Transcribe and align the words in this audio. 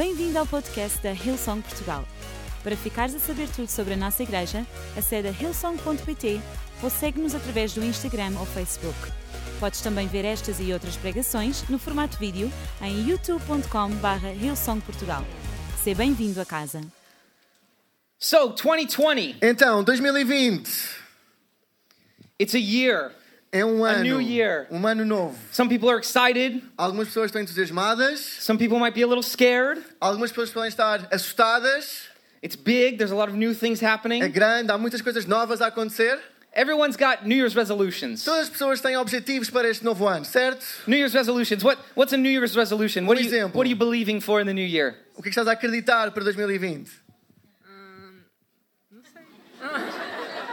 Bem-vindo 0.00 0.38
ao 0.38 0.46
podcast 0.46 0.98
da 1.02 1.12
Hillsong 1.12 1.60
Portugal. 1.60 2.08
Para 2.62 2.74
ficares 2.74 3.14
a 3.14 3.18
saber 3.18 3.46
tudo 3.50 3.68
sobre 3.68 3.92
a 3.92 3.96
nossa 3.98 4.22
igreja, 4.22 4.66
acede 4.96 5.28
a 5.28 5.30
hillsong.pt 5.30 6.40
ou 6.82 6.88
segue-nos 6.88 7.34
através 7.34 7.74
do 7.74 7.84
Instagram 7.84 8.32
ou 8.38 8.46
Facebook. 8.46 8.96
Podes 9.60 9.82
também 9.82 10.08
ver 10.08 10.24
estas 10.24 10.58
e 10.58 10.72
outras 10.72 10.96
pregações 10.96 11.68
no 11.68 11.78
formato 11.78 12.16
vídeo 12.16 12.50
em 12.80 13.10
youtube.com.br 13.10 14.26
hillsongportugal. 14.42 15.22
Seja 15.84 15.98
bem-vindo 15.98 16.40
a 16.40 16.46
casa. 16.46 16.80
So, 18.18 18.54
2020, 18.54 19.36
Então, 19.42 19.84
2020 19.84 20.66
it's 22.38 22.54
a 22.54 22.58
year. 22.58 23.19
É 23.52 23.64
um 23.64 23.84
A 23.84 23.98
new 23.98 24.20
year. 24.20 24.66
Um 24.70 24.86
ano 24.86 25.04
novo. 25.04 25.36
Some 25.52 25.68
people 25.68 25.88
are 25.90 25.98
excited, 25.98 26.62
Algumas 26.78 27.08
pessoas 27.08 27.26
estão 27.26 27.40
entusiasmadas, 27.42 28.20
some 28.40 28.58
people 28.58 28.78
might 28.78 28.94
be 28.94 29.02
a 29.02 29.06
little 29.06 29.22
scared. 29.22 29.82
algumas 30.00 30.30
pessoas 30.30 30.50
podem 30.50 30.68
estar 30.68 31.08
assustadas. 31.10 32.08
It's 32.42 32.56
big, 32.56 32.96
there's 32.96 33.10
a 33.12 33.14
lot 33.16 33.28
of 33.28 33.36
new 33.36 33.52
things 33.54 33.80
happening. 33.82 34.22
É 34.22 34.26
happening. 34.26 34.32
grande, 34.32 34.70
há 34.72 34.78
muitas 34.78 35.02
coisas 35.02 35.26
novas 35.26 35.60
a 35.60 35.66
acontecer. 35.66 36.18
Everyone's 36.52 36.96
got 36.96 37.24
New 37.26 37.36
Year's 37.36 37.54
resolutions. 37.54 38.24
Todas 38.24 38.48
as 38.48 38.50
pessoas 38.50 38.80
têm 38.80 38.96
objetivos 38.96 39.50
para 39.50 39.68
este 39.68 39.84
novo 39.84 40.06
ano, 40.08 40.24
certo? 40.24 40.64
New 40.86 40.96
Year's 40.96 41.14
resolutions. 41.14 41.62
What 41.62 41.78
what's 41.94 42.12
a 42.12 42.16
New 42.16 42.30
Year's 42.30 42.56
resolution? 42.56 43.06
What 43.06 43.18
Um 43.18 43.20
are 43.20 43.28
you 43.28 43.28
exemplo. 43.30 43.54
what 43.56 43.66
are 43.66 43.70
you 43.70 43.76
believing 43.76 44.20
for 44.20 44.40
in 44.40 44.46
the 44.46 44.54
new 44.54 44.66
year? 44.66 44.96
O 45.16 45.22
que 45.22 45.28
é 45.28 45.32
que 45.32 45.38
estás 45.38 45.46
a 45.46 45.52
acreditar 45.52 46.10
para 46.12 46.24
2020? 46.24 46.90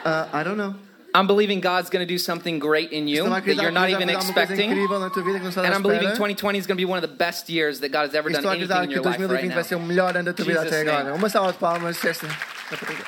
Uh, 0.06 0.28
I 0.34 0.44
don't 0.44 0.58
know. 0.58 0.76
I'm 1.16 1.26
believing 1.26 1.62
God's 1.62 1.90
going 1.90 2.06
to 2.06 2.12
do 2.14 2.18
something 2.18 2.60
great 2.60 2.92
in 2.92 3.08
you 3.08 3.24
that 3.28 3.46
you're 3.46 3.72
not 3.72 3.90
even 3.90 4.08
fazer 4.08 4.16
alguma 4.18 4.34
coisa 4.34 4.54
expecting. 4.54 4.72
incrível 4.72 5.00
na 5.00 5.10
tua 5.10 5.24
vida 5.24 5.40
que 5.40 5.44
não 5.44 5.50
estás 5.50 5.66
And 5.66 5.74
I'm 5.74 5.82
believing 5.82 6.10
2020 6.10 6.60
is 6.60 6.68
going 6.68 6.78
to 6.78 6.82
be 6.82 6.86
one 6.86 6.98
of 7.02 7.10
the 7.10 7.16
best 7.16 7.50
years 7.50 7.80
that 7.80 7.90
God 7.92 8.06
has 8.08 8.14
ever 8.14 8.30
done 8.30 8.42
Estou 8.44 8.50
a 8.52 8.56
anything 8.56 8.72
acreditar 8.72 8.84
in 8.84 8.92
your 8.92 9.02
life 9.02 9.18
right 9.20 9.50
2020 9.50 9.56
vai 9.56 9.64
ser 9.64 9.76
now. 9.78 9.84
o 9.84 9.88
melhor 9.88 10.16
ano 10.16 10.26
da 10.26 10.34
tua 10.34 10.46
vida 10.46 10.64
Jesus' 10.64 10.86
name. 10.86 11.12
Uma 11.16 11.30
salva 11.30 11.54
de 11.54 11.58
palmas. 11.60 12.04
Esta. 12.06 12.28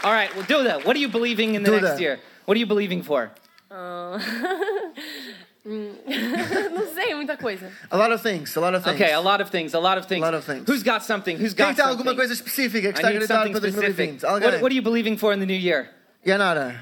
All 0.04 0.12
right, 0.14 0.34
well, 0.36 0.46
do 0.48 0.64
that. 0.64 0.86
What 0.86 0.96
are 0.96 1.00
you 1.00 1.10
believing 1.10 1.56
in 1.56 1.64
the 1.64 1.70
Do 1.72 1.76
next 1.82 1.90
that. 1.96 2.02
year? 2.02 2.20
What 2.46 2.56
are 2.56 2.60
you 2.60 2.66
believing 2.66 3.04
for? 3.04 3.30
Oh. 3.70 4.18
Não 5.70 6.88
sei, 6.96 7.14
muita 7.14 7.38
coisa. 7.38 7.70
A 7.92 7.98
lot 7.98 8.12
of 8.12 8.22
things, 8.22 8.56
a 8.56 8.60
lot 8.62 8.74
of 8.74 8.84
things. 8.84 8.96
Okay, 8.96 9.12
a 9.14 9.20
lot 9.20 9.42
of 9.42 9.50
things, 9.52 9.74
a 9.74 9.80
lot 9.80 9.98
of 9.98 10.06
things. 10.08 10.22
A 10.22 10.26
lot 10.26 10.34
of 10.34 10.44
things. 10.46 10.66
Who's 10.68 10.84
got 10.84 11.04
something? 11.04 11.38
Who's 11.38 11.54
got 11.54 11.76
tem 11.76 11.76
something? 11.76 11.98
alguma 11.98 12.16
coisa 12.16 12.34
específica 12.34 12.94
que 12.94 13.02
está 13.02 13.10
I 13.10 13.16
a 13.18 13.20
need 13.20 13.28
something 13.28 13.52
para 13.54 13.62
specific. 13.70 14.20
2020? 14.22 14.46
What, 14.46 14.62
what 14.64 14.72
are 14.72 14.76
you 14.76 14.82
believing 14.82 15.18
for 15.18 15.34
in 15.34 15.40
the 15.40 15.46
new 15.46 15.54
year? 15.54 15.90
Yanara. 16.26 16.76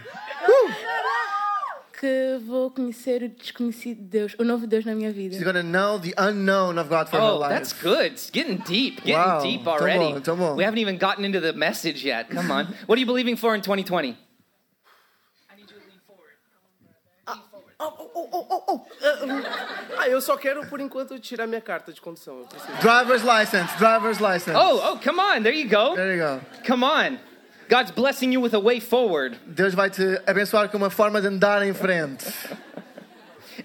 Que 1.99 2.37
vou 2.45 2.69
conhecer 2.69 3.23
o 3.23 3.29
desconhecido 3.29 4.03
Deus, 4.03 4.35
o 4.37 4.43
novo 4.43 4.67
Deus 4.67 4.85
na 4.85 4.93
minha 4.93 5.11
vida. 5.11 5.33
She's 5.33 5.43
gonna 5.43 5.63
know 5.63 5.97
the 5.99 6.13
unknown 6.15 6.77
of 6.77 6.89
God 6.89 7.09
for 7.09 7.17
her 7.19 7.23
Oh, 7.33 7.39
life. 7.39 7.49
that's 7.49 7.73
good. 7.73 8.13
It's 8.13 8.29
getting 8.29 8.57
deep, 8.67 8.97
getting 9.03 9.15
Wow, 9.15 9.41
deep 9.41 9.63
come 9.63 9.73
already. 9.73 10.13
on, 10.13 10.21
come 10.21 10.43
on. 10.43 10.55
We 10.55 10.63
haven't 10.63 10.77
even 10.79 10.97
gotten 10.99 11.25
into 11.25 11.39
the 11.39 11.53
message 11.53 12.03
yet. 12.05 12.29
Come 12.29 12.51
on. 12.51 12.67
what 12.85 12.97
are 12.97 12.99
you 12.99 13.07
believing 13.07 13.35
for 13.35 13.55
in 13.55 13.61
2020? 13.61 14.15
Oh, 17.79 17.93
oh, 18.15 18.29
oh, 18.33 18.47
oh, 18.49 18.63
oh. 18.67 18.85
Ah, 19.03 19.97
Ah, 20.01 20.07
eu 20.09 20.19
só 20.21 20.35
quero, 20.37 20.65
por 20.67 20.79
enquanto, 20.79 21.19
tirar 21.19 21.47
minha 21.47 21.61
carta 21.61 21.91
de 21.93 21.99
condução. 22.01 22.39
Eu 22.39 22.45
preciso. 22.45 22.73
Driver's 22.81 23.23
license, 23.23 23.75
driver's 23.77 24.19
license. 24.19 24.55
Oh, 24.57 24.79
oh, 24.93 24.99
come 25.03 25.19
on. 25.19 25.43
There 25.43 25.53
you 25.53 25.67
go. 25.69 25.95
There 25.95 26.15
you 26.15 26.19
go. 26.21 26.41
Come 26.65 26.83
on. 26.83 27.19
God's 27.69 27.91
blessing 27.91 28.31
you 28.31 28.39
with 28.39 28.53
a 28.53 28.59
way 28.59 28.79
forward. 28.79 29.37
Deus 29.45 29.73
vai 29.73 29.89
te 29.89 30.01
abençoar 30.25 30.69
com 30.69 30.77
uma 30.77 30.89
forma 30.89 31.19
de 31.19 31.27
andar 31.27 31.67
em 31.67 31.73
frente. 31.73 32.25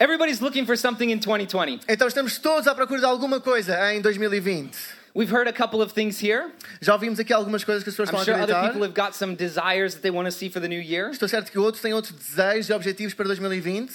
Everybody's 0.00 0.40
looking 0.40 0.66
for 0.66 0.76
something 0.76 1.10
in 1.10 1.20
2020. 1.20 1.84
Então 1.88 2.08
estamos 2.08 2.38
todos 2.38 2.66
à 2.66 2.74
procura 2.74 2.98
de 2.98 3.06
alguma 3.06 3.40
coisa 3.40 3.94
em 3.94 4.00
2020. 4.00 4.76
We've 5.14 5.30
heard 5.30 5.46
a 5.46 5.52
couple 5.52 5.82
of 5.82 5.92
things 5.92 6.20
here. 6.20 6.50
Já 6.80 6.94
ouvimos 6.94 7.20
aqui 7.20 7.32
algumas 7.32 7.62
coisas 7.62 7.84
que 7.84 7.90
as 7.90 7.94
pessoas 7.94 8.08
I'm 8.08 8.18
estão 8.18 8.34
a 8.34 8.38
sure 8.38 8.42
other 8.42 8.72
people 8.72 8.82
have 8.82 8.94
got 8.94 9.14
some 9.14 9.36
desires 9.36 9.94
that 9.94 10.02
they 10.02 10.10
want 10.10 10.26
to 10.26 10.32
see 10.32 10.48
for 10.48 10.60
the 10.60 10.68
new 10.68 10.80
year. 10.80 11.10
Estou 11.10 11.28
certo 11.28 11.52
que 11.52 11.58
outros 11.58 11.80
têm 11.80 11.92
outros 11.94 12.12
desejos 12.12 12.70
e 12.70 12.72
objetivos 12.72 13.14
para 13.14 13.26
2020. 13.26 13.92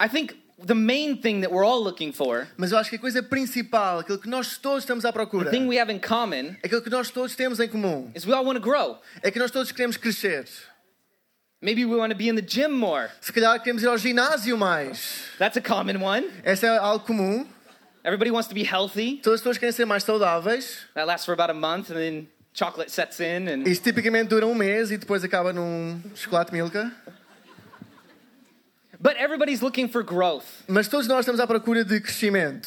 I 0.00 0.08
think 0.08 0.34
the 0.66 0.74
main 0.74 1.16
thing 1.20 1.40
that 1.40 1.52
we're 1.52 1.64
all 1.64 1.82
looking 1.82 2.12
for, 2.12 2.46
Mas 2.56 2.72
eu 2.72 2.78
acho 2.78 2.90
que 2.90 2.96
a 2.96 2.98
coisa 2.98 3.22
principal, 3.22 4.00
aquilo 4.00 4.18
que 4.18 4.28
nós 4.28 4.58
todos 4.58 4.84
estamos 4.84 5.04
à 5.04 5.08
the 5.08 5.12
procura, 5.12 5.50
thing 5.50 5.66
we 5.66 5.78
have 5.78 5.90
in 5.92 5.98
common, 5.98 6.56
aquilo 6.62 6.82
que 6.82 6.90
nós 6.90 7.10
todos 7.10 7.34
temos 7.36 7.60
em 7.60 7.68
comum, 7.68 8.10
is 8.14 8.26
we 8.26 8.32
all 8.32 8.44
want 8.44 8.56
to 8.56 8.62
grow. 8.62 8.98
é 9.22 9.30
que 9.30 9.38
nós 9.38 9.50
todos 9.50 9.70
queremos 9.72 9.96
crescer. 9.96 10.46
Maybe 11.62 11.86
we 11.86 11.96
want 11.96 12.10
to 12.10 12.16
be 12.16 12.28
in 12.28 12.34
the 12.34 12.42
gym 12.42 12.72
more. 12.72 13.08
Se 13.20 13.32
calhar 13.32 13.58
queremos 13.62 13.82
ir 13.82 13.88
ao 13.88 13.96
ginásio 13.96 14.56
mais. 14.58 15.24
That's 15.38 15.56
a 15.56 15.62
common 15.62 15.98
one. 16.02 16.28
Essa 16.44 16.66
é 16.66 16.78
algo 16.78 17.06
comum. 17.06 17.46
Everybody 18.04 18.30
wants 18.30 18.48
to 18.48 18.54
be 18.54 18.62
healthy. 18.64 19.18
Todas 19.22 19.40
as 19.40 19.40
pessoas 19.40 19.56
querem 19.56 19.72
ser 19.72 19.86
mais 19.86 20.04
saudáveis. 20.04 20.80
That 20.94 21.06
lasts 21.06 21.24
for 21.24 21.32
about 21.32 21.50
a 21.50 21.54
month, 21.54 21.90
and 21.90 21.96
then 21.96 22.28
chocolate 22.52 22.90
sets 22.90 23.18
in, 23.18 23.48
and 23.48 23.66
Isso 23.66 23.80
tipicamente 23.82 24.28
dura 24.28 24.46
um 24.46 24.54
mês 24.54 24.90
e 24.90 24.98
depois 24.98 25.24
acaba 25.24 25.54
num 25.54 26.02
chocolate 26.14 26.52
Milka. 26.52 26.92
But 29.04 29.16
everybody's 29.18 29.62
looking 29.62 29.86
for 29.86 30.02
growth. 30.02 30.64
Mas 30.66 30.88
todos 30.88 31.06
nós 31.06 31.20
estamos 31.20 31.38
à 31.38 31.46
procura 31.46 31.84
de 31.84 32.00
crescimento. 32.00 32.66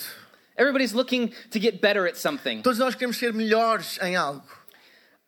Everybody's 0.56 0.94
looking 0.94 1.34
to 1.50 1.60
get 1.60 1.82
better 1.82 2.08
at 2.08 2.16
something. 2.16 2.62
Todos 2.62 2.78
nós 2.78 2.96
queremos 2.96 3.18
ser 3.18 3.34
melhores 3.34 4.00
em 4.02 4.16
algo. 4.16 4.44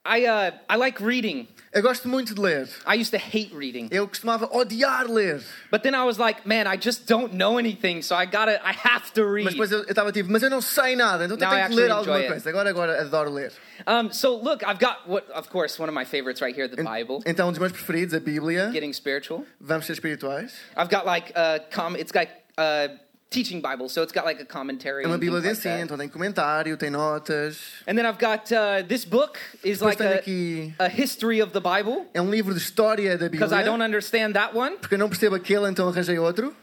I 0.06 0.28
uh, 0.28 0.52
I 0.70 0.78
like 0.78 1.04
reading. 1.04 1.48
Eu 1.72 1.84
gosto 1.84 2.08
muito 2.08 2.34
de 2.34 2.42
ler. 2.42 2.68
I 2.88 2.96
used 3.00 3.12
to 3.12 3.18
hate 3.18 3.52
reading, 3.54 3.88
Eu 3.92 4.08
costumava 4.08 4.50
odiar 4.52 5.08
ler. 5.08 5.40
but 5.70 5.84
then 5.84 5.94
I 5.94 6.04
was 6.04 6.18
like, 6.18 6.48
man, 6.48 6.66
I 6.68 6.78
just 6.78 7.06
don't 7.08 7.34
know 7.36 7.60
anything, 7.60 8.02
so 8.02 8.16
I 8.16 8.26
gotta, 8.26 8.60
I 8.64 8.72
have 8.74 9.12
to 9.14 9.22
Mas 9.22 9.34
read. 9.34 9.50
depois 9.52 9.72
eu 9.72 9.84
estava 9.84 10.12
tipo, 10.12 10.32
mas 10.32 10.42
eu 10.42 10.50
não 10.50 10.62
sei 10.62 10.96
nada, 10.96 11.26
então 11.26 11.38
Now 11.38 11.50
tenho 11.52 11.68
que 11.70 11.76
ler 11.76 11.92
alguma 11.92 12.24
coisa. 12.24 12.50
Agora, 12.50 12.70
agora 12.70 13.02
adoro 13.02 13.30
ler. 13.32 13.52
Um, 13.88 14.12
so 14.12 14.36
look, 14.42 14.64
I've 14.64 14.80
got 14.80 15.08
what, 15.08 15.30
of 15.32 15.50
course, 15.50 15.80
one 15.80 15.90
of 15.90 15.94
my 15.96 16.06
favorites 16.06 16.42
right 16.42 16.56
here, 16.56 16.68
the 16.68 16.84
Bible. 16.84 17.22
Então, 17.26 17.48
um 17.48 17.52
dos 17.52 17.60
meus 17.60 17.72
preferidos, 17.72 18.16
a 18.16 18.20
Bíblia. 18.20 18.72
Getting 18.72 18.92
spiritual. 18.94 19.46
Vamos 19.62 19.86
ser 19.86 19.94
espirituais. 19.94 20.54
I've 20.76 20.90
got 20.90 21.06
like 21.06 21.32
a 21.36 21.60
com. 21.72 21.96
It's 21.96 22.14
like 22.16 22.32
a 22.58 22.90
teaching 23.30 23.62
Bible, 23.62 23.88
so 23.90 24.02
it's 24.02 24.12
got 24.12 24.26
like 24.26 24.42
a 24.42 24.46
commentary. 24.46 25.04
É 25.04 25.08
uma 25.08 25.16
and 25.16 25.20
Bíblia 25.20 25.42
de 25.42 25.50
ensino, 25.50 25.98
tem 25.98 26.10
comentário, 26.10 26.76
tem 26.78 26.90
notas. 26.90 27.58
And 27.88 27.96
then 27.96 28.06
I've 28.06 28.18
got 28.20 28.52
uh, 28.52 28.84
this 28.88 29.06
book 29.06 29.38
is 29.64 29.80
Depois 29.80 29.98
like 30.00 30.02
a, 30.02 30.16
aqui. 30.20 30.74
a 30.80 30.88
history 30.90 31.42
of 31.42 31.52
the 31.54 31.60
Bible 31.60 32.08
É 32.14 32.22
um 32.22 32.30
livro 32.32 32.54
de 32.54 32.60
história 32.60 33.18
da 33.18 33.30
Bíblia. 33.30 33.48
because 33.48 33.54
I 33.54 33.64
don't 33.64 33.84
understand 33.84 34.34
that 34.34 34.56
one. 34.56 34.78
Porque 34.78 34.96
eu 34.96 35.00
não 35.00 35.10
percebo 35.10 35.36
aquele, 35.36 35.70
então 35.70 35.88
arranjei 35.88 36.18
outro. 36.18 36.56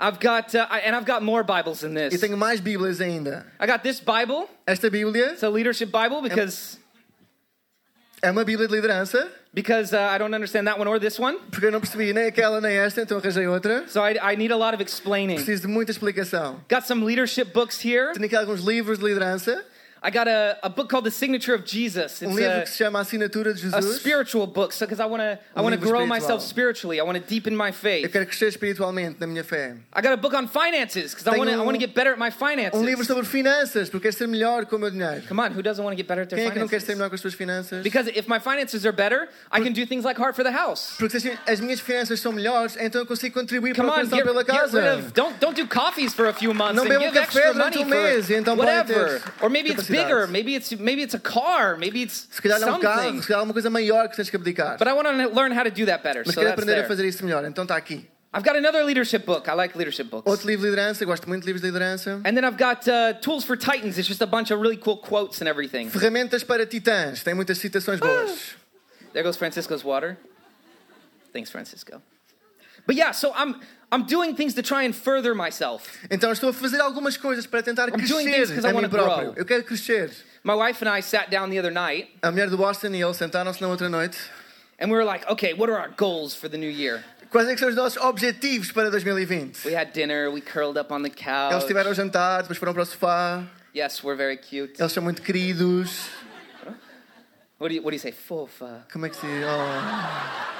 I've 0.00 0.18
got 0.20 0.54
uh, 0.54 0.66
I, 0.70 0.88
and 0.88 0.94
I've 0.96 1.04
got 1.04 1.22
more 1.22 1.42
Bibles 1.42 1.80
than 1.80 1.92
this. 1.94 2.14
E 2.14 2.18
tenho 2.18 2.36
mais 2.38 2.60
Bíblias 2.60 3.00
ainda. 3.00 3.44
I 3.60 3.66
got 3.66 3.82
this 3.82 4.00
Bible. 4.00 4.48
Esta 4.66 4.88
Bíblia 4.88 5.32
It's 5.32 5.42
a 5.42 5.48
leadership 5.50 5.90
Bible 5.90 6.22
because 6.22 6.78
é 8.22 8.30
uma 8.30 8.44
Bíblia 8.44 8.66
de 8.68 8.74
liderança. 8.74 9.28
Because 9.58 9.92
uh, 9.92 9.98
I 9.98 10.18
don't 10.18 10.32
understand 10.32 10.68
that 10.68 10.78
one 10.78 10.86
or 10.86 11.00
this 11.00 11.18
one. 11.18 11.36
Porque 11.50 11.66
eu 11.66 11.72
não 11.72 11.80
percebi 11.80 12.12
nem 12.12 12.26
aquela 12.26 12.60
nem 12.60 12.76
esta, 12.76 13.02
então 13.02 13.18
arranjei 13.18 13.48
outra. 13.48 13.88
So 13.88 14.00
I, 14.00 14.16
I 14.32 14.36
need 14.36 14.52
a 14.52 14.56
lot 14.56 14.72
of 14.72 14.80
explaining. 14.80 15.34
Preciso 15.34 15.62
de 15.62 15.66
muita 15.66 15.90
explicação. 15.90 16.60
Got 16.70 16.86
some 16.86 17.04
leadership 17.04 17.52
books 17.52 17.84
here. 17.84 18.12
Tenho 18.12 18.26
aqui 18.26 18.36
alguns 18.36 18.60
livros 18.60 19.00
de 19.00 19.04
liderança. 19.04 19.64
I 20.02 20.10
got 20.10 20.28
a, 20.28 20.56
a 20.62 20.68
book 20.68 20.88
called 20.88 21.04
The 21.04 21.10
Signature 21.10 21.54
of 21.54 21.64
Jesus. 21.64 22.22
Um 22.22 22.28
It's 22.30 22.36
livro 22.38 22.58
a, 22.58 22.60
que 22.62 22.70
se 22.70 22.84
chama 22.84 23.00
Assinatura 23.00 23.52
de 23.52 23.60
Jesus. 23.60 23.74
a 23.74 23.82
spiritual 23.98 24.46
book, 24.46 24.72
so 24.72 24.86
because 24.86 25.00
I 25.00 25.06
want 25.06 25.20
to 25.22 25.38
I 25.56 25.60
Um 25.60 25.64
want 25.64 25.74
to 25.74 25.80
grow 25.80 26.00
espiritual. 26.02 26.06
myself 26.06 26.42
spiritually. 26.42 27.00
I 27.00 27.02
want 27.02 27.18
to 27.18 27.24
deepen 27.28 27.56
my 27.56 27.68
Eu 27.68 27.72
faith. 27.72 28.12
quero 28.12 28.26
crescer 28.26 28.46
espiritualmente 28.48 29.18
na 29.20 29.26
minha 29.26 29.42
fé. 29.42 29.74
I 29.92 30.00
got 30.00 30.12
a 30.12 30.16
book 30.16 30.34
on 30.34 30.46
finances 30.46 31.12
because 31.14 31.26
I 31.26 31.36
want 31.36 31.50
to 31.50 31.56
I 31.56 31.58
um- 31.58 31.66
want 31.66 31.74
to 31.74 31.80
get 31.84 31.94
better 31.94 32.12
at 32.12 32.18
my 32.18 32.30
finances. 32.30 32.78
Um 32.80 32.84
livro 32.84 33.04
sobre 33.04 33.24
finanças, 33.24 33.88
porque 33.90 34.04
quero 34.08 34.16
ser 34.16 34.28
melhor 34.28 34.66
com 34.66 34.76
o 34.76 34.78
meu 34.78 34.90
dinheiro. 34.90 35.22
Come 35.26 35.40
on, 35.40 35.50
who 35.50 35.62
doesn't 35.62 35.82
want 35.84 35.94
to 35.94 35.96
get 35.96 36.06
better 36.06 36.22
at 36.22 36.28
their 36.28 36.38
Quem 36.38 36.48
é 36.48 36.50
que 36.52 36.58
não 36.60 36.68
quer 36.68 36.80
ser 36.80 36.94
melhor 36.94 37.08
com 37.08 37.16
as 37.16 37.20
suas 37.20 37.34
finanças? 37.34 37.82
Because 37.82 38.08
if 38.10 38.28
my 38.28 38.38
finances 38.38 38.86
are 38.86 38.92
better, 38.94 39.28
I 39.52 39.60
can 39.60 39.72
do 39.72 39.84
things 39.84 40.04
like 40.04 40.20
Heart 40.20 40.36
for 40.36 40.44
the 40.44 40.52
House. 40.52 40.94
Porque 40.96 41.18
se 41.18 41.36
as 41.46 41.58
minhas 41.60 41.80
finanças 41.80 42.20
são 42.20 42.30
melhores, 42.32 42.76
então 42.78 43.00
eu 43.02 43.06
consigo 43.06 43.34
contribuir 43.34 43.74
Come 43.74 43.90
para 43.90 44.02
on, 44.02 44.06
get, 44.08 44.24
pela 44.24 44.44
get 44.44 44.46
casa. 44.54 44.80
rid 44.80 44.98
of 45.00 45.12
don't 45.12 45.34
don't 45.40 45.60
do 45.60 45.66
coffees 45.66 46.14
for 46.14 46.28
a 46.28 46.32
few 46.32 46.54
months 46.54 46.76
Não 46.76 46.84
and 46.84 47.00
give 47.00 47.18
extra 47.18 47.52
money 47.52 47.78
um 47.82 47.86
mês, 47.86 48.26
for 48.26 48.34
então 48.34 48.56
whatever. 48.56 49.20
Or 49.40 49.50
maybe 49.50 49.70
it's. 49.72 49.87
Bigger. 49.88 50.26
Maybe 50.26 50.54
it's 50.54 50.72
maybe 50.72 51.02
it's 51.02 51.14
a 51.14 51.18
car. 51.18 51.76
Maybe 51.76 52.02
it's 52.02 52.28
Se 52.30 52.40
calhar 52.42 52.60
é 52.60 52.66
um 52.66 52.78
carro, 52.80 53.02
something. 53.02 53.22
se 53.22 53.28
calhar 53.28 53.40
é 53.40 53.44
uma 53.44 53.52
coisa 53.52 53.70
maior 53.70 54.08
que 54.08 54.16
tens 54.16 54.30
que 54.30 54.36
abdicar. 54.36 54.78
But 54.78 54.88
I 54.88 54.92
want 54.92 55.06
to 55.08 55.34
learn 55.34 55.52
how 55.52 55.64
to 55.64 55.70
do 55.70 55.86
that 55.86 56.02
better. 56.02 56.22
Mas 56.24 56.34
So 56.34 56.40
quero 56.40 56.50
that's 56.50 56.62
aprender 56.62 56.84
a 56.84 56.86
fazer 56.86 57.06
isso 57.06 57.24
melhor, 57.24 57.44
então 57.44 57.64
está 57.64 57.76
aqui. 57.76 58.06
I've 58.34 58.44
got 58.44 58.56
another 58.56 58.84
leadership 58.84 59.24
book. 59.24 59.48
I 59.48 59.54
like 59.54 59.76
leadership 59.76 60.10
books. 60.10 60.30
Outro 60.30 60.46
livro 60.46 60.64
de 60.64 60.70
liderança, 60.70 61.02
gosto 61.06 61.26
muito 61.28 61.42
de 61.42 61.46
livros 61.46 61.62
de 61.62 61.68
liderança. 61.68 62.20
And 62.26 62.34
then 62.34 62.44
I've 62.44 62.58
got 62.58 62.86
uh, 62.86 63.14
Tools 63.22 63.44
for 63.44 63.56
Titans. 63.56 63.96
It's 63.98 64.06
just 64.06 64.20
a 64.20 64.26
bunch 64.26 64.50
of 64.52 64.60
really 64.60 64.76
cool 64.76 64.98
quotes 64.98 65.40
and 65.40 65.48
everything. 65.48 65.88
Ferramentas 65.88 66.44
para 66.44 66.66
titãs, 66.66 67.22
tem 67.22 67.34
muitas 67.34 67.56
citações 67.58 67.98
boas. 67.98 68.54
There 69.14 69.22
goes 69.24 69.36
Francisco's 69.38 69.82
water. 69.82 70.18
Thanks, 71.32 71.50
Francisco. 71.50 72.02
But 72.88 72.96
yeah, 72.96 73.12
so 73.12 73.32
I'm 73.36 73.60
I'm 73.92 74.04
doing 74.06 74.34
things 74.34 74.54
to 74.54 74.62
try 74.62 74.84
and 74.84 74.94
further 74.94 75.34
myself. 75.34 75.84
Então 76.10 76.32
estou 76.32 76.48
a 76.48 76.52
fazer 76.54 76.80
algumas 76.80 77.16
coisas 77.18 77.46
para 77.46 77.62
tentar 77.62 77.88
I'm 77.88 78.00
doing 78.06 78.24
things 78.24 78.50
'cause 78.50 78.64
I 78.66 78.72
crescer 78.72 78.78
a 78.78 78.82
mim 78.82 78.88
próprio. 78.88 79.32
grow. 79.32 79.34
Eu 79.36 79.44
quero 79.44 79.62
crescer. 79.62 80.10
My 80.42 80.54
wife 80.54 80.82
and 80.82 80.88
I 80.88 81.02
sat 81.02 81.30
down 81.30 81.50
the 81.50 81.58
other 81.58 81.70
night 81.70 82.08
A 82.22 82.30
mulher 82.30 82.48
do 82.48 82.56
Boston 82.56 82.94
e 82.94 83.02
ele 83.02 83.12
sentaram-se 83.12 83.60
na 83.60 83.68
outra 83.68 83.90
noite. 83.90 84.16
and 84.80 84.90
we 84.90 84.96
were 84.96 85.04
like, 85.04 85.26
okay, 85.30 85.52
what 85.52 85.68
are 85.70 85.78
our 85.78 85.90
goals 85.96 86.34
for 86.34 86.48
the 86.48 86.56
new 86.56 86.70
year? 86.70 87.04
Quais 87.30 87.46
é 87.46 87.52
que 87.52 87.58
são 87.60 87.68
os 87.68 87.74
nossos 87.74 88.00
objetivos 88.02 88.72
para 88.72 88.88
2020? 88.90 89.66
We 89.66 89.74
had 89.74 89.92
dinner, 89.92 90.30
we 90.30 90.40
curled 90.40 90.78
up 90.80 90.90
on 90.90 91.02
the 91.02 91.10
couch. 91.10 91.52
estiveram 91.58 91.90
a 91.90 91.94
jantar, 91.94 92.40
depois 92.42 92.56
foram 92.58 92.72
para 92.72 92.84
o 92.84 92.86
sofá. 92.86 93.44
Yes, 93.76 94.02
we're 94.02 94.16
very 94.16 94.38
cute. 94.38 94.80
Eles 94.80 94.92
são 94.92 95.02
muito 95.02 95.20
queridos. 95.20 96.08
What 97.58 97.68
do 97.70 97.74
you, 97.74 97.82
what 97.82 97.90
do 97.90 97.96
you 97.96 97.98
say? 98.00 98.12
Fofa. 98.12 98.86
Como 98.90 99.04
é 99.04 99.10
que 99.10 99.16
se 99.16 99.26
diz? 99.26 99.44
Oh. 99.44 100.57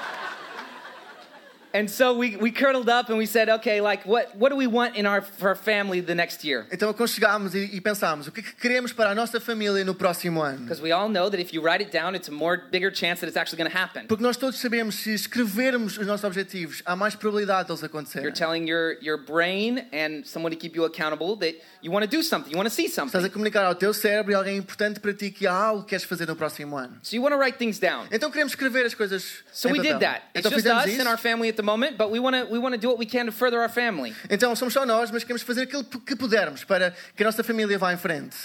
And 1.79 1.89
so 1.89 2.13
we, 2.13 2.35
we 2.37 2.51
curdled 2.51 2.89
up 2.89 3.09
and 3.09 3.17
we 3.19 3.27
said, 3.27 3.49
okay, 3.61 3.81
like, 3.81 4.05
what, 4.05 4.35
what 4.37 4.49
do 4.49 4.57
we 4.57 4.67
want 4.67 4.97
in 4.97 5.07
our, 5.07 5.23
for 5.23 5.51
our 5.51 5.55
family 5.55 6.01
the 6.01 6.15
next 6.15 6.43
year? 6.45 6.67
Então 6.73 6.89
aconchegámos 6.91 7.55
e, 7.55 7.71
e 7.77 7.81
pensámos, 7.81 8.27
o 8.27 8.33
que 8.33 8.43
que 8.43 8.53
queremos 8.57 8.93
para 8.93 9.11
a 9.11 9.15
nossa 9.15 9.39
família 9.39 9.85
no 9.85 9.95
próximo 9.95 10.43
ano? 10.43 10.59
Because 10.59 10.83
we 10.83 10.91
all 10.91 11.09
know 11.09 11.31
that 11.31 11.39
if 11.41 11.53
you 11.55 11.63
write 11.63 11.81
it 11.81 11.93
down, 11.93 12.17
it's 12.17 12.29
a 12.29 12.33
more 12.33 12.57
bigger 12.71 12.91
chance 12.91 13.21
that 13.21 13.29
it's 13.29 13.37
actually 13.37 13.59
going 13.59 13.71
to 13.71 13.77
happen. 13.79 14.07
Porque 14.09 14.23
nós 14.23 14.37
todos 14.37 14.59
sabemos 14.59 14.97
se 14.97 15.13
escrevermos 15.15 15.99
os 15.99 16.07
nossos 16.07 16.25
objetivos, 16.25 16.83
há 16.85 16.97
mais 16.97 17.15
probabilidade 17.15 17.69
deles 17.69 17.85
acontecerem. 17.85 18.25
You're 18.25 18.37
telling 18.37 18.67
your, 18.67 18.97
your 19.01 19.17
brain 19.19 19.85
and 19.93 20.27
someone 20.27 20.51
to 20.53 20.59
keep 20.59 20.75
you 20.75 20.85
accountable 20.85 21.37
that 21.37 21.55
you 21.81 21.93
want 21.93 22.03
to 22.05 22.11
do 22.11 22.23
something, 22.23 22.51
you 22.51 22.57
want 22.59 22.69
to 22.69 22.75
see 22.75 22.87
Estás 22.87 22.95
something. 23.13 23.25
a 23.25 23.31
comunicar 23.31 23.65
ao 23.65 23.75
teu 23.75 23.95
cérebro 23.95 24.33
e 24.33 24.35
alguém 24.35 24.57
importante 24.57 24.99
para 24.99 25.13
ti 25.15 25.31
que 25.31 25.47
há 25.47 25.53
algo 25.53 25.83
que 25.85 25.91
queres 25.91 26.05
fazer 26.05 26.27
no 26.27 26.35
próximo 26.35 26.77
ano. 26.77 26.97
So 27.03 27.15
you 27.15 27.23
want 27.23 27.35
to 27.35 27.39
write 27.39 27.57
things 27.59 27.79
down. 27.79 28.07
Então 28.11 28.31
queremos 28.31 28.53
escrever 28.53 28.85
as 28.85 28.95
coisas 28.95 29.45
So 29.53 29.69
em 29.69 29.73
we 29.73 29.79
papel. 29.79 29.93
did 29.93 30.01
that. 30.01 30.23
It's 30.35 30.41
Então 30.41 30.51
just 30.51 30.63
fizemos 30.65 30.85
us 30.85 30.91
isso. 30.93 31.01
and 31.03 31.09
our 31.09 31.19
family 31.19 31.49
at 31.49 31.57
the 31.57 31.63
moment, 31.69 31.97
but 31.99 32.11
we 32.11 32.19
want 32.19 32.35
to 32.35 32.47
we 32.51 32.59
want 32.59 32.75
to 32.75 32.81
do 32.81 32.89
what 32.89 32.99
we 32.99 33.07
can 33.07 33.27
to 33.27 33.33
further 33.33 33.61
our 33.61 33.69
family. 33.69 34.15
Então 34.31 34.55
somos 34.57 34.73
só 34.75 34.87
nós, 34.87 35.11
mas 35.11 35.23
queremos 35.25 35.43
fazer 35.43 35.63
aquilo 35.63 35.85
que 35.85 36.17
pudermos 36.17 36.65
para 36.65 36.95
que 37.15 37.23
a 37.23 37.27
nossa 37.27 37.43
família 37.45 37.79
vá 37.79 37.93
em 37.93 37.97
frente. 37.99 38.37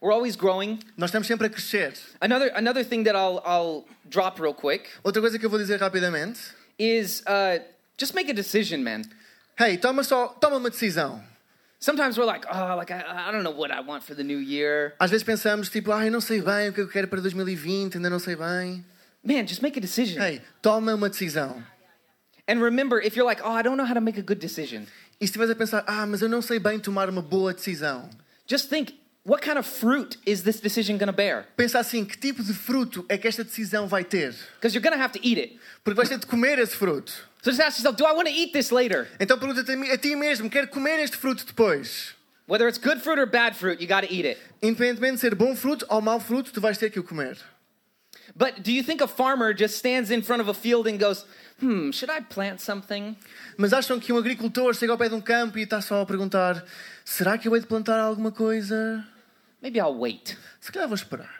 We're 0.00 0.14
always 0.14 0.36
growing. 0.36 0.78
Nós 0.96 1.10
estamos 1.10 1.26
sempre 1.26 1.46
a 1.46 1.50
crescer. 1.50 1.92
Another 2.20 2.52
another 2.54 2.84
thing 2.84 3.04
that 3.04 3.16
I'll 3.16 3.40
I'll 3.44 3.84
drop 4.08 4.40
real 4.40 4.54
quick 4.54 4.88
Outra 5.02 5.20
coisa 5.20 5.38
que 5.38 5.44
eu 5.46 5.50
vou 5.50 5.58
dizer 5.58 5.80
rapidamente. 5.80 6.38
is 6.78 7.22
uh, 7.26 7.58
just 7.98 8.14
make 8.14 8.30
a 8.30 8.34
decision, 8.34 8.82
man. 8.82 9.02
Hey, 9.58 9.76
toma 9.76 10.04
só, 10.04 10.28
toma 10.40 10.56
uma 10.56 10.70
decisão. 10.70 11.20
Sometimes 11.80 12.16
we're 12.16 12.26
like, 12.26 12.46
oh, 12.50 12.76
like 12.76 12.92
I, 12.92 13.28
I 13.28 13.32
don't 13.32 13.42
know 13.44 13.52
what 13.52 13.70
I 13.72 13.80
want 13.80 14.02
for 14.04 14.14
the 14.14 14.24
new 14.24 14.40
year. 14.40 14.94
Às 15.00 15.10
vezes 15.10 15.24
pensamos 15.24 15.68
tipo, 15.68 15.90
ah, 15.92 16.04
eu 16.04 16.10
não 16.12 16.20
sei 16.20 16.40
bem 16.40 16.68
o 16.68 16.72
que 16.72 16.80
eu 16.80 16.88
quero 16.88 17.06
para 17.08 17.20
2020, 17.20 17.96
ainda 17.96 18.10
não 18.10 18.18
sei 18.18 18.36
bem. 18.36 18.84
Man, 19.24 19.46
just 19.46 19.62
make 19.62 19.76
a 19.78 19.80
decision. 19.80 20.20
Hey, 20.22 20.40
toma 20.62 20.94
uma 20.94 21.08
decisão. 21.08 21.62
And 22.48 22.62
remember, 22.62 22.98
if 22.98 23.14
you're 23.14 23.26
like, 23.26 23.40
oh, 23.44 23.52
I 23.52 23.62
don't 23.62 23.76
know 23.76 23.84
how 23.84 23.94
to 23.94 24.00
make 24.00 24.16
a 24.16 24.22
good 24.22 24.40
decision, 24.40 24.86
E 25.20 25.26
se 25.26 25.42
a 25.42 25.54
pensar, 25.54 25.84
ah, 25.86 26.06
mas 26.06 26.22
eu 26.22 26.28
não 26.28 26.40
sei 26.40 26.58
bem 26.58 26.78
tomar 26.78 27.10
uma 27.10 27.20
boa 27.20 27.52
decisão. 27.52 28.08
just 28.46 28.70
think, 28.70 28.94
what 29.24 29.42
kind 29.42 29.58
of 29.58 29.66
fruit 29.66 30.16
is 30.24 30.44
this 30.44 30.60
decision 30.60 30.96
going 30.96 31.08
to 31.08 31.12
bear? 31.12 31.44
Pensa 31.56 31.80
assim, 31.80 32.04
que 32.04 32.16
tipo 32.16 32.42
de 32.42 32.54
fruto 32.54 33.04
é 33.08 33.18
que 33.18 33.26
esta 33.26 33.42
decisão 33.42 33.88
vai 33.88 34.04
ter? 34.04 34.34
Because 34.54 34.74
you're 34.74 34.82
going 34.82 34.96
to 34.96 35.02
have 35.02 35.12
to 35.12 35.20
eat 35.22 35.38
it. 35.38 35.58
Porque 35.84 35.96
vais 35.96 36.08
ter 36.08 36.18
de 36.18 36.26
comer 36.26 36.58
esse 36.58 36.74
fruto. 36.74 37.12
So 37.42 37.50
just 37.50 37.60
ask 37.60 37.78
yourself, 37.78 37.96
do 37.96 38.06
I 38.06 38.12
want 38.12 38.28
to 38.28 38.32
eat 38.32 38.52
this 38.52 38.70
later? 38.70 39.08
Então 39.18 39.38
pergunta-te 39.38 39.72
a 39.72 39.98
ti 39.98 40.14
mesmo, 40.14 40.48
quero 40.48 40.68
comer 40.68 41.00
este 41.00 41.16
fruto 41.16 41.44
depois? 41.44 42.14
Whether 42.46 42.68
it's 42.68 42.78
good 42.78 43.02
fruit 43.02 43.18
or 43.18 43.26
bad 43.26 43.56
fruit, 43.56 43.80
you 43.80 43.88
got 43.88 44.06
to 44.06 44.12
eat 44.12 44.24
it. 44.24 44.38
Independentemente 44.62 45.16
de 45.16 45.20
ser 45.20 45.34
bom 45.34 45.54
fruto 45.54 45.84
ou 45.90 46.00
mau 46.00 46.20
fruto, 46.20 46.52
tu 46.52 46.60
vais 46.60 46.78
ter 46.78 46.90
que 46.90 47.00
o 47.00 47.02
comer. 47.02 47.36
But 48.36 48.62
do 48.62 48.70
you 48.72 48.82
think 48.82 49.00
a 49.02 49.08
farmer 49.08 49.52
just 49.54 49.76
stands 49.76 50.10
in 50.10 50.22
front 50.22 50.40
of 50.42 50.48
a 50.48 50.54
field 50.54 50.86
and 50.86 50.98
goes, 50.98 51.24
hmm, 51.60 51.90
should 51.90 52.10
I 52.10 52.20
plant 52.20 52.60
something? 52.60 53.16
Mas 53.56 53.72
acham 53.72 53.98
que 53.98 54.12
um 54.12 54.18
agricultor 54.18 54.74
chega 54.74 54.92
ao 54.92 54.98
pé 54.98 55.08
de 55.08 55.14
um 55.14 55.20
campo 55.20 55.58
e 55.58 55.62
está 55.62 55.80
só 55.80 56.02
a 56.02 56.06
perguntar: 56.06 56.64
será 57.04 57.36
que 57.38 57.48
eu 57.48 57.54
hei 57.54 57.60
de 57.60 57.66
plantar 57.66 57.98
alguma 57.98 58.30
coisa? 58.30 59.04
Maybe 59.62 59.78
I'll 59.80 59.98
wait. 59.98 60.36
Se 60.60 60.70
calhar 60.70 60.86
vou 60.88 60.94
esperar. 60.94 61.38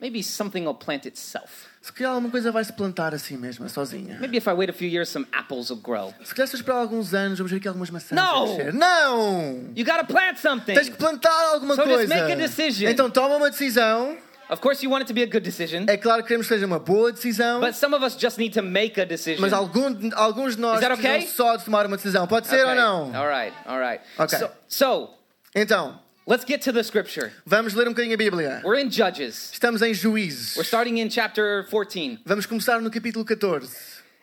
Maybe 0.00 0.22
something 0.22 0.64
will 0.64 0.74
plant 0.74 1.06
itself. 1.06 1.66
Se 1.80 1.92
calhar 1.92 2.12
alguma 2.12 2.30
coisa 2.30 2.50
vai 2.50 2.64
se 2.64 2.72
plantar 2.72 3.14
assim 3.14 3.36
mesmo, 3.36 3.68
sozinha. 3.68 4.18
Maybe 4.20 4.36
if 4.38 4.46
I 4.46 4.52
wait 4.52 4.68
a 4.68 4.72
few 4.72 4.88
years, 4.88 5.08
some 5.08 5.26
apples 5.32 5.70
will 5.70 5.80
grow. 5.80 6.12
Se 6.24 6.34
calhar 6.34 6.48
se 6.48 6.56
eu 6.56 6.58
esperar 6.60 6.78
alguns 6.78 7.14
anos, 7.14 7.38
vamos 7.38 7.50
ver 7.50 7.58
aqui 7.58 7.68
algumas 7.68 7.90
maçãs 7.90 8.10
Não! 8.16 8.44
a 8.44 8.54
crescer. 8.54 8.74
Não! 8.74 9.72
You 9.76 9.84
got 9.84 9.98
to 10.00 10.06
plant 10.06 10.38
something. 10.38 10.74
Tens 10.74 10.88
que 10.88 10.96
plantar 10.96 11.30
alguma 11.52 11.74
So 11.74 11.82
just 11.84 11.94
coisa. 11.94 12.14
make 12.14 12.32
a 12.32 12.36
decision. 12.36 12.90
Então 12.90 13.08
toma 13.10 13.36
uma 13.36 13.50
decisão. 13.50 14.16
Of 14.54 14.60
course, 14.60 14.84
you 14.84 14.88
want 14.90 15.02
it 15.02 15.08
to 15.08 15.14
be 15.14 15.22
a 15.22 15.26
good 15.26 15.40
decision, 15.40 15.84
É 15.88 15.96
claro 15.96 16.22
que 16.22 16.28
queremos 16.28 16.46
que 16.46 16.54
seja 16.54 16.64
uma 16.64 16.78
boa 16.78 17.10
decisão. 17.10 17.60
but 17.60 17.74
some 17.74 17.92
of 17.92 18.04
us 18.06 18.16
just 18.16 18.38
need 18.38 18.54
to 18.54 18.62
make 18.62 19.00
a 19.00 19.04
decision. 19.04 19.40
Mas 19.40 19.52
algum, 19.52 20.10
alguns 20.14 20.54
de 20.54 20.62
nós 20.62 20.80
okay? 20.80 20.96
precisam 20.96 21.34
só 21.34 21.56
de 21.56 21.64
tomar 21.64 21.86
uma 21.86 21.96
decisão. 21.96 22.24
Pode 22.28 22.46
ser 22.46 22.64
ou 22.64 22.70
Okay. 22.70 22.74
não? 22.76 23.16
All 23.16 23.26
right, 23.28 23.52
all 23.66 23.80
right. 23.80 24.00
Okay. 24.16 24.38
So, 24.38 24.48
so 24.68 25.10
Então, 25.56 25.98
let's 26.24 26.44
get 26.46 26.62
to 26.62 26.72
the 26.72 26.84
scripture. 26.84 27.32
vamos 27.44 27.74
ler 27.74 27.88
um 27.88 27.90
bocadinho 27.90 28.14
a 28.14 28.16
Bíblia. 28.16 28.62
We're 28.64 28.80
in 28.80 28.90
Judges. 28.90 29.50
Estamos 29.52 29.82
em 29.82 29.92
Juízes. 29.92 30.54
We're 30.56 30.64
starting 30.66 30.98
in 31.00 31.10
chapter 31.10 31.66
14. 31.68 32.20
Vamos 32.24 32.46
começar 32.46 32.80
no 32.80 32.90
capítulo 32.92 33.24
14. 33.24 33.68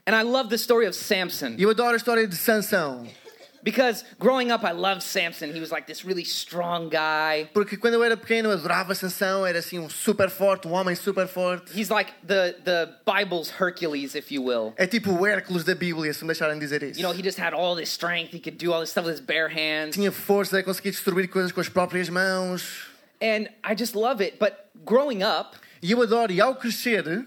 And 0.08 0.16
I 0.16 0.24
love 0.24 0.50
the 0.50 0.56
story 0.58 0.88
of 0.88 0.96
Samson 0.96 1.56
eu 1.60 1.70
adoro 1.70 1.94
a 1.94 1.98
história 1.98 2.26
de 2.26 2.36
Sansão. 2.38 3.06
Because 3.64 4.04
growing 4.20 4.52
up, 4.52 4.64
I 4.64 4.72
loved 4.72 5.04
Samson. 5.04 5.54
He 5.54 5.60
was 5.60 5.72
like 5.72 5.88
this 5.88 6.04
really 6.06 6.24
strong 6.24 6.90
guy. 6.90 7.50
Porque 7.54 7.78
quando 7.78 7.96
eu 7.96 8.04
era 8.04 8.18
pequeno 8.18 8.50
eu 8.50 8.54
adorava 8.54 8.94
Sansão, 8.96 9.46
era 9.46 9.60
assim 9.60 9.80
um 9.80 9.90
super 9.90 10.30
forte, 10.30 10.68
um 10.68 10.72
homem 10.72 10.96
super 10.96 11.28
forte. 11.28 11.72
He's 11.74 11.90
like 11.90 12.12
the, 12.26 12.56
the 12.64 12.90
Bible's 13.06 13.50
Hercules, 13.60 14.16
if 14.16 14.32
you 14.32 14.44
will. 14.44 14.74
É 14.78 14.88
tipo 14.88 15.12
o 15.12 15.26
Hércules 15.26 15.64
da 15.64 15.76
Bíblia, 15.76 16.14
se 16.14 16.22
me 16.24 16.28
deixarem 16.28 16.60
dizer 16.60 16.84
isso. 16.84 17.00
You 17.00 17.04
know, 17.08 17.14
he 17.14 17.24
just 17.24 17.40
had 17.40 17.54
all 17.54 17.76
this 17.76 17.90
strength. 17.90 18.34
He 18.34 18.40
could 18.40 18.58
do 18.58 18.74
all 18.74 18.82
this 18.82 18.92
stuff 18.92 19.06
with 19.06 19.14
his 19.14 19.22
bare 19.22 19.50
hands. 19.50 19.96
Tinha 19.96 20.12
força, 20.12 20.62
conseguia 20.64 20.92
destruir 20.92 21.28
coisas 21.28 21.52
com 21.52 21.62
as 21.62 21.70
próprias 21.70 22.10
mãos. 22.10 22.88
And 23.22 23.48
I 23.64 23.76
just 23.78 23.96
love 23.96 24.22
it. 24.24 24.38
But 24.40 24.54
growing 24.86 25.24
up, 25.24 25.56
E 25.84 25.92
eu 25.92 26.02
adoro, 26.02 26.32
e 26.32 26.40
ao 26.40 26.56
crescer, 26.56 27.26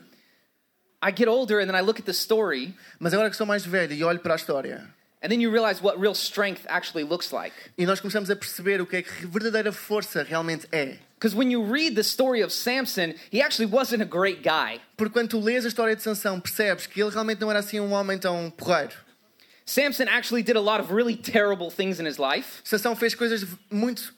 I 1.03 1.11
get 1.11 1.27
older 1.29 1.59
and 1.61 1.67
then 1.67 1.75
I 1.75 1.81
look 1.83 1.99
at 1.99 2.07
the 2.07 2.13
story, 2.13 2.73
mas 3.01 3.13
agora 3.13 3.29
que 3.29 3.37
sou 3.37 3.45
mais 3.47 3.67
velho 3.67 3.93
e 3.93 4.05
olho 4.05 4.21
para 4.21 4.35
a 4.35 4.37
história, 4.37 4.89
and 5.25 5.32
then 5.32 5.41
you 5.41 5.50
realize 5.50 5.82
what 5.82 5.99
real 5.99 6.15
strength 6.15 6.67
actually 6.69 7.03
looks 7.03 7.32
like. 7.32 7.55
e 7.79 7.87
nós 7.87 7.99
começamos 7.99 8.31
a 8.31 8.37
perceber 8.37 8.81
o 8.82 8.87
que 8.87 8.97
é 8.97 9.03
que 9.03 9.26
verdadeira 9.26 9.73
força 9.73 10.23
realmente 10.23 10.69
é. 10.71 10.99
Because 11.19 11.35
when 11.35 11.50
you 11.50 11.62
read 11.62 11.94
the 11.94 12.03
story 12.03 12.43
of 12.43 12.53
Samson, 12.53 13.15
he 13.31 13.41
actually 13.41 13.65
wasn't 13.67 14.03
a 14.03 14.05
great 14.05 14.43
guy. 14.43 14.79
Porque 14.99 15.15
quando 15.15 15.31
tu 15.31 15.41
lês 15.41 15.65
a 15.65 15.69
história 15.69 15.97
de 15.97 16.03
Sansão, 16.03 16.38
percebes 16.38 16.87
que 16.87 17.00
ele 17.03 17.11
realmente 17.11 17.41
não 17.41 17.49
era 17.49 17.61
assim 17.61 17.81
um 17.81 17.93
homem 17.93 18.19
tão 18.19 18.50
porreiro. 18.50 18.93
Samson 19.65 20.05
actually 20.06 20.43
did 20.43 20.56
a 20.56 20.61
lot 20.61 20.81
of 20.81 20.93
really 20.93 21.17
terrible 21.17 21.70
things 21.70 21.99
in 21.99 22.06
his 22.06 22.19
life, 22.19 22.61
Sansão 22.62 22.94
fez 22.94 23.15
coisas 23.15 23.47
muito 23.70 24.12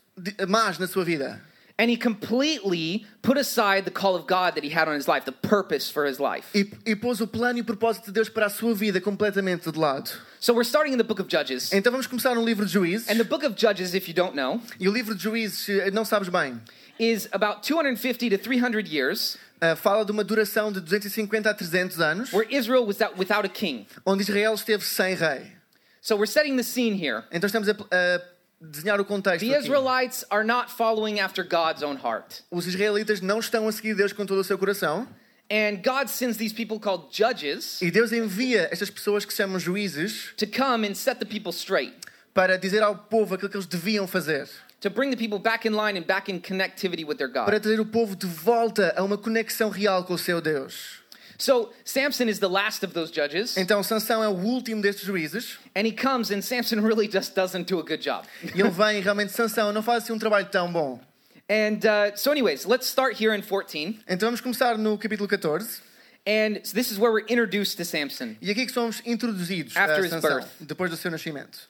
más 0.48 0.78
na 0.80 0.88
sua 0.88 1.04
vida. 1.04 1.40
And 1.78 1.90
he 1.90 1.96
completely 1.96 3.04
put 3.22 3.36
aside 3.36 3.84
the 3.84 3.90
call 3.90 4.14
of 4.16 4.26
God 4.26 4.54
that 4.54 4.64
he 4.64 4.70
had 4.70 4.88
on 4.88 4.94
his 4.94 5.06
life, 5.06 5.24
the 5.24 5.32
purpose 5.32 5.90
for 5.90 6.06
his 6.06 6.18
life. 6.18 6.48
E, 6.54 6.70
e 6.86 6.94
pôs 6.96 7.20
o 7.20 7.26
plano 7.26 7.58
e 7.58 7.60
o 7.60 7.64
propósito 7.64 8.06
de 8.06 8.12
Deus 8.12 8.28
para 8.28 8.46
a 8.46 8.50
sua 8.50 8.74
vida 8.74 9.00
completamente 9.00 9.70
de 9.70 9.78
lado. 9.78 10.10
So 10.40 10.54
we're 10.54 10.64
starting 10.64 10.92
in 10.92 10.98
the 10.98 11.04
book 11.04 11.20
of 11.20 11.28
Judges. 11.28 11.72
Então 11.72 11.90
vamos 11.92 12.06
começar 12.06 12.34
no 12.34 12.44
livro 12.44 12.64
de 12.64 12.72
Juízes. 12.72 13.10
And 13.10 13.16
the 13.16 13.24
book 13.24 13.44
of 13.44 13.56
Judges, 13.56 13.94
if 13.94 14.08
you 14.08 14.14
don't 14.14 14.34
know, 14.34 14.60
E 14.80 14.88
o 14.88 14.92
livro 14.92 15.14
de 15.14 15.22
Juízes, 15.22 15.92
não 15.92 16.04
sabes 16.04 16.28
bem, 16.28 16.60
is 16.98 17.28
about 17.32 17.62
250 17.62 18.30
to 18.30 18.38
300 18.38 18.90
years 18.90 19.36
eh, 19.60 19.74
fala 19.74 20.04
de 20.04 20.12
uma 20.12 20.24
duração 20.24 20.70
de 20.72 20.80
250 20.80 21.50
a 21.50 21.54
300 21.54 22.00
anos, 22.00 22.32
where 22.32 22.46
Israel 22.50 22.86
was 22.86 23.00
out 23.00 23.18
without 23.18 23.44
a 23.46 23.48
king. 23.48 23.86
onde 24.04 24.22
Israel 24.22 24.54
esteve 24.54 24.84
sem 24.84 25.14
rei. 25.14 25.52
So 26.00 26.14
we're 26.16 26.30
setting 26.30 26.56
the 26.56 26.62
scene 26.62 26.94
here. 26.94 27.24
Então 27.32 27.46
estamos 27.46 27.68
a, 27.68 27.72
a 27.72 28.22
desenhar 28.60 29.00
o 29.00 29.04
contexto. 29.04 29.40
The 29.46 29.54
aqui. 29.54 29.64
Israelites 29.64 30.24
are 30.30 30.44
not 30.44 30.70
following 30.70 31.20
after 31.20 31.44
God's 31.44 31.82
own 31.82 31.96
heart. 31.96 32.42
Os 32.50 32.66
israelitas 32.66 33.20
não 33.20 33.38
estão 33.38 33.68
a 33.68 33.72
seguir 33.72 33.94
Deus 33.94 34.12
com 34.12 34.24
todo 34.26 34.38
o 34.38 34.44
seu 34.44 34.58
coração. 34.58 35.06
And 35.50 35.76
God 35.84 36.08
sends 36.08 36.36
these 36.38 36.52
people 36.52 36.80
called 36.80 37.06
judges 37.16 37.80
E 37.80 37.88
Deus 37.90 38.10
envia 38.12 38.68
estas 38.72 38.90
pessoas 38.90 39.24
que 39.24 39.32
se 39.32 39.36
chamam 39.36 39.60
juízes 39.60 40.32
to 40.36 40.46
come 40.46 40.84
and 40.88 40.94
set 40.94 41.20
the 41.20 41.24
people 41.24 41.52
straight, 41.52 41.94
para 42.34 42.58
dizer 42.58 42.82
ao 42.82 42.96
povo 42.96 43.34
aquilo 43.36 43.48
que 43.48 43.56
eles 43.56 43.66
deviam 43.66 44.08
fazer. 44.08 44.48
to 44.80 44.90
bring 44.90 45.10
the 45.10 45.16
people 45.16 45.38
back 45.38 45.64
in 45.66 45.72
line 45.72 45.96
and 45.96 46.04
back 46.06 46.28
in 46.30 46.40
connectivity 46.40 47.04
with 47.04 47.16
their 47.16 47.28
Para 47.30 47.44
God. 47.52 47.62
trazer 47.62 47.80
o 47.80 47.86
povo 47.86 48.16
de 48.16 48.26
volta 48.26 48.92
a 48.96 49.02
uma 49.04 49.16
conexão 49.16 49.70
real 49.70 50.04
com 50.04 50.14
o 50.14 50.18
seu 50.18 50.40
Deus. 50.40 51.00
So 51.38 51.70
Samson 51.84 52.28
is 52.28 52.38
the 52.38 52.48
last 52.48 52.84
of 52.84 52.92
those 52.94 53.12
judges, 53.12 53.56
Então 53.56 53.82
Sansão 53.82 54.22
é 54.22 54.28
o 54.28 54.32
último 54.34 54.80
destes 54.82 55.04
juízes. 55.04 55.58
and 55.74 55.86
he 55.86 55.92
comes, 55.92 56.30
and 56.30 56.40
Samson 56.42 56.80
really 56.80 57.08
just 57.10 57.34
doesn't 57.34 57.66
do 57.68 57.78
a 57.78 57.82
good 57.82 58.02
job. 58.02 58.26
E 58.54 58.60
ele 58.60 58.70
vem 58.70 58.98
e 58.98 59.00
realmente, 59.00 59.32
Sansão, 59.32 59.72
não 59.72 59.82
faz 59.82 60.04
assim 60.04 60.12
um 60.12 60.18
trabalho 60.18 60.46
tão 60.46 60.72
bom. 60.72 61.00
And 61.48 61.78
uh, 61.86 62.16
so, 62.16 62.30
anyways, 62.32 62.64
let's 62.66 62.86
start 62.88 63.14
here 63.22 63.32
in 63.36 63.42
14. 63.42 64.00
Então 64.08 64.28
vamos 64.28 64.40
começar 64.40 64.76
no 64.78 64.98
capítulo 64.98 65.28
14. 65.28 65.80
And 66.26 66.56
this 66.74 66.90
is 66.90 66.98
where 66.98 67.12
we're 67.12 67.26
introduced 67.28 67.76
to 67.76 67.84
Samson. 67.84 68.36
E 68.42 68.50
aqui 68.50 68.66
que 68.66 68.72
somos 68.72 69.00
introduzidos 69.06 69.76
After 69.76 70.00
a 70.02 70.06
his 70.06 70.10
Sansão, 70.10 70.40
birth. 70.40 70.48
depois 70.60 70.90
do 70.90 70.96
seu 70.96 71.08
nascimento. 71.10 71.68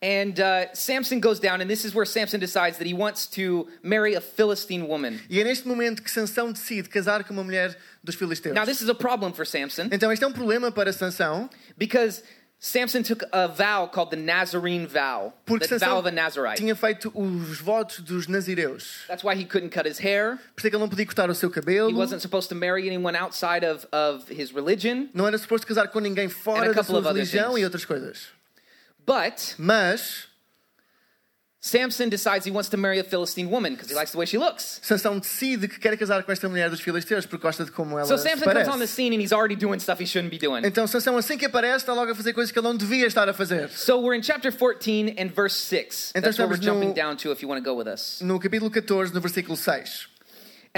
And 0.00 0.38
uh, 0.38 0.72
Samson 0.74 1.18
goes 1.18 1.40
down, 1.40 1.60
and 1.60 1.68
this 1.68 1.84
is 1.84 1.92
where 1.92 2.04
Samson 2.04 2.38
decides 2.38 2.78
that 2.78 2.86
he 2.86 2.94
wants 2.94 3.26
to 3.34 3.66
marry 3.82 4.14
a 4.14 4.20
Philistine 4.20 4.86
woman. 4.86 5.18
E 5.28 5.40
é 5.40 5.44
neste 5.44 5.66
momento 5.66 6.02
que 6.02 6.10
Sansão 6.10 6.52
decide 6.52 6.88
casar 6.88 7.24
com 7.24 7.32
uma 7.32 7.42
mulher 7.42 7.76
dos 8.04 8.14
filisteus. 8.14 8.54
Now, 8.54 8.64
this 8.64 8.80
is 8.80 8.88
a 8.88 8.94
problem 8.94 9.32
for 9.32 9.44
Samson 9.44 9.88
Então 9.90 10.12
este 10.12 10.24
é 10.24 10.26
um 10.28 10.32
problema 10.32 10.70
para 10.70 10.92
Sansão, 10.92 11.50
because 11.76 12.22
Samson 12.60 13.04
took 13.04 13.24
a 13.32 13.46
vow 13.48 13.86
called 13.86 14.10
the 14.10 14.16
Nazarene 14.16 14.86
vow, 14.86 15.32
porque 15.44 15.68
the 15.68 15.78
vow 15.78 15.98
of 15.98 16.06
a 16.06 16.12
Nazarite. 16.12 16.58
tinha 16.58 16.74
feito 16.74 17.12
os 17.14 17.60
votos 17.60 18.00
dos 18.00 18.26
nazireus. 18.26 19.04
That's 19.06 19.24
why 19.24 19.36
he 19.36 19.44
couldn't 19.44 19.70
cut 19.70 19.88
his 19.88 19.98
hair. 19.98 20.38
Por 20.54 20.60
isso 20.60 20.66
é 20.66 20.70
que 20.70 20.76
ele 20.76 20.82
não 20.82 20.88
podia 20.88 21.06
cortar 21.06 21.30
o 21.30 21.34
seu 21.34 21.50
cabelo. 21.50 21.90
He 21.90 21.94
wasn't 21.94 22.20
supposed 22.20 22.48
to 22.48 22.56
marry 22.56 22.88
anyone 22.88 23.16
outside 23.16 23.64
of, 23.64 23.86
of 23.92 24.32
his 24.32 24.52
religion. 24.52 25.08
Não 25.14 25.26
era 25.26 25.38
suposto 25.38 25.66
casar 25.66 25.88
com 25.88 26.00
ninguém 26.00 26.28
fora 26.28 26.72
da 26.72 26.82
sua 26.82 27.00
religião 27.00 27.50
things. 27.50 27.62
e 27.62 27.64
outras 27.64 27.84
coisas. 27.84 28.37
But 29.08 29.54
Mas 29.58 30.28
Samson 31.60 32.08
decides 32.08 32.46
he 32.46 32.52
wants 32.52 32.68
to 32.70 32.76
marry 32.76 33.00
a 33.00 33.04
Philistine 33.04 33.50
woman 33.50 33.72
because 33.74 33.90
he 33.90 33.94
likes 33.96 34.12
the 34.12 34.18
way 34.18 34.26
she 34.26 34.38
looks. 34.38 34.80
Sansão 34.82 35.18
decide 35.18 35.66
que 35.68 35.80
quer 35.80 35.96
casar 35.98 36.22
com 36.22 36.30
esta 36.30 36.48
mulher 36.48 36.70
dos 36.70 36.80
filisteus 36.80 37.26
porque 37.26 37.42
gosta 37.42 37.64
de 37.64 37.72
como 37.72 37.98
ela 37.98 38.06
So 38.06 38.16
se 38.16 38.28
Samson 38.28 38.44
comes 38.44 38.68
on 38.68 38.72
the 38.78 38.86
parece. 38.86 38.92
scene 38.94 39.12
and 39.12 39.20
he's 39.20 39.32
already 39.32 39.56
doing 39.56 39.80
stuff 39.80 40.00
he 40.00 40.06
shouldn't 40.06 40.30
be 40.30 40.38
doing. 40.38 40.62
Então 40.64 40.86
Sansão 40.86 41.16
assim 41.16 41.36
que 41.36 41.46
aparece 41.46 41.78
está 41.82 41.92
logo 41.92 42.12
a 42.12 42.14
fazer 42.14 42.32
coisas 42.32 42.52
que 42.52 42.58
ele 42.60 42.68
não 42.68 42.76
devia 42.76 43.06
estar 43.06 43.28
a 43.28 43.34
fazer. 43.34 43.70
So 43.70 43.98
we're 44.00 44.14
in 44.16 44.22
chapter 44.22 44.52
14 44.52 45.16
and 45.18 45.30
verse 45.34 45.56
6. 45.56 46.12
Então 46.14 46.22
That's 46.22 46.38
where 46.38 46.48
we're 46.48 46.54
estamos 46.60 46.60
no- 46.60 46.80
jumping 46.80 46.94
down 46.94 47.16
to 47.16 47.32
if 47.32 47.42
you 47.42 47.48
want 47.48 47.62
to 47.62 47.68
go 47.68 47.76
with 47.76 47.88
us. 47.88 48.20
No 48.22 48.38
capítulo 48.38 48.70
14, 48.70 49.12
no 49.12 49.20
versículo 49.20 49.56
6. 49.56 50.06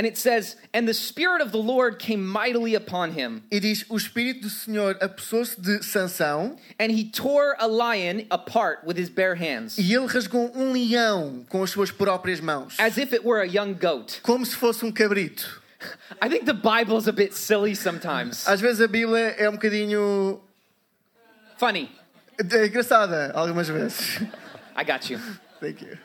And 0.01 0.07
it 0.07 0.17
says, 0.17 0.57
And 0.73 0.89
the 0.89 0.95
Spirit 0.95 1.43
of 1.43 1.53
the 1.53 1.59
Lord 1.59 1.99
came 1.99 2.27
mightily 2.27 2.75
upon 2.75 3.13
him, 3.13 3.43
E 3.53 3.61
diz: 3.61 3.85
O 3.91 3.99
Espírito 3.99 4.41
do 4.41 4.49
Senhor 4.49 4.97
apossou-se 4.99 5.61
de 5.61 5.81
Sansão 5.81 6.57
and 6.79 6.91
he 6.91 7.05
tore 7.05 7.55
a 7.59 7.69
lion 7.69 8.23
apart 8.31 8.83
with 8.83 8.97
his 8.97 9.11
bare 9.11 9.35
hands, 9.35 9.77
e 9.77 9.93
ele 9.93 10.07
rasgou 10.07 10.53
um 10.55 10.73
leão 10.73 11.45
com 11.51 11.63
as 11.63 11.69
suas 11.69 11.91
próprias 11.91 12.41
mãos, 12.41 12.77
as 12.79 12.97
if 12.97 13.13
it 13.13 13.27
were 13.27 13.43
a 13.43 13.47
young 13.47 13.75
goat. 13.75 14.23
como 14.23 14.47
se 14.47 14.57
fosse 14.57 14.87
um 14.87 14.91
cabrito. 14.91 15.61
I 16.23 16.31
think 16.31 16.47
the 16.47 16.55
Bible's 16.55 17.07
a 17.07 17.13
bit 17.13 17.35
silly 17.35 17.75
sometimes. 17.75 18.49
Às 18.49 18.63
vezes 18.63 18.81
a 18.81 18.89
Bíblia 18.89 19.35
é 19.37 19.51
um 19.51 19.53
bocadinho 19.53 20.41
Funny. 21.59 21.91
é 22.39 22.67
engraçada, 22.67 23.33
algumas 23.35 23.69
vezes. 23.69 24.19
I 24.75 24.83
got 24.83 25.11
you. 25.11 25.19
Thank 25.61 25.85
you. 25.85 25.99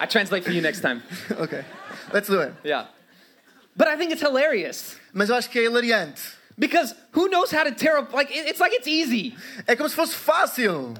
I 0.00 0.06
translate 0.06 0.42
for 0.44 0.50
you 0.52 0.62
next 0.62 0.80
time. 0.80 1.02
Ok, 1.38 1.62
let's 2.12 2.28
do 2.28 2.40
it. 2.40 2.52
Yeah. 2.64 2.86
But 3.76 3.86
I 3.88 3.96
think 3.96 4.10
it's 4.12 4.22
hilarious 4.22 4.96
Mas 5.12 5.28
eu 5.28 5.36
acho 5.36 5.48
que 5.50 5.58
é 5.60 5.64
hilariante. 5.64 6.20
because 6.58 6.94
who 7.12 7.28
knows 7.28 7.50
how 7.52 7.64
to 7.64 7.72
tear 7.72 7.98
up? 7.98 8.12
Like, 8.12 8.30
it- 8.32 8.48
it's 8.48 8.60
like 8.60 8.74
it's 8.74 8.86
easy. 8.88 9.34
É 9.66 9.76
como 9.76 9.88
se 9.88 9.94
fosse 9.94 10.14
fácil. 10.14 10.94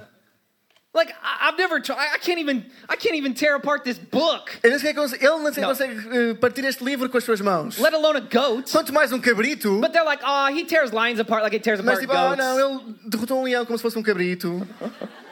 Like, 0.92 1.12
I- 1.22 1.48
I've 1.48 1.56
never 1.56 1.78
tried, 1.80 1.98
I 2.12 2.18
can't 2.18 2.40
even, 2.40 2.64
I 2.88 2.96
can't 2.96 3.14
even 3.14 3.32
tear 3.32 3.54
apart 3.54 3.84
this 3.84 3.96
book, 3.96 4.50
Eu 4.60 4.70
nem 4.70 4.78
sequer 4.80 4.94
cons- 4.94 5.12
Ele 5.12 5.38
não 5.38 5.52
sequer 5.52 5.66
consegue 5.66 5.94
eh, 6.10 6.34
partir 6.34 6.64
este 6.64 6.82
livro 6.82 7.08
com 7.08 7.16
as 7.16 7.22
suas 7.22 7.40
mãos. 7.40 7.78
let 7.78 7.94
alone 7.94 8.16
a 8.18 8.20
goat. 8.20 8.70
Quanto 8.72 8.92
mais 8.92 9.12
um 9.12 9.20
cabrito. 9.20 9.80
But 9.80 9.92
they're 9.92 10.04
like, 10.04 10.22
oh, 10.26 10.48
he 10.48 10.64
tears 10.64 10.90
lions 10.92 11.20
apart 11.20 11.44
like 11.44 11.54
he 11.54 11.60
tears 11.60 11.80
Mas 11.80 11.98
apart 11.98 12.00
tipo, 12.00 12.12
ah 12.12 12.30
goats. 12.34 12.38
não, 12.44 12.58
ele 12.58 12.96
derrotou 13.06 13.38
um 13.40 13.44
leão 13.44 13.64
como 13.64 13.78
se 13.78 13.82
fosse 13.82 13.96
um 13.98 14.02
cabrito. 14.02 14.66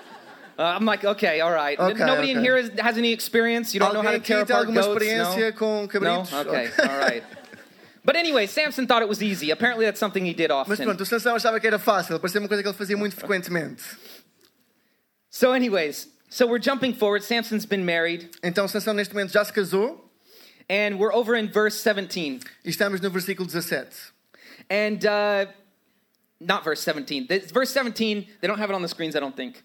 Uh, 0.58 0.64
I'm 0.64 0.84
like, 0.84 1.04
okay, 1.04 1.40
all 1.40 1.52
right. 1.52 1.78
Okay, 1.78 2.04
Nobody 2.04 2.32
in 2.32 2.38
okay. 2.38 2.46
here 2.46 2.56
has, 2.56 2.70
has 2.80 2.98
any 2.98 3.12
experience. 3.12 3.74
You 3.74 3.80
don't 3.80 3.94
know 3.94 4.02
how 4.02 4.10
to 4.10 4.18
tear 4.18 4.44
tem 4.44 4.56
apart 4.56 4.74
goats. 4.74 5.04
No? 5.94 6.00
No. 6.00 6.20
Okay, 6.40 6.68
Ok. 6.68 6.88
all 6.88 6.98
right. 6.98 7.22
But 8.04 8.16
anyway, 8.16 8.46
Samson 8.46 8.86
thought 8.86 9.02
it 9.02 9.08
was 9.08 9.22
easy. 9.22 9.50
Apparently, 9.50 9.84
that's 9.84 10.00
something 10.00 10.24
he 10.24 10.32
did 10.32 10.50
often. 10.50 10.70
Mas 10.70 10.80
pronto, 10.80 11.02
o 11.02 11.04
Sansão 11.04 11.34
achava 11.34 11.60
que 11.60 11.66
era 11.66 11.78
fácil, 11.78 12.18
parecia 12.18 12.40
uma 12.40 12.48
coisa 12.48 12.62
que 12.62 12.68
ele 12.68 12.76
fazia 12.76 12.96
muito 12.96 13.14
frequentemente. 13.14 13.82
So, 15.28 15.52
anyways, 15.52 16.08
so 16.30 16.46
we're 16.46 16.58
jumping 16.62 16.94
forward. 16.94 17.22
Samson's 17.22 17.66
been 17.66 17.84
married, 17.84 18.30
Então 18.42 18.66
Sansão 18.66 18.94
neste 18.94 19.12
momento 19.12 19.32
já 19.32 19.44
se 19.44 19.52
casou 19.52 20.10
and 20.70 20.98
we're 20.98 21.12
over 21.12 21.34
in 21.34 21.48
verse 21.48 21.82
17. 21.82 22.40
e 22.64 22.70
estamos 22.70 23.00
no 23.02 23.10
versículo 23.10 23.46
17. 23.46 23.94
And 24.70 25.04
uh, 25.04 25.46
not 26.40 26.64
verse 26.64 26.82
17. 26.82 27.26
This, 27.26 27.50
verse 27.50 27.70
17, 27.74 28.26
they 28.40 28.48
don't 28.48 28.58
have 28.58 28.70
it 28.70 28.74
on 28.74 28.80
the 28.80 28.88
screens, 28.88 29.16
I 29.16 29.20
don't 29.20 29.36
think. 29.36 29.62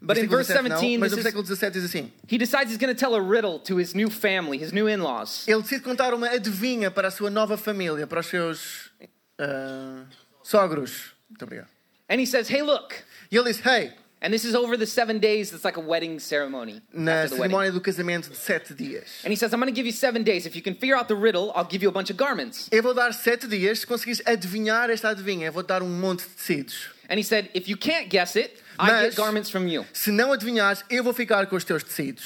But 0.00 0.18
in 0.18 0.28
verse 0.28 0.48
17 0.48 0.68
não, 0.68 1.00
mas 1.00 1.10
this 1.10 1.16
no 1.16 1.18
is, 1.18 1.24
versículo 1.24 1.42
17 1.42 1.72
diz 1.72 1.84
assim: 1.84 2.12
he 2.28 2.38
decides 2.38 2.70
he's 2.70 2.78
going 2.78 2.94
to 2.94 2.98
tell 2.98 3.14
a 3.14 3.20
riddle 3.20 3.58
to 3.60 3.78
his 3.78 3.94
new 3.94 4.10
family, 4.10 4.58
his 4.58 4.72
new 4.72 4.88
in 4.88 5.00
laws. 5.00 5.46
Ele 5.48 5.62
decide 5.62 5.82
contar 5.82 6.12
uma 6.12 6.28
adivinha 6.28 6.90
para 6.90 7.08
a 7.08 7.10
sua 7.10 7.30
nova 7.30 7.56
família, 7.56 8.06
para 8.06 8.20
os 8.20 8.26
seus 8.26 8.90
ah, 9.38 10.04
sogros. 10.42 11.14
Muito 11.28 11.44
obrigado. 11.44 11.68
And 12.08 12.20
he 12.20 12.26
says, 12.26 12.48
Hey, 12.48 12.62
look. 12.62 12.94
E 13.30 13.36
ele 13.36 13.52
diz: 13.52 13.60
Hey, 13.60 13.92
And 14.22 14.32
this 14.32 14.44
is 14.44 14.54
over 14.54 14.78
the 14.78 14.86
seven 14.86 15.18
days. 15.18 15.52
It's 15.52 15.64
like 15.64 15.76
a 15.76 15.80
wedding 15.80 16.18
ceremony. 16.18 16.80
na 16.92 17.12
after 17.12 17.36
the 17.36 17.40
wedding. 17.42 17.54
cerimónia 17.54 17.72
do 17.72 17.80
casamento 17.80 18.30
de 18.30 18.36
sete 18.36 18.74
dias. 18.74 19.22
And 19.24 19.30
he 19.30 19.36
says, 19.36 19.52
I'm 19.52 19.60
going 19.60 19.72
to 19.72 19.76
give 19.76 19.86
you 19.86 19.92
seven 19.92 20.22
days. 20.22 20.46
If 20.46 20.56
you 20.56 20.62
can 20.62 20.74
figure 20.74 20.96
out 20.96 21.06
the 21.08 21.14
riddle, 21.14 21.52
I'll 21.54 21.68
give 21.68 21.82
you 21.82 21.88
a 21.88 21.92
bunch 21.92 22.10
of 22.10 22.16
garments. 22.16 22.68
Eu 22.72 22.82
vou 22.82 22.94
dar 22.94 23.12
sete 23.12 23.46
dias, 23.46 23.80
se 23.80 23.86
conseguires 23.86 24.22
adivinhar 24.26 24.88
esta 24.90 25.10
adivinha, 25.10 25.46
eu 25.46 25.52
vou 25.52 25.62
dar 25.62 25.82
um 25.82 25.88
monte 25.88 26.22
de 26.22 26.30
tecidos. 26.30 26.88
And 27.10 27.18
he 27.18 27.22
said, 27.22 27.50
If 27.52 27.68
you 27.68 27.76
can't 27.76 28.08
guess 28.08 28.36
it, 28.36 28.58
I 28.78 29.04
get 29.04 29.16
garments 29.16 29.50
from 29.50 29.66
you. 29.66 29.84
Se 29.92 30.10
não 30.10 30.32
adivinhares, 30.32 30.84
eu 30.90 31.02
vou 31.02 31.12
ficar 31.12 31.46
com 31.46 31.56
os 31.56 31.64
teus 31.64 31.82
tecidos. 31.82 32.24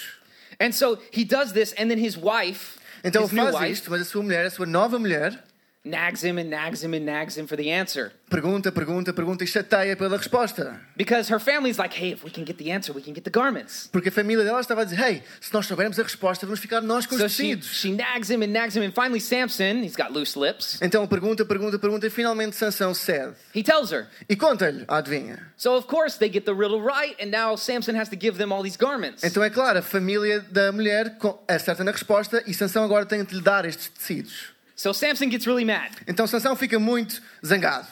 And 0.61 0.73
so 0.73 0.99
he 1.13 1.25
does 1.25 1.53
this, 1.53 1.73
and 1.79 1.89
then 1.89 1.99
his 1.99 2.17
wife, 2.17 2.79
Então 3.03 3.23
his 3.23 3.33
ele 3.33 3.41
new 3.41 3.53
faz 3.53 3.63
wife, 3.63 3.73
isto, 3.73 3.91
mas 3.91 4.03
a 4.03 4.05
sua 4.05 4.23
mulher, 4.23 4.47
a 4.47 4.51
sua 4.51 4.67
nova 4.67 4.99
mulher, 4.99 5.43
nags 5.85 6.23
him 6.23 6.39
and 6.39 6.51
nags 6.51 6.83
him 6.85 6.93
and 6.95 7.07
nags 7.07 7.37
him 7.39 7.47
for 7.47 7.57
the 7.57 7.71
answer. 7.71 8.13
pergunta, 8.29 8.71
pergunta, 8.71 9.13
pergunta 9.15 9.43
e 9.45 9.47
chateia 9.47 9.97
pela 9.97 10.17
resposta. 10.19 10.79
Because 10.97 11.29
her 11.33 11.41
family's 11.41 11.79
like, 11.79 11.95
Hey, 11.95 12.13
if 12.13 12.23
we 12.23 12.31
can 12.31 12.45
get 12.45 12.59
the 12.59 12.71
answer, 12.71 12.93
we 12.95 13.01
can 13.03 13.15
get 13.15 13.25
the 13.25 13.31
garments. 13.31 13.89
Porque 13.91 14.09
a 14.09 14.13
família 14.13 14.45
dela 14.45 14.61
estava 14.61 14.83
a 14.83 14.85
dizer: 14.85 15.01
Hey, 15.01 15.23
se 15.41 15.53
nós 15.55 15.67
soubermos 15.67 15.99
a 15.99 16.03
resposta, 16.03 16.45
vamos 16.45 16.61
ficar 16.61 16.83
nós 16.83 17.07
com 17.07 17.15
os 17.15 17.21
So 17.23 17.29
she, 17.29 17.57
tecidos. 17.57 17.67
she 17.81 17.93
nags 17.93 18.31
him 18.31 18.43
and 18.45 18.49
nags 18.53 18.77
him, 18.77 18.83
and 18.85 18.93
finally 18.93 19.21
Samson, 19.21 19.83
he's 19.83 19.97
got 19.97 20.13
loose 20.13 20.39
lips, 20.39 20.79
Então 20.83 21.07
pergunta, 21.07 21.45
pergunta, 21.47 21.79
pergunta 21.79 22.07
e 22.07 22.11
finalmente 22.11 22.57
Sansão 22.57 22.93
cede. 22.95 23.33
he 23.55 23.63
tells 23.63 23.91
her. 23.91 24.07
E 24.29 24.37
conta-lhe 24.37 24.85
a 24.87 24.99
adivinha. 24.99 25.39
So 25.57 25.75
of 25.77 25.87
course 25.87 26.19
they 26.19 26.29
get 26.31 26.45
the 26.45 26.53
riddle 26.55 26.83
right, 26.83 27.17
and 27.19 27.31
now 27.31 27.57
Samson 27.57 27.95
has 27.97 28.09
to 28.11 28.17
give 28.21 28.37
them 28.37 28.53
all 28.53 28.63
these 28.63 28.77
garments. 28.77 29.25
Então 29.25 29.43
é 29.43 29.49
claro, 29.49 29.79
a 29.79 29.83
família 29.83 30.41
da 30.51 30.71
mulher 30.73 31.17
acerta 31.49 31.83
na 31.83 31.91
resposta 31.91 32.43
e 32.47 32.53
Sansão 32.53 32.85
agora 32.85 33.07
tem 33.07 33.25
de 33.25 33.35
lhe 33.35 33.41
dar 33.41 33.65
estes 33.65 33.89
tecidos. 33.89 34.60
So 34.81 34.95
Samson 34.95 35.29
gets 35.29 35.47
really 35.47 35.63
mad. 35.63 35.91
Então 36.07 36.27
Sansão 36.27 36.57
fica 36.57 36.79
muito 36.79 37.21
zangado. 37.45 37.87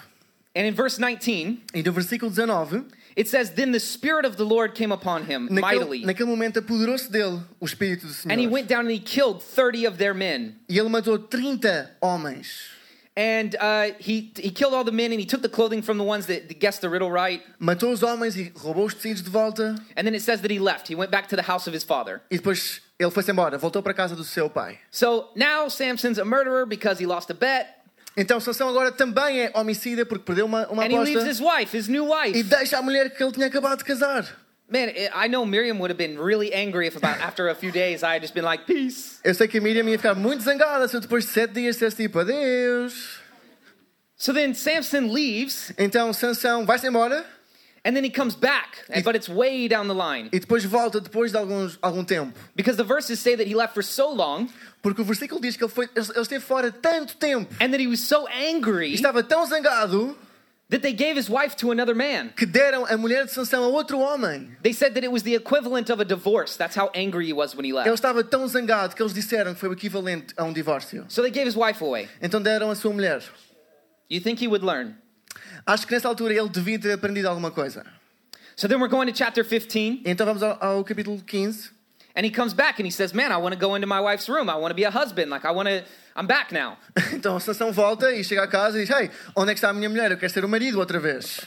And 0.57 0.67
in 0.67 0.73
verse 0.73 0.97
19, 0.97 1.61
E 1.75 1.83
no 1.83 1.93
versículo 1.93 2.31
19, 2.31 2.87
it 3.15 3.29
says, 3.29 3.51
Then 3.51 3.73
the 3.73 3.79
Spirit 3.79 4.25
of 4.25 4.39
the 4.39 4.45
Lord 4.45 4.75
came 4.75 4.91
upon 4.91 5.25
him 5.25 5.49
naquele, 5.51 5.61
mightily, 5.61 6.07
naquele 6.07 6.31
momento 6.31 6.61
apoderou-se 6.61 7.11
dele 7.11 7.43
o 7.61 7.67
Espírito 7.67 8.07
do 8.07 8.13
Senhor. 8.15 8.33
and 8.33 8.41
he 8.41 8.47
went 8.47 8.69
down 8.69 8.87
and 8.87 8.91
he 8.91 9.01
killed 9.01 9.43
30 9.43 9.85
of 9.85 9.99
their 9.99 10.15
men. 10.15 10.57
E 10.67 10.79
ele 10.79 10.89
matou 10.89 11.19
30 11.19 11.91
homens. 12.03 12.71
And 13.15 13.55
uh, 13.61 13.91
he, 13.99 14.33
he 14.39 14.51
killed 14.51 14.73
all 14.73 14.85
the 14.85 14.91
men, 14.91 15.13
and 15.13 15.21
he 15.21 15.27
took 15.27 15.43
the 15.43 15.49
clothing 15.51 15.83
from 15.83 15.99
the 15.99 16.05
ones 16.05 16.25
that 16.29 16.59
guessed 16.59 16.81
the 16.81 16.89
riddle 16.89 17.11
right. 17.11 17.43
Matou 17.61 17.93
os 17.93 18.01
homens 18.01 18.35
e 18.35 18.51
roubou 18.57 18.87
os 18.87 18.95
tecidos 18.95 19.23
de 19.23 19.29
volta. 19.29 19.77
And 19.95 20.07
then 20.07 20.15
it 20.15 20.23
says 20.23 20.41
that 20.41 20.51
he 20.51 20.59
left. 20.59 20.89
He 20.89 20.95
went 20.95 21.11
back 21.11 21.29
to 21.29 21.37
the 21.37 21.43
house 21.43 21.67
of 21.67 21.75
his 21.75 21.85
father. 21.85 22.23
E 22.31 22.39
depois 22.39 22.81
ele 22.99 23.11
foi-se 23.11 23.31
embora, 23.31 23.57
voltou 23.59 23.83
para 23.83 23.95
casa 23.95 24.17
do 24.17 24.25
seu 24.25 24.51
pai. 24.51 24.79
So 24.91 25.29
now 25.37 25.69
Samson's 25.71 26.19
a 26.19 26.25
murderer 26.25 26.67
because 26.67 27.03
he 27.03 27.07
lost 27.07 27.31
a 27.31 27.35
bet, 27.35 27.67
Então 28.17 28.41
Sansão 28.41 28.69
agora 28.69 28.91
também 28.91 29.43
é 29.43 29.53
homicida 29.55 30.05
porque 30.05 30.25
perdeu 30.25 30.45
uma, 30.47 30.67
uma 30.67 30.83
and 30.83 30.91
he 30.91 30.99
leaves 30.99 31.25
his 31.25 31.41
aposta 31.41 31.61
wife, 31.61 31.77
his 31.77 31.87
new 31.87 32.07
e 32.07 32.33
wife. 32.33 32.43
deixa 32.43 32.77
a 32.79 32.83
mulher 32.83 33.11
que 33.11 33.23
ele 33.23 33.31
tinha 33.31 33.47
acabado 33.47 33.79
de 33.79 33.85
casar. 33.85 34.27
Man, 34.69 34.89
I 35.15 35.29
know 35.29 35.47
Miriam 35.47 35.79
would 35.79 35.91
have 35.91 35.97
been 35.97 36.19
really 36.19 36.53
angry 36.53 36.89
if 36.89 36.97
about 36.97 37.23
after 37.23 37.49
a 37.49 37.55
few 37.55 37.71
days 37.71 38.03
I 38.03 38.17
had 38.17 38.23
just 38.23 38.35
been 38.35 38.45
like, 38.45 38.67
peace. 38.67 39.19
Eu 39.25 39.35
sei 39.35 39.47
que 39.47 39.61
Miriam 39.61 39.89
ia 39.89 39.97
ficar 39.97 40.15
muito 40.15 40.43
zangada 40.43 40.87
se 40.89 40.97
eu 40.97 41.01
depois 41.01 41.25
de 41.25 41.31
sete 41.31 41.55
dias 41.55 41.77
dissesse 41.77 41.97
tipo 41.97 42.19
adeus. 42.19 43.21
So 44.17 44.35
then 44.35 44.53
Samson 44.53 45.13
leaves, 45.13 45.73
Então 45.79 46.13
Sansão 46.13 46.67
vai-se 46.67 46.87
embora 46.89 47.25
and 47.85 47.95
then 47.95 48.05
he 48.05 48.11
comes 48.11 48.35
back, 48.35 48.85
and- 48.91 49.03
but 49.05 49.15
it's 49.17 49.29
way 49.29 49.69
down 49.69 49.87
the 49.89 49.95
line. 49.95 50.29
e 50.33 50.39
depois 50.39 50.65
volta 50.65 51.01
depois 51.01 51.31
de 51.33 51.39
alguns, 51.39 51.79
algum 51.83 52.05
tempo. 52.05 52.33
Because 52.55 52.77
the 52.77 52.85
verses 52.85 53.19
say 53.21 53.35
that 53.37 53.47
he 53.49 53.55
left 53.55 53.75
for 53.75 53.83
so 53.83 54.11
long, 54.11 54.49
Porque 54.83 55.01
o 55.01 55.05
versículo 55.05 55.41
diz 55.41 55.57
que 55.57 55.65
ele, 55.65 55.73
foi, 55.73 55.89
ele 55.95 56.21
esteve 56.23 56.41
fora 56.41 56.71
tanto 56.71 57.17
tempo 57.17 57.53
and 57.61 57.71
that 57.73 57.81
he 57.81 57.87
was 57.89 58.01
so 58.01 58.27
e 58.29 58.55
angry 58.55 58.95
estava 58.95 59.23
tão 59.25 59.45
zangado 59.45 60.17
that 60.71 60.83
they 60.83 60.93
gave 60.93 61.17
his 61.19 61.29
wife 61.31 61.57
to 61.57 61.73
another 61.73 61.95
man. 61.97 62.29
que 62.37 62.45
deram 62.47 62.85
a 62.87 62.97
mulher 62.97 63.25
de 63.25 63.33
Sansão 63.33 63.65
a 63.65 63.69
outro 63.69 63.99
homem. 63.99 64.55
They 64.63 64.73
said 64.73 64.93
that 64.95 65.03
it 65.05 65.11
was 65.11 65.23
the 65.23 65.35
equivalent 65.35 65.91
of 65.91 66.01
a 66.01 66.05
divorce. 66.05 66.57
That's 66.57 66.77
how 66.77 66.91
angry 66.95 67.27
he 67.27 67.33
was 67.33 67.57
when 67.57 67.65
he 67.65 67.73
left. 67.73 67.89
Ele 67.89 67.95
estava 67.97 68.23
tão 68.23 68.47
zangado 68.47 68.95
que 68.95 69.03
eles 69.03 69.13
disseram 69.15 69.55
que 69.55 69.61
foi 69.61 69.71
o 69.71 69.73
equivalente 69.73 70.33
a 70.37 70.45
um 70.45 70.53
divórcio. 70.53 71.07
So 71.09 71.23
they 71.23 71.31
gave 71.33 71.49
his 71.49 71.57
wife 71.57 71.83
away. 71.83 72.09
Então 72.23 72.41
deram 72.41 72.71
a 72.71 72.75
sua 72.77 72.93
mulher. 72.93 73.23
You 74.11 74.21
think 74.21 74.41
he 74.41 74.47
would 74.47 74.65
learn? 74.65 74.95
Acho 75.67 75.87
que 75.87 75.95
nessa 75.95 76.09
altura 76.09 76.35
ele 76.35 76.49
devia 76.49 76.79
ter 76.79 76.93
aprendido 76.93 77.29
alguma 77.29 77.51
coisa. 77.51 77.85
So 78.57 78.67
then 78.67 78.79
we're 78.81 78.89
going 78.91 79.07
to 79.07 79.13
chapter 79.17 79.45
15, 79.45 80.03
Então 80.05 80.27
vamos 80.27 80.43
ao, 80.43 80.59
ao 80.61 80.85
capítulo 80.85 81.19
15. 81.25 81.71
and 82.17 82.25
he 82.27 82.31
comes 82.31 82.53
back 82.53 82.81
and 82.81 82.87
he 82.87 82.91
says, 82.91 83.13
Man, 83.15 83.31
I 83.31 83.37
want 83.37 83.53
to 83.55 83.59
go 83.59 83.77
into 83.77 83.87
my 83.87 84.01
wife's 84.01 84.29
room. 84.29 84.49
I 84.51 84.57
want 84.57 84.71
to 84.71 84.75
be 84.75 84.83
a 84.85 84.91
husband. 84.91 85.31
Like, 85.31 85.45
I 85.45 85.53
want 85.53 85.69
to, 85.69 85.85
I'm 86.17 86.27
back 86.27 86.51
now. 86.53 86.77
Então 87.13 87.39
Sansão 87.39 87.73
volta 87.73 88.11
e 88.13 88.25
chega 88.25 88.43
a 88.43 88.49
casa 88.49 88.79
e 88.79 88.85
diz: 88.85 88.91
Hey, 88.91 89.11
onde 89.37 89.51
é 89.53 89.55
que 89.55 89.59
está 89.59 89.69
a 89.71 89.73
minha 89.73 89.89
mulher? 89.89 90.11
Eu 90.11 90.19
quero 90.19 90.33
ser 90.33 90.45
o 90.45 90.49
marido 90.49 90.79
outra 90.81 90.99
vez. 90.99 91.41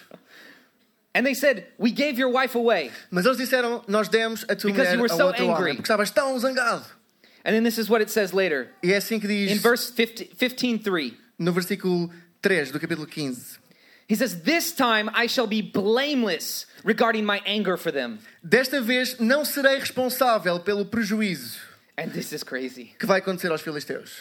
And 1.14 1.26
they 1.26 1.34
said, 1.34 1.66
We 1.78 1.92
gave 1.92 2.18
your 2.18 2.32
wife 2.32 2.56
away. 2.58 2.92
Mas 3.10 3.26
eles 3.26 3.38
disseram: 3.38 3.84
Nós 3.88 4.08
demos 4.08 4.46
a 4.48 4.56
tua 4.56 4.72
Because 4.72 4.78
mulher 4.78 4.94
you 4.96 5.02
were 5.02 5.12
a 5.12 5.18
so 5.18 5.26
outro 5.26 5.44
angry. 5.44 5.62
homem. 5.62 5.76
Porque 5.76 5.92
estavas 5.92 6.10
tão 6.12 6.40
zangado. 6.40 6.86
And 7.44 7.52
then 7.54 7.64
this 7.64 7.78
is 7.78 7.90
what 7.90 8.02
it 8.02 8.10
says 8.12 8.32
later. 8.32 8.70
E 8.82 8.94
é 8.94 8.98
assim 8.98 9.20
que 9.20 9.28
diz 9.28 9.52
In 9.52 9.58
verse 9.58 9.92
15, 9.92 10.26
15 10.56 10.78
3. 10.84 11.14
no 11.40 11.52
versículo 11.52 12.10
3 12.42 12.72
do 12.72 12.80
capítulo 12.80 13.06
15. 13.06 13.60
He 14.12 14.16
says, 14.16 14.42
This 14.42 14.74
time 14.74 15.10
I 15.14 15.28
shall 15.28 15.48
be 15.48 15.62
blameless 15.62 16.66
regarding 16.84 17.24
my 17.24 17.42
anger 17.46 17.78
for 17.78 17.92
them. 17.92 18.20
Desta 18.46 18.82
vez 18.82 19.18
não 19.22 19.46
serei 19.46 19.80
responsável 19.80 20.60
pelo 20.60 20.84
prejuízo 20.84 21.58
And 21.98 22.12
this 22.12 22.34
is 22.34 22.44
crazy. 22.44 22.94
que 23.00 23.08
vai 23.08 23.20
acontecer 23.20 23.50
aos 23.50 23.62
filisteus. 23.62 24.20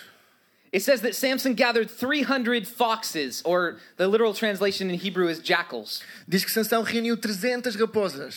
It 0.71 0.83
says 0.83 1.01
that 1.01 1.17
Samson 1.17 1.55
gathered 1.55 1.91
300 1.91 2.69
foxes, 2.69 3.43
or 3.45 3.79
the 3.97 4.07
literal 4.07 4.33
translation 4.33 4.91
in 4.91 4.95
Hebrew 4.95 5.27
is 5.27 5.41
jackals. 5.41 6.05
Diz 6.29 6.45
que 6.45 6.53
Sansão 6.53 6.85
reuniu 6.85 7.21
300 7.21 7.75
raposas. 7.75 8.37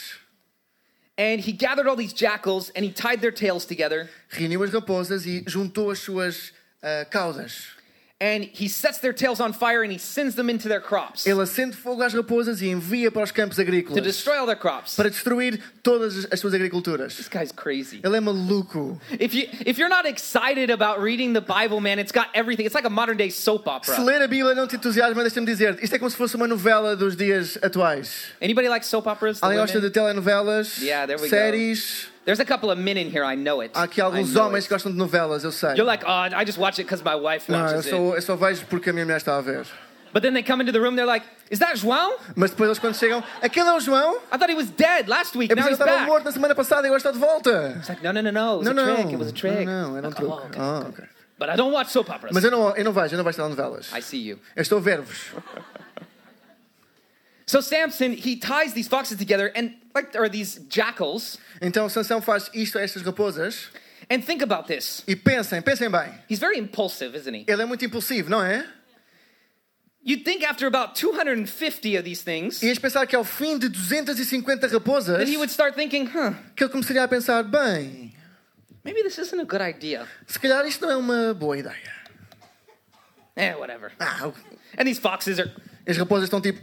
And 1.20 1.40
he 1.40 1.52
gathered 1.52 1.88
all 1.88 1.96
these 1.96 2.14
jackals 2.14 2.72
and 2.72 2.84
he 2.84 2.92
tied 2.92 3.22
their 3.22 3.32
tails 3.32 3.66
together 3.66 4.10
Reuniu 4.32 4.64
as 4.64 4.72
raposas 4.72 5.28
e 5.28 5.44
juntou 5.46 5.92
as 5.92 6.00
suas 6.00 6.52
ah, 6.82 7.06
caudas. 7.12 7.68
And 8.24 8.46
he 8.54 8.70
sets 8.70 9.00
their 9.00 9.12
tails 9.14 9.42
on 9.42 9.52
fire 9.52 9.84
and 9.84 9.92
he 9.92 10.00
sends 10.00 10.36
them 10.36 10.50
into 10.50 10.70
their 10.70 10.80
crops 10.80 11.28
Ele 11.28 11.42
acende 11.42 11.76
fogo 11.76 12.02
às 12.02 12.14
raposas 12.14 12.62
e 12.62 12.68
envia 12.70 13.12
para 13.12 13.24
os 13.24 13.32
campos 13.32 13.60
agrícolas. 13.60 13.96
to 13.96 14.02
destroy 14.02 14.38
all 14.38 14.46
their 14.46 14.56
crops. 14.58 14.96
para 14.96 15.10
destruir 15.10 15.60
todas 15.84 16.26
as 16.32 16.40
suas 16.40 16.54
agriculturas. 16.54 17.16
This 17.18 17.28
guy's 17.28 17.52
crazy. 17.52 18.00
Ele 18.04 18.16
é 18.16 18.20
maluco. 18.22 18.98
If 19.20 19.34
you 19.34 19.48
if 19.66 19.78
you're 19.78 19.90
not 19.90 20.08
excited 20.08 20.72
about 20.72 21.02
reading 21.02 21.34
the 21.34 21.42
Bible, 21.42 21.82
man, 21.82 22.00
it's 22.00 22.12
got 22.14 22.28
everything. 22.34 22.66
It's 22.66 22.76
like 22.76 22.88
a 22.88 22.90
modern 22.90 23.18
day 23.18 23.30
soap 23.30 23.68
opera. 23.68 23.94
Se 23.96 24.02
ler 24.02 24.22
a 24.22 24.28
Bíblia 24.28 24.56
não 24.56 24.68
te 24.68 24.76
entusiasma, 24.78 25.22
deixa-me 25.22 25.46
dizer, 25.46 25.78
isto 25.84 25.94
é 25.96 26.00
como 26.00 26.10
se 26.10 26.16
fosse 26.16 26.36
uma 26.36 26.48
novela 26.48 26.96
dos 26.96 27.16
dias 27.18 27.58
atuais. 27.62 28.28
Anybody 28.42 28.70
like 28.70 28.86
soap 28.86 29.08
operas? 29.08 29.42
Alguém 29.44 29.60
gosta 29.60 29.82
de 29.82 29.90
telenovelas, 29.90 30.78
Yeah, 30.80 31.06
there 31.06 31.18
we 31.22 31.28
go. 31.28 31.36
séries? 31.36 32.13
There's 32.26 32.40
a 32.40 32.46
couple 32.46 32.72
of 32.72 32.80
men 32.80 32.98
in 32.98 33.10
here. 33.12 33.24
I 33.26 33.36
know 33.36 33.62
it. 33.62 33.74
Há 33.74 33.84
aqui 33.84 34.00
alguns 34.02 34.34
homens 34.36 34.64
it. 34.64 34.68
que 34.70 34.74
gostam 34.76 34.92
de 34.92 34.98
novelas, 34.98 35.44
eu 35.44 35.52
sei. 35.52 35.76
You're 35.76 35.86
like, 35.86 36.04
oh, 36.08 36.30
I 36.34 36.46
just 36.46 36.58
watch 36.58 36.80
it 36.80 36.84
because 36.86 37.04
my 37.04 37.16
wife 37.16 37.50
Não, 37.52 37.60
eu 37.60 37.66
watches 37.66 37.86
it. 37.86 37.90
só, 37.90 38.16
eu 38.16 38.22
só 38.22 38.36
vejo 38.36 38.66
porque 38.70 38.90
a 38.90 38.94
minha 38.94 39.06
mulher 39.06 39.18
está 39.18 39.36
a 39.38 39.42
ver. 39.42 39.66
But 40.14 40.22
then 40.22 40.34
they 40.34 40.44
come 40.44 40.62
into 40.62 40.72
the 40.72 40.80
room. 40.80 40.96
They're 40.96 41.08
like, 41.08 41.26
is 41.50 41.58
that 41.60 41.76
João? 41.76 42.16
Mas 42.36 42.52
depois 42.52 42.68
eles 42.68 42.78
quando 42.80 42.96
chegam, 42.96 43.24
aquele 43.42 43.68
é 43.68 43.74
o 43.74 43.80
João? 43.80 44.16
I 44.32 44.38
thought 44.38 44.50
he 44.50 44.56
was 44.56 44.70
dead 44.70 45.08
last 45.10 45.36
week. 45.36 45.52
Eu 45.52 45.56
Now 45.56 45.64
he's 45.68 45.80
ele 45.80 45.90
estava 45.90 46.06
morto 46.06 46.24
na 46.26 46.32
semana 46.32 46.54
passada 46.56 46.84
e 46.84 46.86
agora 46.88 46.98
está 47.00 47.12
de 47.12 47.18
volta. 47.18 47.74
It's 47.78 47.90
like, 47.90 48.04
no, 48.04 48.14
no, 48.14 48.22
no, 48.22 48.32
no. 48.32 48.40
It 48.40 48.58
was 48.60 48.66
Não, 48.68 48.72
a 48.72 48.86
não. 48.86 48.96
trick. 48.96 49.10
It 49.10 49.18
was 49.18 49.30
a 49.30 49.34
trick. 49.34 49.66
Não, 49.66 49.90
não, 49.90 49.98
era 49.98 50.08
um 50.08 50.12
Like, 50.12 50.24
oh, 50.24 50.34
okay. 50.46 50.62
Ah, 50.62 50.86
ok. 50.88 51.06
But 51.40 51.50
I 51.50 51.56
don't 51.58 51.74
watch 51.74 51.90
soap 51.92 52.10
operas. 52.10 52.32
Mas 52.32 52.44
eu 52.44 52.52
não, 52.52 52.76
eu 52.76 52.86
não 52.86 52.94
vejo, 52.94 53.16
eu 53.16 53.18
não 53.18 53.26
vejo 53.26 53.38
telenovelas. 53.38 53.92
I 53.92 54.02
see 54.02 54.22
you. 54.30 54.40
Eu 54.56 54.62
estou 54.62 54.78
a 54.78 54.82
ver-vos. 54.82 55.32
So 57.54 57.62
Samson, 57.62 58.14
he 58.14 58.36
ties 58.36 58.74
these 58.74 58.88
foxes 58.88 59.16
together 59.16 59.52
and 59.56 59.76
like, 59.94 60.18
or 60.18 60.28
these 60.28 60.60
jackals. 60.68 61.38
Então 61.62 61.88
Sansão 61.88 62.20
faz 62.20 62.50
isto 62.52 62.80
a 62.80 62.82
estas 62.82 63.04
raposas 63.04 63.70
And 64.10 64.22
think 64.26 64.42
about 64.44 64.66
this. 64.68 65.04
e 65.08 65.16
pensem, 65.16 65.62
pensem 65.62 65.88
bem. 65.88 66.12
He's 66.28 66.40
very 66.40 66.58
impulsive, 66.58 67.16
isn't 67.16 67.32
he? 67.36 67.46
Ele 67.48 67.62
é 67.62 67.66
muito 67.68 67.86
impulsivo, 67.86 68.28
não 68.28 68.42
é? 68.44 68.66
You'd 70.04 70.24
think 70.26 70.44
after 70.44 70.66
about 70.68 70.96
250 71.00 71.96
of 71.96 72.04
these 72.04 72.24
things 72.24 72.60
Ias 72.64 72.80
pensar 72.80 73.06
que 73.06 73.16
ao 73.16 73.24
fim 73.24 73.60
de 73.60 73.70
250 73.70 74.68
raposas 74.70 75.18
that 75.20 75.30
he 75.32 75.38
would 75.38 75.52
start 75.52 75.76
thinking, 75.76 76.08
huh, 76.08 76.34
que 76.56 76.64
ele 76.64 76.72
começaria 76.72 77.04
a 77.04 77.08
pensar, 77.08 77.44
bem, 77.44 78.16
maybe 78.84 79.04
this 79.04 79.20
isn't 79.20 79.40
a 79.40 79.46
good 79.46 79.62
idea. 79.62 80.08
se 80.26 80.40
calhar 80.40 80.66
isto 80.66 80.82
não 80.88 80.92
é 80.92 80.98
uma 80.98 81.34
boa 81.36 81.56
ideia. 81.56 81.94
Eh, 83.36 83.56
whatever. 83.56 83.92
Ah, 84.00 84.28
o- 84.28 84.34
And 84.76 84.86
these 84.86 85.00
foxes 85.00 85.38
are 85.40 85.52
as 85.88 85.98
raposas 85.98 86.24
estão 86.26 86.42
tipo 86.42 86.60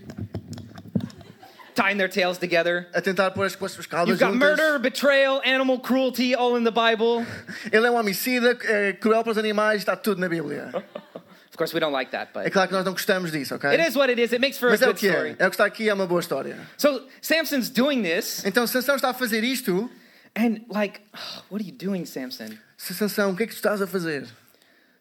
tying 1.74 1.96
their 1.96 2.08
tails 2.08 2.38
together. 2.38 2.86
a 2.92 3.00
tentar 3.00 3.30
pôr 3.32 3.44
as, 3.46 3.54
com 3.56 3.68
suas 3.68 3.86
caudas 3.86 4.08
You've 4.08 4.18
got 4.20 4.32
juntas. 4.32 4.58
murder, 4.58 4.78
betrayal, 4.78 5.40
animal 5.44 5.78
cruelty 5.80 6.34
all 6.34 6.56
in 6.58 6.64
the 6.64 6.70
Bible. 6.70 7.24
Ele 7.72 7.86
é 7.86 7.90
um 7.90 7.96
homicida, 7.96 8.56
é 8.64 8.92
cruel 8.92 9.22
para 9.22 9.32
os 9.32 9.38
animais, 9.38 9.78
está 9.80 9.96
tudo 9.96 10.20
na 10.20 10.28
Bíblia. 10.28 10.70
Of 11.50 11.56
course, 11.56 11.74
we 11.74 11.80
don't 11.80 11.92
like 11.92 12.10
that, 12.12 12.32
but 12.32 12.46
É 12.46 12.50
claro 12.50 12.68
que 12.68 12.74
nós 12.74 12.84
não 12.86 12.92
gostamos 12.92 13.30
disso, 13.32 13.54
ok? 13.54 13.68
it 13.70 13.82
is 13.86 13.94
what 13.94 14.08
it 14.10 14.18
is. 14.22 14.32
It 14.32 14.40
makes 14.40 14.56
for 14.58 14.68
a 14.68 14.70
Mas 14.70 14.80
é 14.80 14.84
o 14.86 14.88
good 14.88 15.00
que 15.00 15.08
é. 15.08 15.10
story. 15.12 15.36
É 15.38 15.46
o 15.46 15.50
que 15.50 15.54
está 15.54 15.64
aqui, 15.66 15.88
é 15.88 15.92
uma 15.94 16.06
boa 16.06 16.20
história. 16.20 16.56
So 16.78 17.06
Samson's 17.20 17.68
doing 17.68 18.02
this, 18.02 18.42
Então 18.46 18.66
Sansão 18.66 18.96
está 18.96 19.10
a 19.10 19.14
fazer 19.14 19.44
isto. 19.44 19.90
and 20.36 20.62
like, 20.70 21.00
what 21.50 21.62
are 21.62 21.64
you 21.64 21.72
doing, 21.76 22.06
Samson? 22.06 22.56
Sansão, 22.78 23.32
o 23.32 23.36
que 23.36 23.42
é 23.42 23.46
que 23.46 23.52
tu 23.52 23.56
estás 23.56 23.82
a 23.82 23.86
fazer? 23.86 24.26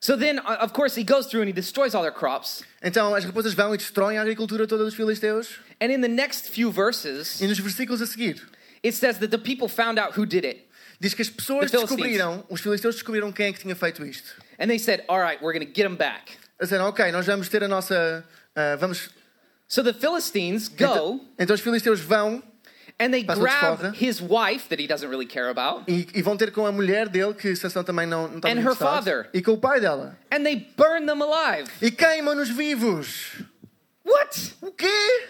So 0.02 0.16
then, 0.16 0.40
uh, 0.40 0.58
of 0.62 0.72
course, 0.74 0.96
he 0.96 1.04
goes 1.04 1.28
through 1.28 1.42
and 1.42 1.50
he 1.50 1.54
destroys 1.54 1.94
all 1.94 2.02
their 2.02 2.14
crops. 2.14 2.64
Então 2.82 3.14
as 3.14 3.26
raposas 3.26 3.54
vão 3.54 3.74
e 3.74 3.78
destroem 3.78 4.18
a 4.18 4.22
agricultura 4.22 4.66
toda 4.66 4.84
dos 4.86 4.94
filisteus. 4.94 5.60
And 5.82 5.92
in 5.92 6.02
the 6.02 6.08
next 6.08 6.50
few 6.50 6.72
verses, 6.72 7.42
E 7.42 7.48
nos 7.48 7.60
versículos 7.60 8.02
a 8.02 8.06
seguir, 8.06 8.42
it 8.84 8.96
says 8.96 9.18
that 9.20 9.30
the 9.30 9.38
people 9.38 9.68
found 9.68 10.00
out 10.00 10.18
who 10.18 10.26
did 10.26 10.46
it. 10.46 10.66
diz 11.02 11.14
que 11.14 11.22
as 11.22 11.30
pessoas 11.30 11.70
descobriram, 11.72 12.46
os 12.50 12.62
filisteus 12.62 12.96
descobriram 12.96 13.32
quem 13.32 13.48
é 13.48 13.54
que 13.54 13.60
tinha 13.60 13.76
feito 13.76 14.06
isto. 14.06 14.36
And 14.58 14.68
they 14.68 14.80
said, 14.80 15.04
all 15.08 15.20
right, 15.20 15.42
we're 15.42 15.54
going 15.54 15.66
to 15.66 15.74
get 15.74 15.84
them 15.84 15.96
back. 15.96 16.38
Dizer, 16.62 16.80
ok, 16.82 17.12
nós 17.12 17.26
vamos 17.26 17.48
ter 17.50 17.64
a 17.64 17.68
nossa. 17.68 18.24
ah, 18.56 18.76
vamos. 18.78 19.10
So 19.68 19.84
the 19.84 19.94
Philistines 19.94 20.70
Então, 20.74 21.18
go 21.20 21.26
então 21.38 21.54
os 21.54 21.62
filisteus 21.62 22.00
vão 22.00 22.42
and 23.00 23.12
they 23.14 23.24
Passam 23.24 23.40
grab 23.40 23.96
his 23.96 24.22
wife 24.22 24.68
that 24.70 24.80
he 24.82 24.86
doesn't 24.88 25.10
really 25.10 25.26
care 25.26 25.50
about, 25.50 25.84
e, 25.88 26.08
e 26.14 26.22
vão 26.22 26.36
ter 26.38 26.52
com 26.52 26.66
a 26.66 26.72
mulher 26.72 27.08
dele, 27.08 27.34
que 27.34 27.56
Sansão 27.56 27.84
também 27.84 28.06
não, 28.06 28.28
não 28.28 28.38
está 28.38 28.50
And 28.50 28.60
her 28.60 28.76
father. 28.76 29.30
e 29.34 29.42
com 29.42 29.52
o 29.54 29.58
pai 29.58 29.80
dela. 29.80 30.18
and 30.32 30.44
they 30.44 30.68
burn 30.78 31.06
them 31.06 31.22
alive. 31.22 31.70
E 31.82 31.90
queimam-nos 31.92 32.50
vivos. 32.50 33.42
What? 34.06 34.54
O 34.62 34.72
quê? 34.72 35.28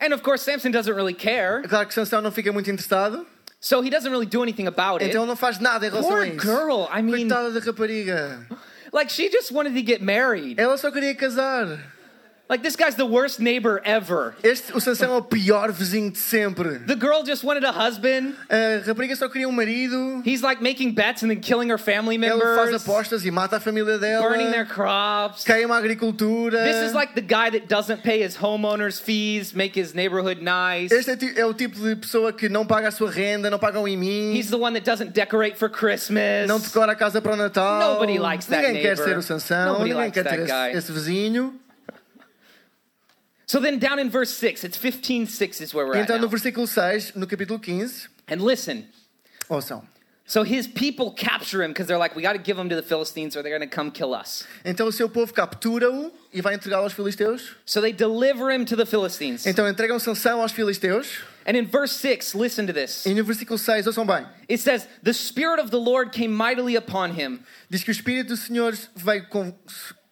And 0.00 0.12
of 0.14 0.22
course, 0.22 0.42
Samson 0.44 0.70
doesn't 0.70 0.94
really 0.94 1.14
care, 1.14 1.62
claro 1.68 1.86
que 1.86 1.94
Sansão 1.94 2.20
não 2.20 2.30
fica 2.30 2.52
muito 2.52 2.70
interessado, 2.70 3.26
so 3.60 3.82
he 3.82 3.90
doesn't 3.90 4.10
really 4.10 4.26
do 4.26 4.42
anything 4.42 4.66
about 4.68 5.02
it. 5.02 5.10
então 5.10 5.26
não 5.26 5.34
faz 5.36 5.58
nada 5.58 5.86
em 5.86 5.90
relação 5.90 6.10
Poor 6.10 6.22
a 6.22 6.26
isso. 6.26 6.40
girl, 6.46 6.84
I 6.92 7.02
mean, 7.02 7.28
Coitada 7.28 7.50
da 7.50 7.60
rapariga. 7.60 8.46
like 8.92 9.10
she 9.12 9.28
just 9.30 9.50
wanted 9.52 9.74
to 9.74 9.84
get 9.84 10.00
married. 10.00 10.58
Ela 10.60 10.76
só 10.78 10.90
queria 10.90 11.14
casar. 11.14 11.78
Like 12.48 12.62
this 12.62 12.76
guy's 12.76 12.94
the 12.94 13.04
worst 13.04 13.40
neighbor 13.40 13.82
ever. 13.84 14.34
Este, 14.42 14.72
o 14.74 14.80
Sansão 14.80 15.12
é 15.12 15.16
o 15.18 15.22
pior 15.22 15.70
vizinho 15.70 16.10
de 16.10 16.16
sempre. 16.18 16.78
The 16.78 16.94
girl 16.96 17.22
just 17.22 17.44
wanted 17.44 17.62
a 17.66 17.70
husband. 17.70 18.34
A 18.48 18.86
rapariga 18.86 19.14
só 19.16 19.28
queria 19.28 19.46
um 19.46 19.52
marido. 19.52 20.22
He's 20.24 20.40
like 20.40 20.62
making 20.62 20.92
bets 20.94 21.22
and 21.22 21.28
then 21.28 21.40
killing 21.40 21.68
her 21.70 21.76
family 21.76 22.16
Ela 22.16 22.40
faz 22.56 22.70
members, 22.70 22.82
apostas 22.82 23.26
e 23.26 23.30
mata 23.30 23.56
a 23.56 23.60
família 23.60 23.98
dela. 23.98 24.26
burning 24.26 24.50
their 24.50 24.64
crops. 24.64 25.44
Queima 25.44 25.74
a 25.74 25.78
agricultura. 25.78 26.64
This 26.64 26.88
is 26.88 26.94
like 26.94 27.12
the 27.14 27.20
guy 27.20 27.50
that 27.50 27.68
doesn't 27.68 28.02
pay 28.02 28.22
his 28.22 28.34
homeowners 28.38 28.98
fees, 28.98 29.52
make 29.52 29.78
his 29.78 29.92
neighborhood 29.92 30.40
nice. 30.42 30.90
Este 30.90 31.10
é, 31.10 31.40
é 31.40 31.44
o 31.44 31.52
tipo 31.52 31.78
de 31.78 31.96
pessoa 31.96 32.32
que 32.32 32.48
não 32.48 32.64
paga 32.64 32.88
a 32.88 32.90
sua 32.90 33.10
renda, 33.10 33.50
não 33.50 33.58
paga 33.58 33.78
o 33.78 33.86
IMI, 33.86 34.38
He's 34.38 34.48
the 34.48 34.56
one 34.56 34.72
that 34.72 34.86
doesn't 34.90 35.12
decorate 35.12 35.58
for 35.58 35.68
Christmas. 35.68 36.48
não 36.48 36.58
decora 36.58 36.92
a 36.92 36.96
casa 36.96 37.20
para 37.20 37.34
o 37.34 37.36
Natal. 37.36 37.92
Nobody 37.92 38.18
likes 38.18 38.46
that 38.46 38.62
Ninguém 38.66 38.80
quer 38.80 38.96
neighbor. 38.96 39.04
ser 39.04 39.18
o 39.18 39.22
Sansão, 39.22 39.66
Nobody 39.74 39.90
ninguém 39.90 39.96
likes 40.06 40.14
quer 40.14 40.30
ter 40.30 40.46
that 40.46 40.50
guy. 40.50 40.68
esse, 40.70 40.78
esse 40.78 40.92
vizinho. 40.92 41.54
So 43.48 43.60
then 43.60 43.78
down 43.78 43.98
in 43.98 44.10
verse 44.10 44.30
6, 44.36 44.62
it's 44.62 44.76
15:6 44.76 45.60
is 45.62 45.72
where 45.74 45.86
we're 45.86 45.96
at 45.96 46.06
Então, 46.06 46.20
no 46.20 46.28
versículo 46.28 46.68
6, 46.68 47.16
no 47.16 47.26
capítulo 47.26 47.58
15, 47.58 48.06
And 48.28 48.42
listen. 48.42 48.86
ouçam. 49.48 49.82
So 50.26 50.42
his 50.42 50.66
people 50.66 51.10
capture 51.12 51.62
him 51.62 51.70
because 51.70 51.86
they're 51.86 51.96
like, 51.96 52.14
we 52.14 52.20
got 52.20 52.34
to 52.34 52.38
give 52.38 52.58
him 52.58 52.68
to 52.68 52.76
the 52.76 52.82
Philistines 52.82 53.34
or 53.34 53.42
they're 53.42 53.56
going 53.58 53.66
to 53.66 53.74
come 53.74 53.90
kill 53.90 54.12
us. 54.12 54.44
Então 54.62 54.86
o 54.86 54.92
seu 54.92 55.08
povo 55.08 55.32
captura-o 55.32 56.12
e 56.30 56.42
vai 56.42 56.52
entregá-lo 56.54 56.84
aos 56.84 56.92
filisteus. 56.92 57.54
So 57.64 57.80
they 57.80 57.92
deliver 57.92 58.50
him 58.50 58.66
to 58.66 58.76
the 58.76 58.84
Philistines. 58.84 59.46
Então 59.46 59.66
entregam 59.66 59.98
Sansão 59.98 60.42
aos 60.42 60.52
filisteus. 60.52 61.08
And 61.46 61.56
in 61.56 61.64
verse 61.64 61.92
6, 61.92 62.34
listen 62.34 62.66
to 62.66 62.74
this. 62.74 63.06
E 63.06 63.14
no 63.14 63.24
versículo 63.24 63.58
6, 63.58 63.86
ouçam 63.86 64.06
bem, 64.06 64.26
It 64.50 64.58
says, 64.60 64.86
The 65.02 65.14
Spirit 65.14 65.58
of 65.58 65.70
the 65.70 65.78
Lord 65.80 66.12
came 66.12 66.30
mightily 66.30 66.76
upon 66.76 67.12
him, 67.18 67.40
diz 67.70 67.82
que 67.82 67.90
o 67.90 67.92
Espírito 67.94 68.28
do 68.28 68.36
Senhor 68.36 68.76
veio 68.94 69.26
com- 69.30 69.54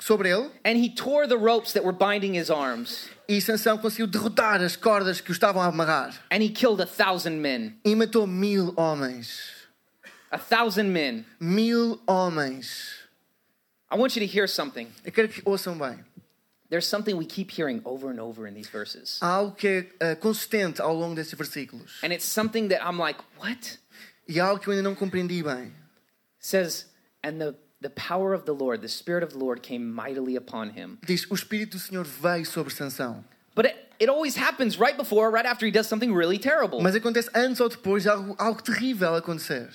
sobre 0.06 0.28
ele 0.30 0.50
and 0.64 0.76
he 0.76 0.88
tore 0.88 1.26
the 1.26 1.36
ropes 1.36 1.72
that 1.72 1.84
were 1.84 1.92
binding 1.96 2.34
his 2.34 2.48
arms, 2.50 3.08
e 3.28 3.40
Sansão 3.40 3.76
conseguiu 3.76 4.06
derrotar 4.06 4.62
as 4.62 4.76
cordas 4.76 5.20
que 5.20 5.30
o 5.30 5.32
estavam 5.32 5.60
a 5.60 5.66
amarrar. 5.66 6.14
and 6.30 6.42
he 6.42 6.48
killed 6.48 6.80
a 6.80 6.86
thousand 6.86 7.40
men. 7.40 7.76
E 7.84 7.94
matou 7.94 8.26
mil 8.26 8.72
homens. 8.76 9.50
A 10.30 10.38
thousand 10.38 10.92
men. 10.92 11.24
Mil 11.40 12.00
homens. 12.06 12.94
I 13.90 13.96
want 13.96 14.16
you 14.16 14.20
to 14.20 14.26
hear 14.26 14.46
something. 14.46 14.88
Eu 15.04 15.12
quero 15.12 15.28
que 15.28 15.42
ouçam 15.44 15.76
bem. 15.78 16.04
There's 16.68 16.86
something 16.86 17.16
we 17.16 17.24
keep 17.26 17.50
hearing 17.50 17.80
over 17.84 18.10
and 18.10 18.20
over 18.20 18.46
in 18.46 18.54
these 18.54 18.68
verses. 18.68 19.18
Há 19.20 19.28
algo 19.28 19.56
que 19.56 19.68
é 19.68 19.86
eh, 20.00 20.14
consistente 20.16 20.80
ao 20.82 20.92
longo 20.92 21.14
desses 21.14 21.34
versículos. 21.34 22.02
And 22.02 22.12
it's 22.12 22.24
something 22.24 22.68
that 22.68 22.82
I'm 22.84 22.98
like, 22.98 23.20
what? 23.38 23.78
E 24.28 24.40
há 24.40 24.46
algo 24.46 24.60
que 24.60 24.68
eu 24.68 24.72
ainda 24.72 24.82
não 24.82 24.96
compreendi 24.96 25.42
bem. 25.44 25.66
It 25.66 25.72
says, 26.40 26.86
and 27.22 27.38
the, 27.38 27.54
the 27.80 27.90
power 27.90 28.32
of 28.32 28.44
the 28.44 28.52
Lord, 28.52 28.80
the 28.80 28.88
Spirit 28.88 29.22
of 29.22 29.32
the 29.32 29.38
Lord 29.38 29.62
came 29.62 29.92
mightily 29.92 30.36
upon 30.36 30.70
him. 30.70 30.98
Diz, 31.06 31.26
o 31.30 31.34
Espírito 31.34 31.72
do 31.72 31.78
Senhor 31.78 32.04
veio 32.04 32.46
sobre 32.46 32.72
Sansão. 32.72 33.24
But 33.54 33.66
it, 33.66 33.76
it 33.98 34.08
always 34.08 34.36
happens 34.36 34.78
right 34.78 34.96
before, 34.96 35.30
right 35.30 35.46
after 35.46 35.66
he 35.66 35.72
does 35.72 35.86
something 35.86 36.12
really 36.12 36.38
terrible. 36.38 36.80
Mas 36.82 36.94
acontece 36.94 37.28
antes 37.34 37.60
ou 37.60 37.68
depois 37.68 38.02
de 38.02 38.08
algo, 38.08 38.34
algo 38.38 38.62
terrível 38.62 39.14
acontecer. 39.14 39.70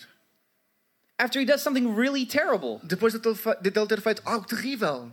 After 1.19 1.39
he 1.39 1.45
does 1.45 1.61
something 1.61 1.93
really 1.93 2.25
terrible. 2.25 2.79
Depois 2.83 3.13
de 3.13 3.19
ele 3.19 3.35
de 3.61 3.69
ele 3.69 3.87
ter 3.87 4.01
feito 4.01 4.21
algo 4.25 4.47
terrível. 4.47 5.11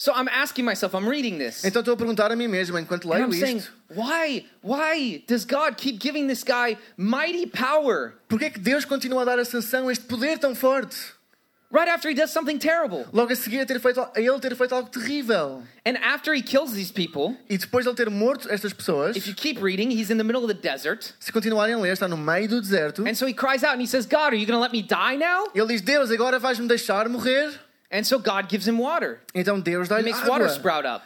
So 0.00 0.12
I'm 0.14 0.28
asking 0.28 0.64
myself, 0.64 0.94
I'm 0.94 1.08
reading 1.08 1.38
this. 1.38 1.64
Então 1.64 1.80
estou 1.80 1.94
a 1.94 1.96
perguntar 1.96 2.30
a 2.30 2.36
mim 2.36 2.46
mesmo, 2.46 2.78
enquanto 2.78 3.08
leio 3.08 3.24
I'm 3.24 3.32
saying, 3.32 3.64
why, 3.88 4.46
why 4.62 5.24
does 5.26 5.44
God 5.44 5.76
keep 5.76 5.98
giving 5.98 6.28
this 6.28 6.44
guy 6.44 6.76
mighty 6.96 7.46
power 7.46 8.14
porquê 8.28 8.44
é 8.44 8.50
que 8.50 8.60
Deus 8.60 8.84
continua 8.84 9.22
a 9.22 9.24
dar 9.24 9.38
a 9.40 9.44
Sansão 9.44 9.90
este 9.90 10.04
poder 10.04 10.38
tão 10.38 10.54
forte? 10.54 10.96
Right 11.70 11.88
after 11.88 12.08
he 12.08 12.14
does 12.14 12.30
something 12.30 12.58
terrible? 12.58 13.06
Logo 13.12 13.32
a 13.32 13.36
seguir 13.36 13.60
a, 13.60 13.66
ter 13.66 13.78
feito, 13.78 14.00
a 14.00 14.20
ele 14.20 14.38
ter 14.40 14.54
feito 14.54 14.74
algo 14.74 14.88
terrível. 14.90 15.62
And 15.84 15.96
after 15.98 16.34
he 16.34 16.42
kills 16.42 16.72
these 16.72 16.90
people, 16.90 17.36
E 17.48 17.58
depois 17.58 17.84
de 17.84 17.90
ele 17.90 17.96
ter 17.96 18.10
morto 18.10 18.48
estas 18.50 18.72
pessoas, 18.72 19.16
if 19.16 19.26
you 19.26 19.34
keep 19.34 19.62
reading, 19.62 19.90
he's 19.90 20.10
in 20.10 20.18
the 20.18 20.24
middle 20.24 20.42
of 20.42 20.48
the 20.48 20.54
desert. 20.54 21.12
se 21.18 21.32
continuarem 21.32 21.74
a 21.74 21.78
ler, 21.78 21.92
está 21.92 22.08
no 22.08 22.16
meio 22.16 22.48
do 22.48 22.60
deserto. 22.60 23.06
And 23.06 23.14
so 23.14 23.26
he 23.26 23.32
cries 23.32 23.62
out 23.62 23.72
and 23.72 23.80
he 23.80 23.86
says, 23.86 24.06
God, 24.06 24.32
are 24.32 24.36
you 24.36 24.46
going 24.46 24.56
to 24.56 24.60
let 24.60 24.72
me 24.72 24.82
die 24.82 25.16
now? 25.16 25.46
Ele 25.54 25.66
diz, 25.68 25.82
Deus, 25.82 26.10
agora 26.10 26.38
vais-me 26.38 26.66
deixar 26.68 27.08
morrer? 27.08 27.52
And 27.90 28.04
so 28.04 28.18
God 28.18 28.48
gives 28.48 28.66
him 28.68 28.78
water. 28.78 29.20
Então 29.34 29.60
Deus 29.60 29.88
dá-lhe 29.88 30.04
makes 30.04 30.22
water 30.26 30.48
sprout 30.48 30.84
up. 30.86 31.02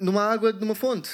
Numa 0.00 0.22
água 0.32 0.52
de 0.52 0.64
uma 0.64 0.74
fonte. 0.74 1.10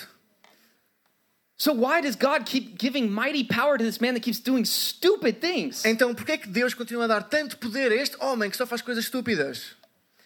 So 1.61 1.73
why 1.73 2.01
does 2.01 2.15
God 2.15 2.47
keep 2.47 2.79
giving 2.79 3.11
mighty 3.11 3.43
power 3.43 3.77
to 3.77 3.83
this 3.83 4.01
man 4.01 4.15
that 4.15 4.23
keeps 4.23 4.39
doing 4.39 4.65
stupid 4.65 5.41
things? 5.41 5.85
Então 5.85 6.15
porquê 6.15 6.33
é 6.33 6.39
que 6.39 6.49
Deus 6.49 6.73
continua 6.73 7.05
a 7.05 7.09
dar 7.09 7.23
tanto 7.25 7.57
poder 7.59 7.91
a 7.91 7.97
este 7.97 8.17
homem 8.21 8.49
que 8.49 8.57
só 8.57 8.65
faz 8.65 8.81
coisas 8.81 9.05
estúpidas? 9.05 9.75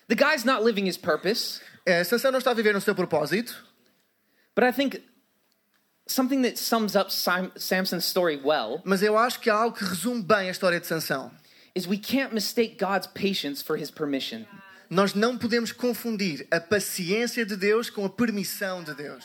The 0.09 0.15
guy's 0.15 0.45
not 0.45 0.63
living 0.63 0.87
his 0.87 0.99
purpose, 0.99 1.61
É, 1.87 2.05
Sansão 2.05 2.31
não 2.31 2.39
está 2.39 2.51
a 2.51 2.55
viver 2.55 2.75
no 2.75 2.81
seu 2.81 2.95
propósito, 2.95 3.57
but 4.55 4.63
I 4.63 4.71
think 4.73 5.03
something 6.07 6.43
that 6.43 6.59
sums 6.59 6.95
up 6.95 7.11
Samson's 7.11 8.05
story 8.05 8.37
well 8.37 8.83
mas 8.85 9.03
eu 9.03 9.17
acho 9.17 9.41
que 9.41 9.49
há 9.49 9.55
algo 9.55 9.77
que 9.77 9.85
resume 9.85 10.23
bem 10.23 10.49
a 10.49 10.51
história 10.51 10.79
de 10.79 10.87
Sansão. 10.87 11.31
is 11.75 11.87
we 11.89 11.97
can't 11.97 12.35
mistake 12.35 12.77
God's 12.79 13.07
patience 13.07 13.63
for 13.63 13.79
his 13.79 13.91
permission. 13.91 14.45
Nós 14.91 15.15
não 15.15 15.39
podemos 15.39 15.73
confundir 15.73 16.47
a 16.51 16.61
paciência 16.61 17.47
de 17.47 17.57
Deus 17.57 17.89
com 17.89 18.05
a 18.05 18.11
permissão 18.11 18.85
de 18.85 18.95
Deus. 18.95 19.25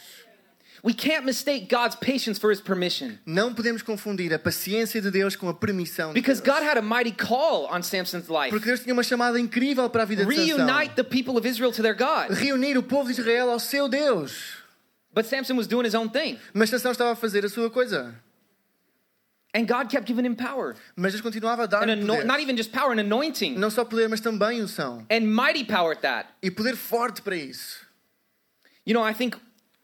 We 0.83 0.93
can't 0.93 1.25
mistake 1.25 1.67
God's 1.69 1.95
patience 1.95 2.39
for 2.39 2.51
his 2.51 2.61
permission. 2.61 3.17
Não 3.25 3.53
podemos 3.53 3.81
confundir 3.81 4.31
a 4.33 4.39
paciência 4.39 5.01
de 5.01 5.09
Deus 5.09 5.35
com 5.35 5.49
a 5.49 5.53
permissão 5.53 6.13
de 6.13 6.21
Because 6.21 6.41
Deus. 6.41 6.55
God 6.55 6.63
had 6.63 6.77
a 6.77 6.81
mighty 6.81 7.11
call 7.11 7.67
on 7.71 7.81
Samson's 7.81 8.29
life. 8.29 8.49
Porque 8.51 8.65
Deus 8.65 8.81
tinha 8.81 8.93
uma 8.93 9.03
chamada 9.03 9.39
incrível 9.39 9.89
para 9.89 10.03
a 10.03 10.05
vida 10.05 10.25
de 10.25 10.35
Sansão. 10.35 10.65
Reunite 10.65 10.95
the 10.95 11.03
people 11.03 11.37
of 11.37 11.47
Israel 11.47 11.71
to 11.71 11.81
their 11.81 11.95
God. 11.95 12.29
Reunir 12.31 12.77
o 12.77 12.83
povo 12.83 13.11
de 13.11 13.19
Israel 13.19 13.49
ao 13.49 13.59
seu 13.59 13.89
Deus. 13.89 14.63
But 15.13 15.25
Samson 15.25 15.55
was 15.57 15.67
doing 15.67 15.85
his 15.85 15.95
own 15.95 16.09
thing. 16.09 16.37
Mas 16.53 16.69
Sansão 16.69 16.91
estava 16.91 17.11
a 17.13 17.15
fazer 17.15 17.43
a 17.43 17.49
sua 17.49 17.69
coisa. 17.71 18.13
And 19.55 19.65
God 19.65 19.89
kept 19.89 20.05
giving 20.05 20.25
him 20.25 20.35
power. 20.35 20.75
Mas 20.95 21.13
Deus 21.13 21.21
continuava 21.21 21.63
a 21.63 21.65
dar 21.65 21.89
And 21.89 22.05
poder. 22.05 22.23
not 22.25 22.39
even 22.39 22.55
just 22.55 22.71
power, 22.71 22.91
an 22.91 22.99
anointing. 22.99 23.55
Não 23.57 23.71
só 23.71 23.83
poder, 23.83 24.07
mas 24.07 24.19
também 24.19 24.61
unção. 24.61 25.03
And 25.09 25.21
mighty 25.21 25.63
power 25.63 25.93
at 25.93 26.01
that. 26.01 26.29
E 26.43 26.51
poder 26.51 26.75
forte 26.75 27.23
para 27.23 27.35
isso. 27.35 27.79
You 28.85 28.93
know, 28.93 29.03
I 29.03 29.13
think 29.13 29.35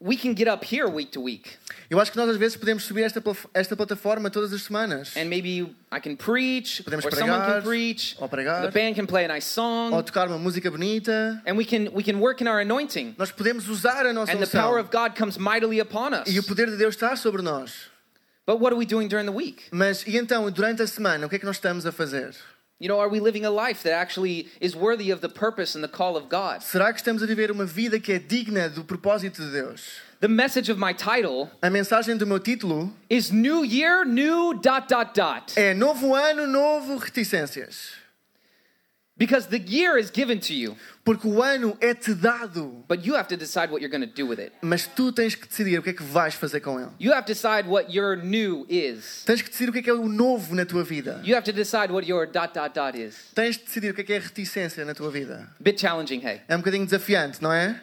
we 0.04 0.18
can 0.18 0.34
get 0.34 0.46
up 0.46 0.62
here 0.62 0.86
week 0.86 1.10
to 1.12 1.20
week. 1.20 1.56
Eu 1.88 1.98
acho 1.98 2.12
que 2.12 2.18
nós 2.18 2.28
às 2.28 2.36
vezes 2.36 2.56
podemos 2.58 2.84
subir 2.84 3.02
esta, 3.04 3.22
esta 3.54 3.74
plataforma 3.74 4.30
todas 4.30 4.52
as 4.52 4.62
semanas. 4.62 5.16
And 5.16 5.24
maybe 5.24 5.74
I 5.90 5.98
can 6.00 6.14
preach, 6.14 6.82
Podemos 6.84 7.06
or 7.06 7.14
someone 7.14 7.40
can 7.40 7.62
preach. 7.62 8.14
ou 8.20 8.28
pregar. 8.28 8.62
The 8.62 8.70
band 8.70 8.94
can 8.96 9.06
play 9.06 9.24
a 9.24 9.28
nice 9.28 9.58
Ou 9.58 9.90
song. 9.90 10.02
tocar 10.02 10.28
uma 10.28 10.38
música 10.38 10.70
bonita. 10.70 11.42
And 11.46 11.56
we 11.56 11.64
can, 11.64 11.88
we 11.94 12.02
can 12.02 12.20
work 12.20 12.42
in 12.42 12.48
our 12.48 12.60
anointing. 12.60 13.14
Nós 13.16 13.32
podemos 13.32 13.66
usar 13.68 14.04
a 14.04 14.12
nossa 14.12 14.32
And 14.32 14.40
the 14.40 14.46
power 14.46 14.78
of 14.78 14.90
God 14.90 15.16
comes 15.16 15.38
mightily 15.38 15.80
upon 15.80 16.12
us. 16.12 16.28
E 16.28 16.38
o 16.38 16.42
poder 16.42 16.70
de 16.70 16.76
Deus 16.76 16.94
está 16.94 17.16
sobre 17.16 17.40
nós. 17.40 17.72
But 18.46 18.60
what 18.60 18.74
are 18.74 18.78
we 18.78 18.84
doing 18.84 19.08
during 19.08 19.24
the 19.24 19.32
week? 19.32 19.62
Mas 19.70 20.06
e 20.06 20.18
então, 20.18 20.50
durante 20.50 20.82
a 20.82 20.86
semana, 20.86 21.24
o 21.24 21.30
que 21.30 21.36
é 21.36 21.38
que 21.38 21.46
nós 21.46 21.56
estamos 21.56 21.86
a 21.86 21.92
fazer? 21.92 22.34
You 22.80 22.88
know, 22.88 22.98
are 22.98 23.08
we 23.08 23.20
living 23.20 23.44
a 23.44 23.50
life 23.50 23.84
that 23.84 23.92
actually 23.92 24.48
is 24.60 24.74
worthy 24.74 25.12
of 25.12 25.20
the 25.20 25.28
purpose 25.28 25.76
and 25.76 25.84
the 25.84 25.88
call 25.88 26.16
of 26.16 26.28
God? 26.28 26.60
Será 26.60 26.92
que 26.92 27.00
estamos 27.00 27.22
a 27.22 27.26
viver 27.26 27.52
uma 27.52 27.64
vida 27.64 28.00
que 28.00 28.12
é 28.12 28.18
digna 28.18 28.68
do 28.68 28.82
propósito 28.82 29.42
de 29.42 29.52
Deus? 29.52 30.00
The 30.20 30.26
message 30.26 30.68
of 30.70 30.78
my 30.80 30.92
title 30.92 31.48
A 31.62 31.70
mensagem 31.70 32.16
do 32.16 32.26
meu 32.26 32.40
título 32.40 32.92
is 33.08 33.30
New 33.30 33.64
Year, 33.64 34.04
New 34.04 34.54
dot 34.54 34.88
dot 34.88 35.14
dot. 35.14 35.52
é 35.56 35.72
Novo 35.72 36.14
Ano, 36.16 36.48
Novo 36.48 36.96
Reticências. 36.96 37.92
Because 39.16 39.46
the 39.48 39.58
year 39.64 39.96
is 39.96 40.10
given 40.10 40.40
to 40.40 40.52
you, 40.52 40.76
Porque 41.04 41.28
o 41.28 41.40
ano 41.40 41.76
é-te 41.80 42.14
dado, 42.14 42.84
but 42.88 43.06
you 43.06 43.14
have 43.14 43.28
to 43.28 43.36
decide 43.36 43.70
what 43.70 43.80
you're 43.80 43.88
going 43.90 44.00
to 44.04 44.12
do 44.12 44.26
with 44.26 44.40
it. 44.40 44.52
mas 44.60 44.86
tu 44.88 45.12
tens 45.12 45.36
que 45.36 45.46
decidir 45.46 45.78
o 45.78 45.82
que 45.82 45.90
é 45.90 45.92
que 45.92 46.02
vais 46.02 46.34
fazer 46.34 46.58
com 46.60 46.80
ele. 46.80 46.90
You 46.98 47.12
have 47.12 47.24
to 47.26 47.32
decide 47.32 47.68
what 47.68 47.94
your 47.96 48.16
new 48.16 48.66
is. 48.68 49.22
Tens 49.24 49.40
que 49.40 49.50
decidir 49.50 49.68
o 49.68 49.72
que 49.72 49.78
é 49.78 49.82
que 49.82 49.90
é 49.90 49.94
o 49.94 50.08
novo 50.08 50.54
na 50.56 50.64
tua 50.66 50.82
vida. 50.82 51.20
You 51.24 51.36
have 51.36 51.44
to 51.44 51.52
decide 51.52 51.92
what 51.92 52.10
your 52.10 52.26
dot 52.26 52.54
dot 52.54 52.74
dot 52.74 52.98
is. 52.98 53.14
Tens 53.34 53.56
de 53.56 53.64
decidir 53.64 53.90
o 53.90 53.94
que 53.94 54.00
é 54.00 54.04
que 54.04 54.12
é 54.14 54.16
a 54.16 54.20
reticência 54.20 54.84
na 54.84 54.94
tua 54.94 55.10
vida. 55.12 55.48
Bit 55.60 55.80
challenging, 55.80 56.20
hey. 56.26 56.40
É 56.48 56.56
um 56.56 56.58
bocadinho 56.58 56.84
desafiante, 56.84 57.40
não 57.40 57.52
é? 57.52 57.80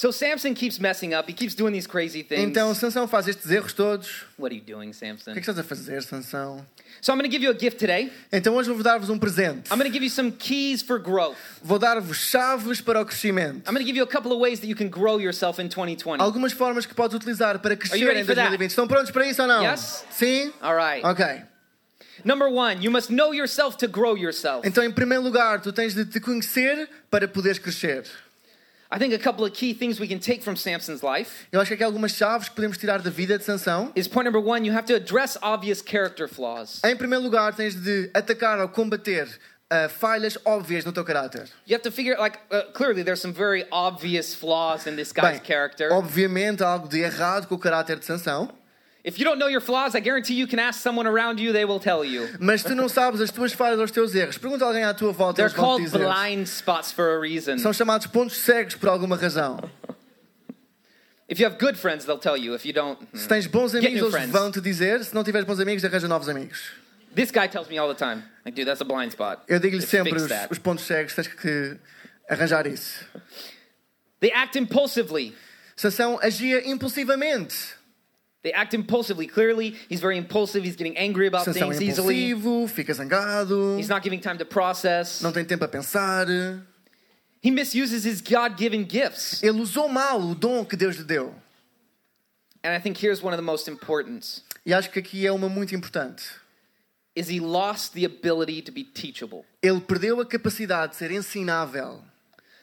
So 0.00 0.12
Samson 0.12 0.54
keeps 0.54 0.78
messing 0.78 1.12
up. 1.12 1.28
He 1.28 1.34
keeps 1.34 1.56
doing 1.56 1.72
these 1.72 1.88
crazy 1.88 2.22
things. 2.22 2.40
Então, 2.40 2.72
Sansão 2.72 3.08
faz 3.08 3.26
estes 3.26 3.50
erros 3.50 3.72
todos. 3.72 4.22
What 4.38 4.52
are 4.52 4.54
you 4.54 4.62
doing, 4.64 4.90
O 4.90 4.94
Samson? 4.94 5.32
que 5.32 5.40
é 5.40 5.42
que 5.42 5.50
estás 5.50 5.58
a 5.58 5.64
fazer, 5.64 6.00
Sansão? 6.04 6.64
So 7.00 7.10
I'm 7.12 7.18
going 7.18 7.28
to 7.28 7.32
give 7.32 7.42
you 7.42 7.50
a 7.50 7.58
gift 7.58 7.80
today. 7.80 8.12
Então 8.30 8.54
hoje 8.54 8.70
vou 8.70 8.80
dar-vos 8.80 9.10
um 9.10 9.18
presente. 9.18 9.68
I'm 9.72 9.76
going 9.76 9.90
to 9.90 9.92
give 9.92 10.04
you 10.04 10.10
some 10.10 10.30
keys 10.30 10.82
for 10.82 11.00
growth. 11.00 11.36
Vou 11.64 11.80
dar-vos 11.80 12.16
chaves 12.16 12.80
para 12.80 13.00
o 13.00 13.04
crescimento. 13.04 13.68
I'm 13.68 13.74
going 13.74 13.80
to 13.80 13.84
give 13.84 13.96
you 13.98 14.04
a 14.04 14.06
couple 14.06 14.30
of 14.32 14.40
ways 14.40 14.60
that 14.60 14.68
you 14.68 14.76
can 14.76 14.88
grow 14.88 15.18
yourself 15.18 15.60
in 15.60 15.66
2020. 15.68 16.20
Algumas 16.22 16.52
formas 16.52 16.86
que 16.86 16.94
podes 16.94 17.16
utilizar 17.16 17.58
para 17.58 17.76
crescer 17.76 17.96
em 17.98 18.24
for 18.24 18.36
that? 18.36 18.50
2020. 18.50 18.70
Estão 18.70 18.86
prontos 18.86 19.10
para 19.10 19.26
isso 19.26 19.42
ou 19.42 19.48
não? 19.48 19.64
Yes? 19.64 20.04
Sim? 20.12 20.52
All 20.62 20.76
right. 20.76 21.04
Ok. 21.04 21.42
Number 22.24 22.48
one, 22.48 22.80
you 22.84 22.92
must 22.92 23.12
know 23.12 23.34
yourself 23.34 23.76
to 23.78 23.88
grow 23.88 24.16
yourself. 24.16 24.64
Então, 24.64 24.84
em 24.84 24.92
primeiro 24.92 25.24
lugar, 25.24 25.60
tu 25.60 25.72
tens 25.72 25.92
de 25.92 26.04
te 26.04 26.20
conhecer 26.20 26.88
para 27.10 27.26
poderes 27.26 27.58
crescer. 27.58 28.04
I 28.90 28.98
think 28.98 29.12
a 29.12 29.18
couple 29.18 29.44
of 29.44 29.52
key 29.52 29.74
things 29.74 30.00
we 30.00 30.08
can 30.08 30.18
take 30.18 30.42
from 30.42 30.56
Samson's 30.56 31.02
life 31.02 31.46
Eu 31.52 31.60
acho 31.60 31.76
que 31.76 31.82
há 31.82 31.86
algumas 31.86 32.12
chaves 32.12 32.48
que 32.48 32.54
podemos 32.54 32.78
tirar 32.78 33.02
da 33.02 33.10
vida 33.10 33.36
de 33.38 33.44
Sansão. 33.44 33.92
is 33.94 34.08
point 34.08 34.24
number 34.24 34.40
one, 34.40 34.64
you 34.64 34.72
have 34.72 34.86
to 34.86 34.94
address 34.94 35.36
obvious 35.42 35.82
character 35.82 36.26
flaws. 36.26 36.80
Em 36.84 36.96
primeiro 36.96 37.22
lugar, 37.22 37.54
tens 37.54 37.74
de 37.74 38.10
atacar 38.14 38.58
ou 38.60 38.68
combater 38.68 39.28
ah, 39.70 39.88
falhas 39.90 40.38
óbvias 40.46 40.86
no 40.86 40.92
teu 40.92 41.04
caráter. 41.04 41.44
You 41.66 41.74
have 41.74 41.82
to 41.82 41.90
figure, 41.90 42.16
like, 42.18 42.38
uh, 42.50 42.72
clearly 42.72 43.02
there's 43.04 43.20
some 43.20 43.34
very 43.34 43.66
obvious 43.70 44.34
flaws 44.34 44.86
in 44.86 44.96
this 44.96 45.12
guy's 45.12 45.38
Bem, 45.38 45.40
character. 45.44 45.92
obviamente 45.92 46.62
há 46.62 46.68
algo 46.68 46.88
de 46.88 47.00
errado 47.00 47.46
com 47.46 47.56
o 47.56 47.58
caráter 47.58 47.98
de 47.98 48.06
Sansão. 48.06 48.48
If 49.08 49.18
you 49.18 49.24
don't 49.24 49.38
know 49.38 49.48
your 49.48 49.62
flaws, 49.62 49.94
I 49.94 50.00
guarantee 50.00 50.34
you 50.34 50.46
can 50.46 50.58
ask 50.58 50.82
someone 50.82 51.06
around 51.06 51.40
you, 51.40 51.50
they 51.50 51.64
will 51.64 51.80
tell 51.80 52.04
you. 52.04 52.28
Mas 52.38 52.60
se 52.60 52.68
tu 52.68 52.74
não 52.74 52.90
sabes 52.90 53.22
as 53.22 53.30
tuas 53.30 53.54
falhas 53.54 53.78
ou 53.78 53.84
os 53.86 53.90
teus 53.90 54.14
erros, 54.14 54.36
pergunta 54.36 54.66
alguém 54.66 54.84
à 54.84 54.92
tua 54.92 55.12
volta, 55.12 55.36
They're 55.36 55.46
eles 55.46 55.56
vão 55.56 55.76
te 55.78 55.80
called 55.80 55.84
dizer. 55.84 56.04
blind 56.04 56.46
spots 56.46 56.92
for 56.92 57.16
a 57.16 57.18
reason. 57.18 57.56
São 57.56 57.72
chamados 57.72 58.06
pontos 58.08 58.36
cegos 58.36 58.74
por 58.74 58.90
alguma 58.90 59.16
razão. 59.16 59.58
If 61.26 61.40
you 61.40 61.46
have 61.46 61.58
good 61.58 61.78
friends, 61.78 62.04
they'll 62.04 62.18
tell 62.18 62.36
you. 62.36 62.54
If 62.54 62.66
you 62.66 62.74
don't, 62.74 62.98
hmm. 63.00 63.16
Se 63.16 63.26
tens 63.26 63.46
bons 63.46 63.74
amigos, 63.74 63.94
new 63.94 64.04
eles 64.04 64.14
friends. 64.14 64.30
vão 64.30 64.50
te 64.50 64.60
dizer. 64.60 65.02
Se 65.02 65.14
não 65.14 65.24
tiveres 65.24 65.46
bons 65.46 65.58
amigos, 65.58 65.82
arranja 65.86 66.06
novos 66.06 66.28
amigos. 66.28 66.58
this 67.14 67.30
guy 67.30 67.46
tells 67.48 67.70
me 67.70 67.78
all 67.78 67.88
the 67.88 67.94
time, 67.94 68.22
like, 68.44 68.54
dude, 68.54 68.66
that's 68.66 68.82
a 68.82 68.84
blind 68.84 69.10
spot. 69.10 69.40
Eu 69.48 69.58
digo-lhe 69.58 69.80
sempre 69.80 70.12
fix 70.12 70.24
os, 70.24 70.28
that. 70.28 70.48
os 70.50 70.58
pontos 70.58 70.84
cegos, 70.84 71.14
tens 71.14 71.28
que 71.28 71.78
arranjar 72.28 72.66
isso. 72.66 73.06
They 74.20 74.32
act 74.32 74.58
impulsively. 74.58 75.34
Sansão 75.74 76.18
agia 76.20 76.68
impulsivamente. 76.68 77.77
They 78.42 78.52
act 78.52 78.72
impulsively. 78.72 79.26
Clearly, 79.26 79.74
he's 79.88 80.00
very 80.00 80.16
impulsive. 80.16 80.64
He's 80.64 80.76
getting 80.76 80.96
angry 80.96 81.26
about 81.26 81.44
things 81.44 81.80
easily. 81.82 82.34
fica 82.68 82.92
zangado, 82.92 83.76
He's 83.78 83.88
not 83.88 84.02
giving 84.02 84.20
time 84.20 84.38
to 84.38 84.44
process. 84.44 85.20
não 85.22 85.32
tem 85.32 85.44
tempo 85.44 85.64
a 85.64 85.68
pensar. 85.68 86.26
He 87.40 87.50
misuses 87.50 88.04
his 88.04 88.20
God-given 88.20 88.84
gifts. 88.88 89.42
Ele 89.42 89.60
usou 89.60 89.88
mal 89.88 90.20
o 90.20 90.34
dom 90.34 90.64
que 90.64 90.76
Deus 90.76 90.96
lhe 90.96 91.04
deu. 91.04 91.34
And 92.62 92.72
I 92.74 92.80
think 92.80 92.96
here's 92.98 93.22
one 93.22 93.32
of 93.32 93.38
the 93.38 93.44
most 93.44 93.68
important 93.68 94.42
E 94.66 94.72
acho 94.72 94.90
que 94.90 94.98
aqui 94.98 95.26
é 95.26 95.32
uma 95.32 95.48
muito 95.48 95.74
importante. 95.74 96.24
is 97.14 97.28
he 97.28 97.40
lost 97.40 97.94
the 97.94 98.04
ability 98.04 98.62
to 98.62 98.70
be 98.70 98.84
teachable. 98.84 99.44
Ele 99.60 99.80
perdeu 99.80 100.20
a 100.20 100.26
capacidade 100.26 100.92
de 100.92 100.96
ser 100.98 101.10
ensinável. 101.10 102.02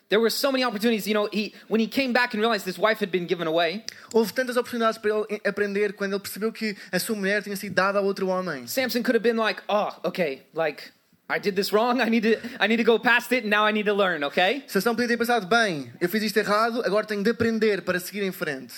There 0.08 0.20
were 0.20 0.30
so 0.30 0.52
many 0.52 0.64
opportunities, 0.64 1.08
you 1.08 1.16
know, 1.16 1.28
he 1.32 1.54
when 1.68 1.82
he 1.82 1.88
came 1.88 2.14
back 2.14 2.34
and 2.36 2.40
realized 2.40 2.66
his 2.66 2.78
wife 2.78 3.00
had 3.00 3.12
been 3.12 3.26
given 3.26 3.48
away, 3.48 3.84
Houve 4.14 4.32
tantas 4.34 4.56
oportunidades 4.56 5.00
para 5.00 5.12
ele 5.12 5.42
aprender 5.44 5.94
quando 5.94 6.14
ele 6.14 6.20
percebeu 6.20 6.52
que 6.52 6.76
a 6.92 7.00
sua 7.00 7.16
mulher 7.16 7.42
tinha 7.42 7.56
sido 7.56 7.74
dada 7.74 7.98
a 7.98 8.02
outro 8.02 8.28
homem. 8.28 8.68
Samson 8.68 9.02
could 9.02 9.16
have 9.16 9.24
been 9.24 9.38
like, 9.38 9.62
"Oh, 9.68 9.90
okay, 10.04 10.44
like 10.54 10.92
I 11.28 11.40
did 11.40 11.56
this 11.56 11.72
wrong. 11.74 12.00
I 12.06 12.10
need 12.10 12.22
to 12.22 12.40
I 12.60 12.68
need 12.68 12.78
to 12.78 12.84
go 12.84 13.00
past 13.00 13.32
it 13.32 13.46
and 13.46 13.50
now 13.50 13.66
I 13.66 13.72
need 13.72 13.88
to 13.88 13.96
learn, 13.96 14.24
okay?" 14.26 14.64
Sansão 14.68 14.96
podia 14.96 15.08
ter 15.08 15.18
pensado, 15.18 15.48
bem, 15.48 15.92
eu 16.00 16.08
fiz 16.08 16.22
isto 16.22 16.38
errado, 16.38 16.84
agora 16.86 17.08
tenho 17.08 17.24
de 17.24 17.32
aprender 17.32 17.82
para 17.82 18.00
seguir 18.00 18.22
em 18.22 18.32
frente. 18.32 18.76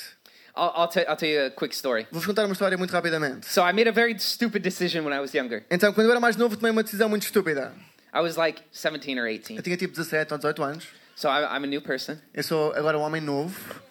I'll 0.56 0.72
I'll, 0.76 0.88
tell 0.88 1.04
I'll 1.08 1.18
tell 1.18 1.30
you 1.30 1.46
a 1.48 1.52
quick 1.52 1.76
story. 1.76 2.08
Vou-vos 2.10 2.26
contar 2.26 2.46
uma 2.46 2.54
história 2.54 2.78
muito 2.78 2.92
rapidamente. 2.92 3.46
So 3.48 3.62
I 3.62 3.74
made 3.74 3.90
a 3.90 3.92
very 3.92 4.18
stupid 4.18 4.64
decision 4.64 5.04
when 5.04 5.14
I 5.14 5.20
was 5.20 5.34
younger. 5.34 5.66
Então, 5.70 5.92
quando 5.94 6.08
eu 6.08 6.12
era 6.12 6.22
mais 6.22 6.38
novo, 6.38 6.56
tomei 6.56 6.72
uma 6.72 6.84
decisão 6.84 7.10
muito 7.10 7.24
estúpida. 7.24 7.74
I 8.14 8.22
was 8.22 8.38
like 8.38 8.62
17 8.72 9.20
or 9.20 9.28
18. 9.28 9.58
Eu 9.60 9.62
tinha 9.62 9.76
tipo 9.78 9.94
17 9.94 10.32
ou 10.32 10.38
18 10.38 10.64
anos. 10.64 10.88
So 11.18 11.30
I, 11.30 11.56
I'm 11.56 11.64
a 11.64 11.68
new 11.68 11.82
person. 11.82 12.22
Eu 12.32 12.44
sou 12.44 12.72
agora 12.74 12.96
um 12.96 13.02
homem 13.02 13.20
novo. 13.20 13.82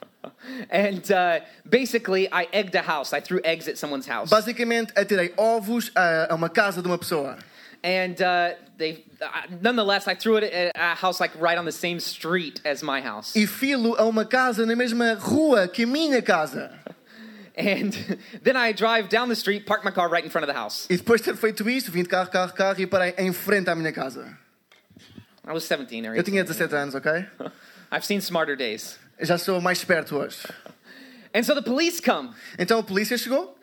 And 0.71 1.11
uh, 1.11 1.41
basically, 1.69 2.29
I 2.31 2.47
egged 2.53 2.77
a 2.77 2.83
house. 2.83 3.12
I 3.12 3.19
threw 3.19 3.41
eggs 3.43 3.67
at 3.67 3.77
someone's 3.79 4.07
house. 4.07 4.31
Basicamente, 4.31 4.93
atirei 4.95 5.35
ovos 5.37 5.91
a, 5.97 6.29
a 6.31 6.35
uma 6.37 6.49
casa 6.49 6.81
de 6.81 6.87
uma 6.87 6.97
pessoa. 6.97 7.37
And 7.83 8.23
uh, 8.23 8.55
they, 8.79 9.05
uh, 9.21 9.27
nonetheless, 9.61 10.07
I 10.07 10.15
threw 10.15 10.37
it 10.37 10.45
at 10.45 10.71
a 10.77 10.95
house 10.95 11.19
like 11.19 11.33
right 11.41 11.59
on 11.59 11.65
the 11.65 11.73
same 11.73 11.99
street 11.99 12.61
as 12.65 12.81
my 12.81 13.01
house. 13.01 13.35
E 13.35 13.45
filo 13.45 13.97
a 13.99 14.05
uma 14.05 14.25
casa 14.25 14.65
na 14.65 14.77
mesma 14.77 15.15
rua 15.15 15.67
que 15.67 15.83
a 15.83 15.87
minha 15.87 16.23
casa. 16.23 16.79
And 17.59 17.93
then 18.41 18.57
I 18.57 18.71
drive 18.71 19.09
down 19.09 19.29
the 19.29 19.35
street, 19.35 19.67
park 19.67 19.85
my 19.85 19.91
car 19.91 20.09
right 20.09 20.23
in 20.23 20.31
front 20.31 20.45
of 20.45 20.49
the 20.49 20.57
house. 20.57 20.87
E 20.89 20.97
depois 20.97 21.21
de 21.21 21.33
ter 21.33 21.37
feito 21.37 21.69
isto, 21.69 21.91
vim 21.91 22.05
de 22.05 22.09
carro, 22.09 22.31
carro, 22.31 22.53
carro 22.53 22.81
e 22.81 22.87
parei 22.87 23.15
em 23.19 23.33
frente 23.33 23.69
à 23.69 23.75
minha 23.75 23.93
casa. 23.93 24.45
I 25.46 25.52
was 25.52 25.64
17 25.68 26.06
or 26.06 26.14
Eu 26.16 26.22
18. 26.22 26.24
tinha 26.24 26.44
17 26.44 26.74
anos, 26.74 26.94
ok? 26.94 27.24
I've 27.92 28.04
seen 28.04 28.18
smarter 28.20 28.56
days. 28.56 28.98
Eu 29.18 29.26
já 29.26 29.38
sou 29.38 29.61
mais 29.61 29.78
esperto 29.78 30.16
hoje. 30.16 30.38
And 31.35 31.42
so 31.44 31.54
the 31.54 31.62
police 31.62 32.00
come. 32.00 32.30
Então 32.59 32.78
a 32.80 32.82
polícia 32.82 33.16
chegou. 33.16 33.56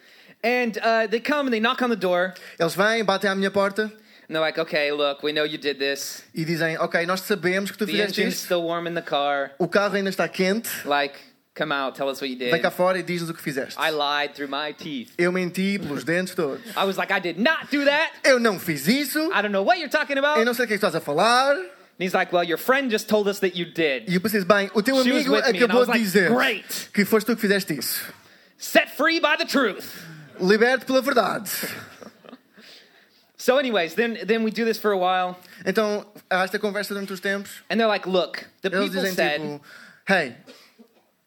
And 0.43 0.77
uh, 0.77 1.07
they 1.09 1.19
come 1.19 1.47
and 1.47 1.51
they 1.51 1.59
knock 1.59 1.81
on 1.81 1.89
the 1.89 1.95
door. 1.95 2.33
Eles 2.59 2.75
vêm, 2.75 3.03
batem 3.03 3.29
à 3.29 3.35
minha 3.35 3.51
porta 3.51 3.83
And 4.29 4.33
they're 4.35 4.41
like, 4.41 4.57
okay, 4.59 4.91
look, 4.91 5.21
we 5.23 5.33
know 5.33 5.43
you 5.45 5.57
did 5.57 5.77
this. 5.79 6.23
e 6.33 6.45
dizem: 6.45 6.77
Ok, 6.77 7.05
nós 7.05 7.21
sabemos 7.21 7.71
que 7.71 7.77
tu 7.77 7.85
The 7.85 7.91
fizeste 7.91 8.21
engine's 8.21 8.35
isto. 8.35 8.45
still 8.45 8.63
warm 8.63 8.87
in 8.87 8.93
the 8.93 9.01
car. 9.01 9.51
O 9.59 9.67
carro 9.67 9.95
ainda 9.95 10.09
está 10.09 10.27
quente. 10.29 10.69
Like, 10.85 11.19
Come 11.55 11.71
out, 11.71 11.95
tell 11.95 12.07
us 12.09 12.19
what 12.19 12.31
you 12.31 12.35
did. 12.35 12.49
Vem 12.49 12.59
cá 12.61 12.71
fora 12.71 12.97
e 12.97 13.03
diz-nos 13.03 13.29
o 13.29 13.33
que 13.33 13.41
fizeste. 13.41 13.77
I 13.77 13.91
lied 13.91 14.33
through 14.33 14.49
my 14.49 14.73
teeth. 14.73 15.11
Eu 15.19 15.31
menti 15.31 15.77
pelos 15.77 16.03
dentes 16.05 16.33
todos. 16.33 16.59
I 16.75 16.83
was 16.83 16.97
like, 16.97 17.11
I 17.13 17.19
did 17.19 17.37
not 17.37 17.67
do 17.69 17.85
that. 17.85 18.11
Eu 18.23 18.39
não 18.39 18.57
fiz 18.59 18.87
isso. 18.87 19.19
I 19.31 19.41
don't 19.43 19.51
know 19.51 19.63
what 19.63 19.77
you're 19.79 19.91
talking 19.91 20.17
about. 20.17 20.39
Eu 20.39 20.45
não 20.45 20.53
sei 20.55 20.65
o 20.65 20.67
que 20.67 20.73
é 20.73 20.77
que 20.77 20.85
estás 20.85 20.95
a 20.95 20.99
falar. 21.01 21.55
He's 21.99 22.13
like, 22.13 22.31
well, 22.33 22.43
your 22.43 22.57
friend 22.57 22.89
just 22.91 23.07
told 23.07 23.27
us 23.27 23.39
that 23.39 23.55
you 23.55 23.65
did. 23.65 24.09
E 24.09 24.15
eu 24.15 24.21
pensei, 24.21 24.43
bem, 24.45 24.69
o 24.73 24.81
teu 24.81 24.95
um 24.95 25.03
She 25.03 25.11
was 25.11 25.25
amigo 25.25 25.31
with 25.33 25.43
me, 25.45 25.49
and 25.49 25.55
I 25.57 25.59
acabou 25.59 25.79
was 25.79 25.87
de 25.87 25.91
like, 25.93 26.03
dizer 26.03 26.29
great. 26.33 26.89
que 26.93 27.05
foste 27.05 27.25
tu 27.27 27.35
que 27.35 27.41
fizeste 27.41 27.73
isso. 27.77 28.01
Set 28.57 28.89
free 28.95 29.19
by 29.19 29.35
the 29.37 29.45
truth. 29.45 30.03
Liberte 30.39 30.85
pela 30.85 31.01
verdade. 31.01 31.49
So, 33.37 33.57
anyways, 33.57 33.95
then 33.95 34.19
then 34.25 34.43
we 34.43 34.51
do 34.51 34.63
this 34.63 34.77
for 34.79 34.91
a 34.93 34.97
while, 34.97 35.37
Então, 35.65 36.05
há 36.29 36.43
esta 36.43 36.57
conversa 36.59 36.93
durante 36.93 37.11
os 37.11 37.19
tempos. 37.19 37.61
and 37.69 37.77
they're 37.79 37.87
like, 37.89 38.07
look, 38.07 38.45
the 38.61 38.69
Eles 38.69 38.89
people 38.89 39.01
dizem 39.01 39.15
said, 39.15 39.41
tipo, 39.41 39.61
hey, 40.07 40.35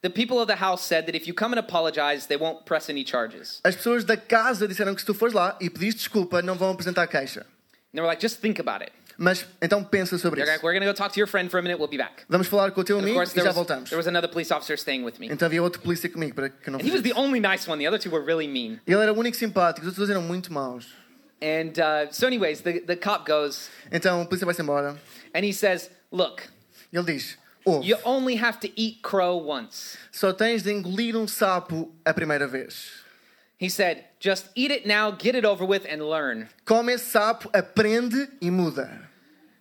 the 0.01 0.09
people 0.09 0.39
of 0.39 0.47
the 0.47 0.55
house 0.55 0.81
said 0.83 1.05
that 1.05 1.15
if 1.15 1.27
you 1.27 1.33
come 1.35 1.53
and 1.53 1.59
apologize, 1.59 2.25
they 2.25 2.35
won't 2.37 2.65
press 2.65 2.89
any 2.89 3.03
charges. 3.03 3.61
as 3.63 3.75
pessoas 3.75 4.03
da 4.03 4.17
casa 4.17 4.67
disseram 4.67 4.95
que 4.95 5.01
se 5.01 5.05
tu 5.05 5.13
fores 5.13 5.33
lá 5.33 5.55
e 5.61 5.69
pediste 5.69 5.99
desculpa, 5.99 6.41
não 6.41 6.55
vão 6.55 6.71
apresentar 6.71 7.05
queixa. 7.07 7.41
And 7.41 7.93
they 7.93 8.01
were 8.01 8.07
like, 8.07 8.19
just 8.21 8.39
think 8.41 8.59
about 8.59 8.81
it. 8.81 8.91
Mas, 9.17 9.45
então 9.61 9.83
pensa 9.83 10.17
sobre 10.17 10.41
like, 10.41 10.57
isso. 10.57 10.65
we're 10.65 10.79
go 10.79 10.93
talk 10.93 11.11
to 11.11 11.19
your 11.19 11.27
friend 11.27 11.49
for 11.49 11.59
a 11.59 11.61
minute. 11.61 11.79
We'll 11.79 11.89
be 11.89 11.97
back. 11.97 12.23
Vamos 12.29 12.47
falar 12.47 12.71
com 12.71 12.81
o 12.81 12.83
teu 12.83 12.97
And 12.97 13.01
amigo 13.01 13.15
course, 13.15 13.33
e 13.35 13.41
já 13.41 13.47
was, 13.47 13.55
voltamos. 13.55 13.89
there 13.89 13.97
was 13.97 14.07
another 14.07 14.29
police 14.29 14.53
officer 14.53 14.77
staying 14.77 15.03
with 15.03 15.19
me, 15.19 15.27
Então 15.31 15.45
havia 15.47 15.61
outro 15.61 15.81
polícia 15.81 16.07
comigo 16.09 16.35
para 16.35 16.49
que 16.49 16.69
não 16.69 16.79
and 16.79 16.85
he 16.85 16.91
was 16.91 17.01
the 17.01 17.13
only 17.13 17.39
nice 17.39 17.67
one. 17.69 17.81
The 17.81 17.87
other 17.87 17.99
two 17.99 18.11
were 18.11 18.23
really 18.23 18.47
mean. 18.47 18.79
Ele 18.85 19.01
era 19.01 19.11
o 19.11 19.17
único 19.17 19.35
simpático, 19.35 19.87
os 19.87 19.93
outros 19.93 20.09
eram 20.09 20.21
muito 20.21 20.53
maus. 20.53 20.85
And 21.41 21.73
uh, 21.79 22.11
so, 22.11 22.25
anyways, 22.27 22.61
the, 22.61 22.79
the 22.81 22.95
cop 22.95 23.25
goes 23.27 23.69
Então 23.91 24.21
o 24.21 24.25
polícia 24.27 24.45
vai-se 24.45 24.61
embora 24.61 24.97
and 25.33 25.43
he 25.43 25.53
says, 25.53 25.89
look, 26.11 26.43
ele 26.93 27.05
diz: 27.05 27.37
you 27.65 27.97
only 28.05 28.35
have 28.35 28.59
to 28.59 28.69
eat 28.75 29.01
crow 29.01 29.37
once. 29.37 29.97
só 30.11 30.31
tens 30.31 30.63
de 30.63 30.71
engolir 30.71 31.15
um 31.15 31.27
sapo 31.27 31.91
a 32.05 32.13
primeira 32.13 32.47
vez. 32.47 33.05
He 33.59 33.69
said, 33.69 34.05
just 34.19 34.49
eat 34.55 34.71
it 34.71 34.85
now, 34.85 35.11
get 35.11 35.35
it 35.35 35.43
over 35.43 35.65
with, 35.65 35.83
and 35.89 36.07
learn. 36.07 36.47
Come 36.63 36.93
esse 36.93 37.09
sapo, 37.09 37.49
aprende 37.51 38.29
e 38.39 38.51
muda. 38.51 39.06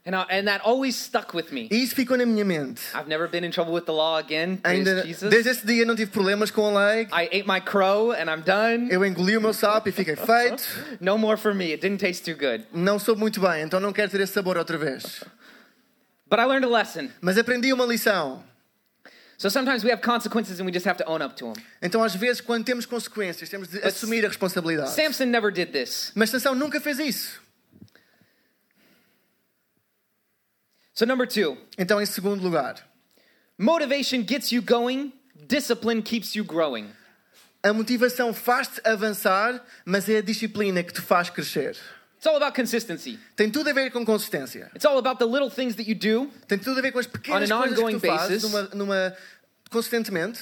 And, 0.06 0.14
I, 0.14 0.24
and 0.30 0.46
that 0.46 0.64
always 0.64 0.94
stuck 0.94 1.34
with 1.34 1.50
me. 1.50 1.68
E 1.68 1.82
isso 1.82 1.96
ficou 1.96 2.16
na 2.16 2.24
minha 2.24 2.44
mente. 2.44 2.80
I've 2.94 3.08
never 3.08 3.26
been 3.28 3.42
in 3.42 3.50
trouble 3.50 3.74
with 3.74 3.86
the 3.86 3.92
law 3.92 4.18
again. 4.18 4.60
Ainda, 4.62 5.04
Jesus. 5.04 5.28
desde 5.28 5.50
esse 5.50 5.66
dia 5.66 5.84
não 5.84 5.96
tive 5.96 6.12
problemas 6.12 6.52
com 6.52 6.64
a 6.64 6.86
lei. 6.86 7.08
I 7.10 7.28
ate 7.32 7.44
my 7.44 7.60
crow 7.60 8.12
and 8.12 8.30
I'm 8.30 8.42
done. 8.42 8.88
Eu 8.88 9.04
engoli 9.04 9.36
o 9.36 9.40
meu 9.40 9.52
sapo 9.52 9.88
e 9.88 9.92
fiquei 9.92 10.14
feito. 10.14 10.62
No 11.00 11.18
more 11.18 11.36
for 11.36 11.52
me. 11.52 11.72
It 11.72 11.82
didn't 11.82 11.98
taste 11.98 12.24
too 12.24 12.36
good. 12.38 12.64
Não 12.72 13.00
soube 13.00 13.20
muito 13.20 13.40
bem, 13.40 13.62
então 13.64 13.80
não 13.80 13.92
quero 13.92 14.08
ter 14.08 14.20
esse 14.20 14.32
sabor 14.32 14.56
outra 14.56 14.78
vez. 14.78 15.24
But 16.28 16.38
I 16.38 16.44
learned 16.44 16.64
a 16.64 16.68
lesson. 16.68 17.10
Mas 17.20 17.36
aprendi 17.36 17.72
uma 17.72 17.84
lição. 17.84 18.44
So 19.38 19.50
sometimes 19.50 19.82
we 19.82 19.90
have 19.90 20.00
consequences 20.02 20.60
and 20.60 20.66
we 20.66 20.72
just 20.72 20.86
have 20.86 20.96
to 20.98 21.04
own 21.06 21.20
up 21.20 21.36
to 21.36 21.52
them. 21.52 21.64
Então, 21.82 22.02
às 22.02 22.14
vezes, 22.14 22.40
quando 22.40 22.64
temos 22.64 22.86
consequências, 22.86 23.48
temos 23.50 23.68
de 23.68 23.82
assumir 23.82 24.24
a 24.24 24.28
responsabilidade. 24.28 24.90
Samson 24.90 25.26
never 25.26 25.52
did 25.52 25.72
this. 25.72 26.12
Mas 26.14 26.30
Sansão 26.30 26.54
nunca 26.54 26.80
fez 26.80 26.98
isso. 27.00 27.45
So, 30.98 31.04
number 31.04 31.26
two, 31.26 31.58
Então, 31.76 32.00
em 32.00 32.06
segundo 32.06 32.42
lugar, 32.42 32.76
motivation 33.58 34.22
gets 34.26 34.50
you 34.50 34.62
going, 34.62 35.12
discipline 35.46 36.00
keeps 36.02 36.34
you 36.34 36.42
growing. 36.42 36.88
a 37.62 37.70
motivação 37.72 38.32
faz-te 38.32 38.80
avançar, 38.82 39.62
mas 39.84 40.08
é 40.08 40.18
a 40.18 40.22
disciplina 40.22 40.82
que 40.82 40.94
te 40.94 41.02
faz 41.02 41.28
crescer. 41.28 41.76
It's 42.16 42.26
all 42.26 42.36
about 42.36 42.54
consistency. 42.58 43.18
Tem 43.36 43.50
tudo 43.50 43.68
a 43.68 43.72
ver 43.74 43.90
com 43.90 44.06
consistência. 44.06 44.70
It's 44.74 44.86
all 44.86 44.96
about 44.96 45.18
the 45.18 45.26
little 45.26 45.50
things 45.50 45.74
that 45.76 45.86
you 45.86 45.94
do 45.94 46.30
Tem 46.48 46.58
tudo 46.58 46.78
a 46.78 46.82
ver 46.82 46.92
com 46.92 46.98
as 46.98 47.06
pequenas 47.06 47.50
On 47.50 47.54
an 47.56 47.58
coisas 47.58 47.76
que 47.76 47.84
ongoing 47.84 48.00
tu 48.00 48.06
fazes 48.06 48.42
basis. 48.42 48.42
numa, 48.42 48.62
numa, 48.74 49.16
consistentemente. 49.70 50.40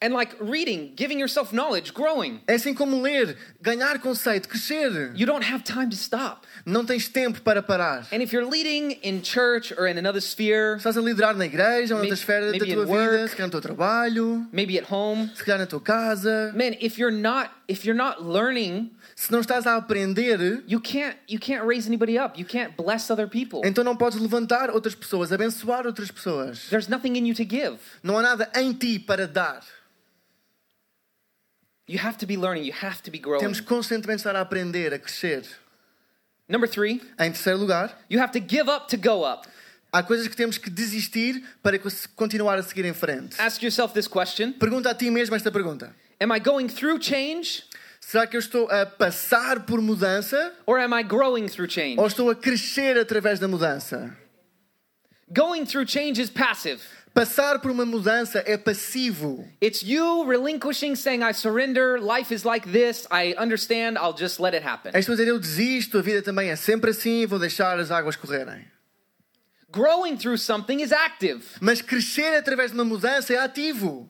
And 0.00 0.14
like 0.14 0.36
reading, 0.40 0.92
giving 0.96 1.18
yourself 1.18 1.52
knowledge, 1.52 1.92
growing. 1.92 2.40
É 2.46 2.54
assim 2.54 2.72
como 2.74 3.00
ler, 3.00 3.36
ganhar 3.60 3.98
conceito, 3.98 4.48
crescer. 4.48 5.12
You 5.16 5.26
don't 5.26 5.44
have 5.44 5.64
time 5.64 5.90
to 5.90 5.96
stop. 5.96 6.46
Não 6.64 6.84
tens 6.84 7.08
tempo 7.08 7.40
para 7.42 7.62
parar. 7.62 8.06
And 8.12 8.22
if 8.22 8.32
you're 8.32 8.48
leading 8.48 8.92
in 9.02 9.22
church 9.22 9.72
or 9.76 9.88
in 9.88 9.98
another 9.98 10.20
sphere, 10.20 10.76
Estás 10.76 10.96
a 10.96 11.00
liderar 11.00 11.34
na 11.36 11.46
igreja, 11.46 11.94
ou 11.94 12.00
noutra 12.00 12.14
esfera 12.14 12.52
da 12.52 12.58
tua 12.58 12.66
vida, 12.66 12.86
work. 12.86 13.28
se 13.30 13.36
calhar 13.36 13.46
no 13.46 13.50
teu 13.50 13.60
trabalho, 13.60 14.46
maybe 14.52 14.78
at 14.78 14.86
home, 14.90 15.30
se 15.34 15.42
calhar 15.44 15.58
na 15.58 15.66
tua 15.66 15.80
casa. 15.80 16.52
man, 16.54 16.74
if 16.80 16.98
you're 16.98 17.10
not 17.10 17.50
if 17.66 17.84
you're 17.84 17.98
not 17.98 18.22
learning, 18.22 18.90
Se 19.16 19.32
não 19.32 19.40
estás 19.40 19.66
a 19.66 19.74
aprender, 19.76 20.62
you 20.68 20.80
can't 20.80 21.16
you 21.28 21.40
can't 21.40 21.66
raise 21.66 21.88
anybody 21.88 22.16
up. 22.16 22.38
You 22.38 22.46
can't 22.46 22.76
bless 22.76 23.10
other 23.10 23.26
people. 23.28 23.62
então 23.64 23.82
não 23.82 23.96
podes 23.96 24.20
levantar 24.20 24.70
outras 24.70 24.94
pessoas, 24.94 25.32
abençoar 25.32 25.86
outras 25.86 26.10
pessoas. 26.10 26.68
There's 26.70 26.86
nothing 26.88 27.16
in 27.16 27.26
you 27.26 27.34
to 27.34 27.42
give. 27.44 27.78
Não 28.00 28.16
há 28.16 28.22
nada 28.22 28.48
em 28.54 28.72
ti 28.72 28.98
para 29.00 29.26
dar. 29.26 29.60
You 31.88 31.98
have 31.98 32.18
to 32.18 32.26
be 32.26 32.36
learning. 32.36 32.64
You 32.64 32.74
have 32.82 33.02
to 33.02 33.10
be 33.10 33.18
growing. 33.18 33.40
Temos 33.40 33.60
constantemente 33.60 34.20
estar 34.20 34.36
a 34.36 34.40
aprender, 34.42 34.92
a 34.92 34.98
crescer. 34.98 35.42
Number 36.48 36.68
three, 36.68 37.00
Em 37.18 37.32
terceiro 37.32 37.58
lugar, 37.58 37.90
you 38.08 38.20
have 38.20 38.32
to 38.32 38.40
give 38.40 38.68
up 38.70 38.88
to 38.88 38.96
go 38.96 39.24
up. 39.24 39.48
há 39.92 40.02
coisas 40.02 40.28
que 40.28 40.36
temos 40.36 40.58
que 40.58 40.70
desistir 40.70 41.42
para 41.62 41.78
continuar 42.14 42.58
a 42.58 42.62
seguir 42.62 42.84
em 42.84 42.92
frente. 42.92 43.40
Ask 43.40 43.62
yourself 43.62 43.94
this 43.94 44.06
question 44.06 44.52
Pergunta 44.52 44.90
a 44.90 44.94
ti 44.94 45.10
mesmo 45.10 45.34
esta 45.34 45.50
pergunta. 45.50 45.94
Am 46.20 46.30
I 46.30 46.38
going 46.38 46.68
through 46.68 47.00
change 47.00 47.64
Será 48.00 48.26
que 48.26 48.36
eu 48.36 48.40
estou 48.40 48.68
a 48.70 48.86
passar 48.86 49.66
por 49.66 49.80
mudança 49.82 50.54
or 50.66 50.78
am 50.78 50.94
I 50.98 51.02
growing 51.02 51.48
through 51.48 51.70
change? 51.70 51.98
ou 51.98 52.06
estou 52.06 52.30
a 52.30 52.34
crescer 52.34 52.98
através 52.98 53.38
da 53.38 53.48
mudança? 53.48 54.14
Going 55.30 55.66
through 55.66 55.86
change 55.86 56.18
is 56.20 56.30
passive. 56.30 56.80
Passar 57.18 57.58
por 57.58 57.72
uma 57.72 57.84
mudança 57.84 58.44
é 58.46 58.56
passivo. 58.56 59.44
It's 59.60 59.82
you 59.82 60.24
relinquishing, 60.24 60.94
saying, 60.94 61.24
I 61.24 61.32
surrender, 61.32 61.98
life 62.00 62.32
is 62.32 62.44
like 62.44 62.70
this, 62.70 63.08
I 63.10 63.34
understand, 63.36 63.98
I'll 63.98 64.16
just 64.16 64.38
let 64.38 64.54
it 64.54 64.64
happen. 64.64 64.92
É 64.94 65.00
estou 65.00 65.14
a 65.14 65.16
dizer, 65.16 65.28
eu 65.28 65.36
desisto, 65.36 65.98
a 65.98 66.00
vida 66.00 66.22
também 66.22 66.50
é 66.50 66.54
sempre 66.54 66.90
assim, 66.90 67.26
vou 67.26 67.40
deixar 67.40 67.76
as 67.80 67.90
águas 67.90 68.14
correrem. 68.14 68.64
Growing 69.68 70.16
through 70.16 70.38
something 70.38 70.80
is 70.80 70.92
active. 70.92 71.44
Mas 71.60 71.82
crescer 71.82 72.36
através 72.36 72.70
de 72.70 72.76
uma 72.76 72.84
mudança 72.84 73.34
é 73.34 73.38
ativo. 73.38 74.08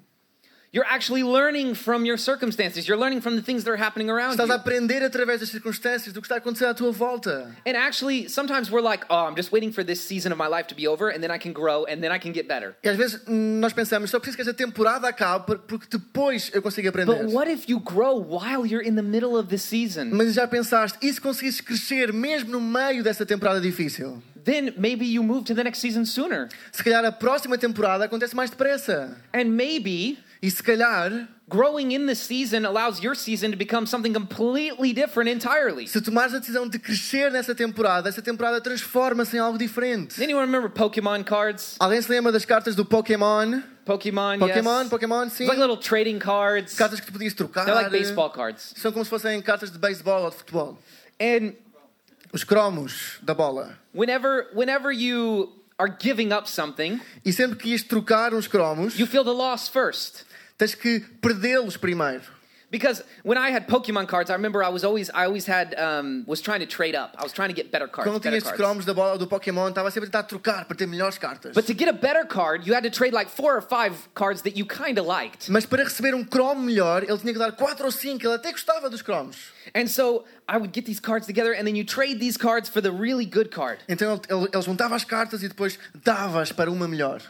You're 0.70 0.84
actually 0.86 1.22
learning 1.22 1.74
from 1.76 2.04
your 2.04 2.18
circumstances. 2.18 2.86
You're 2.86 2.98
learning 2.98 3.22
from 3.22 3.36
the 3.36 3.42
things 3.42 3.64
that 3.64 3.70
are 3.70 3.76
happening 3.76 4.10
around 4.10 4.36
Estás 4.36 4.50
a 4.50 4.52
you. 4.52 4.52
aprender 4.54 5.02
através 5.02 5.40
das 5.40 5.48
circunstâncias, 5.48 6.12
do 6.12 6.20
que 6.20 6.28
está 6.28 6.34
a 6.34 6.38
acontecer 6.38 6.66
à 6.66 6.74
tua 6.74 6.92
volta. 6.92 7.50
And 7.66 7.74
actually, 7.74 8.28
sometimes 8.28 8.70
we're 8.70 8.82
like, 8.82 9.06
oh, 9.08 9.24
I'm 9.24 9.34
just 9.34 9.50
waiting 9.50 9.72
for 9.72 9.82
this 9.82 10.02
season 10.02 10.30
of 10.30 10.36
my 10.36 10.46
life 10.46 10.66
to 10.68 10.74
be 10.74 10.86
over, 10.86 11.08
and 11.08 11.22
then 11.22 11.30
I 11.30 11.38
can 11.38 11.54
grow, 11.54 11.86
and 11.86 12.02
then 12.02 12.12
I 12.12 12.18
can 12.18 12.32
get 12.32 12.46
better. 12.46 12.76
E 12.84 12.88
às 12.88 12.96
vezes 12.96 13.22
nós 13.26 13.72
pensamos, 13.72 14.10
só 14.10 14.20
preciso 14.20 14.36
que 14.36 14.42
esta 14.42 14.52
temporada 14.52 15.08
acabe 15.08 15.56
porque 15.66 15.86
depois 15.90 16.50
eu 16.52 16.60
consigo 16.60 16.88
aprender. 16.90 17.14
But 17.14 17.32
what 17.32 17.50
if 17.50 17.66
you 17.66 17.80
grow 17.80 18.18
while 18.18 18.66
you're 18.66 18.86
in 18.86 18.94
the 18.94 19.02
middle 19.02 19.38
of 19.38 19.48
the 19.48 19.58
season? 19.58 20.10
Mas 20.12 20.34
já 20.34 20.46
pensaste, 20.46 20.98
e 21.00 21.10
se 21.10 21.18
conseguisses 21.20 21.62
crescer 21.62 22.12
mesmo 22.12 22.50
no 22.50 22.60
meio 22.60 23.02
dessa 23.02 23.24
temporada 23.24 23.58
difícil? 23.58 24.22
Then 24.44 24.74
maybe 24.76 25.06
you 25.06 25.22
move 25.22 25.44
to 25.44 25.54
the 25.54 25.64
next 25.64 25.80
season 25.80 26.04
sooner. 26.04 26.48
Se 26.72 26.82
calhar 26.82 27.04
a 27.04 27.12
próxima 27.12 27.58
temporada 27.58 28.04
acontece 28.04 28.34
mais 28.34 28.50
depressa. 28.50 29.16
And 29.32 29.46
maybe 29.46 30.18
E 30.40 30.48
se 30.50 30.62
calhar, 30.62 31.26
growing 31.48 31.92
in 31.92 32.06
the 32.06 32.14
season 32.14 32.64
allows 32.64 33.02
your 33.02 33.16
season 33.16 33.50
to 33.50 33.56
become 33.56 33.86
something 33.86 34.12
completely 34.12 34.92
different 34.92 35.28
entirely. 35.28 35.88
se 35.88 36.00
tomares 36.00 36.32
a 36.32 36.38
decisão 36.38 36.68
de 36.68 36.78
crescer 36.78 37.30
nessa 37.32 37.54
temporada, 37.54 38.08
essa 38.08 38.22
temporada 38.22 38.60
transforma-se 38.60 39.36
em 39.36 39.40
algo 39.40 39.58
diferente. 39.58 40.22
Anyone 40.22 40.46
remember 40.46 40.70
Pokemon 40.70 41.24
cards? 41.24 41.76
Alguém 41.80 42.00
se 42.00 42.08
lembra 42.08 42.30
das 42.30 42.44
cartas 42.44 42.76
do 42.76 42.84
Pokémon? 42.84 43.62
Pokemon, 43.84 44.38
Pokémon, 44.38 44.82
yes. 44.82 44.88
Pokémon, 44.90 45.28
sim. 45.30 45.44
It's 45.44 45.48
like 45.48 45.58
little 45.58 45.76
trading 45.76 46.20
cards. 46.20 46.76
Cartas 46.76 47.00
que 47.00 47.06
tu 47.06 47.12
podias 47.12 47.34
trocar. 47.34 47.64
They're 47.64 47.74
like 47.74 47.90
baseball 47.90 48.30
cards. 48.30 48.74
São 48.76 48.92
como 48.92 49.04
se 49.04 49.10
fossem 49.10 49.40
cartas 49.42 49.72
de 49.72 49.78
beisebol 49.78 50.22
ou 50.24 50.30
de 50.30 50.36
futebol. 50.36 50.78
And 51.20 51.54
Os 52.32 52.44
cromos 52.44 53.18
da 53.22 53.34
bola. 53.34 53.78
whenever 53.94 54.46
whenever 54.54 54.92
you 54.92 55.52
are 55.78 55.88
giving 55.88 56.32
up 56.32 56.48
something, 56.48 57.00
E 57.24 57.32
sempre 57.32 57.56
que 57.56 57.70
ias 57.70 57.82
trocar 57.82 58.34
uns 58.34 58.46
cromos, 58.46 58.98
you 58.98 59.06
feel 59.06 59.24
the 59.24 59.32
loss 59.34 59.68
first. 59.68 60.24
tens 60.58 60.74
que 60.74 61.00
perdê-los 61.20 61.76
primeiro. 61.76 62.22
Because 62.70 63.02
when 63.22 63.38
I 63.38 63.48
had 63.50 63.66
Pokemon 63.66 64.08
cards, 64.08 64.28
I 64.28 64.34
remember 64.34 64.62
I 64.62 64.68
was 64.68 64.84
always 64.84 65.08
I 65.14 65.24
always 65.24 65.46
had 65.48 65.74
um, 65.78 66.24
was 66.26 66.42
trying 66.42 66.60
to 66.60 66.66
trade 66.66 66.94
up. 66.94 67.14
I 67.18 67.22
was 67.22 67.32
trying 67.32 67.48
to 67.48 67.54
get 67.54 67.70
better 67.72 67.88
cards. 67.88 68.10
Quando 68.10 68.20
tinha 68.20 68.38
cromos 68.54 68.84
da 68.84 68.92
bola 68.92 69.16
do 69.16 69.26
Pokémon, 69.26 69.70
estava 69.70 69.90
sempre 69.90 70.08
a 70.08 70.12
tentar 70.12 70.24
trocar 70.24 70.66
para 70.66 70.76
ter 70.76 70.86
melhores 70.86 71.16
cartas. 71.16 71.54
But 71.54 71.64
to 71.66 71.72
get 71.72 71.88
a 71.88 71.94
better 71.94 72.26
card, 72.26 72.66
you 72.66 72.74
had 72.74 72.82
to 72.84 72.90
trade 72.90 73.14
like 73.14 73.30
four 73.30 73.56
or 73.56 73.62
five 73.62 73.94
cards 74.14 74.42
that 74.42 74.54
you 74.54 74.66
kind 74.66 74.98
of 74.98 75.06
liked. 75.06 75.48
Mas 75.50 75.64
para 75.64 75.82
receber 75.82 76.14
um 76.14 76.22
cromo 76.22 76.60
melhor, 76.60 77.04
ele 77.04 77.16
tinha 77.16 77.32
que 77.32 77.38
dar 77.38 77.52
4 77.52 77.86
ou 77.86 77.90
5. 77.90 78.22
Ele 78.26 78.34
até 78.34 78.52
gostava 78.52 78.90
dos 78.90 79.00
cromos. 79.00 79.50
And 79.74 79.88
so 79.88 80.24
I 80.48 80.58
would 80.58 80.72
get 80.72 80.86
these 80.86 81.00
cards 81.00 81.26
together, 81.26 81.52
and 81.52 81.66
then 81.66 81.76
you 81.76 81.84
trade 81.84 82.20
these 82.20 82.36
cards 82.36 82.68
for 82.68 82.80
the 82.80 82.92
really 82.92 83.26
good 83.26 83.50
card. 83.50 83.78
Então 83.88 84.12
ele, 84.12 84.20
ele, 84.28 84.48
ele 84.52 84.62
juntava 84.62 84.94
as 84.94 85.04
cartas 85.04 85.42
e 85.42 85.48
depois 85.48 85.78
davas 85.94 86.52
para 86.52 86.70
uma 86.70 86.88
melhor. 86.88 87.20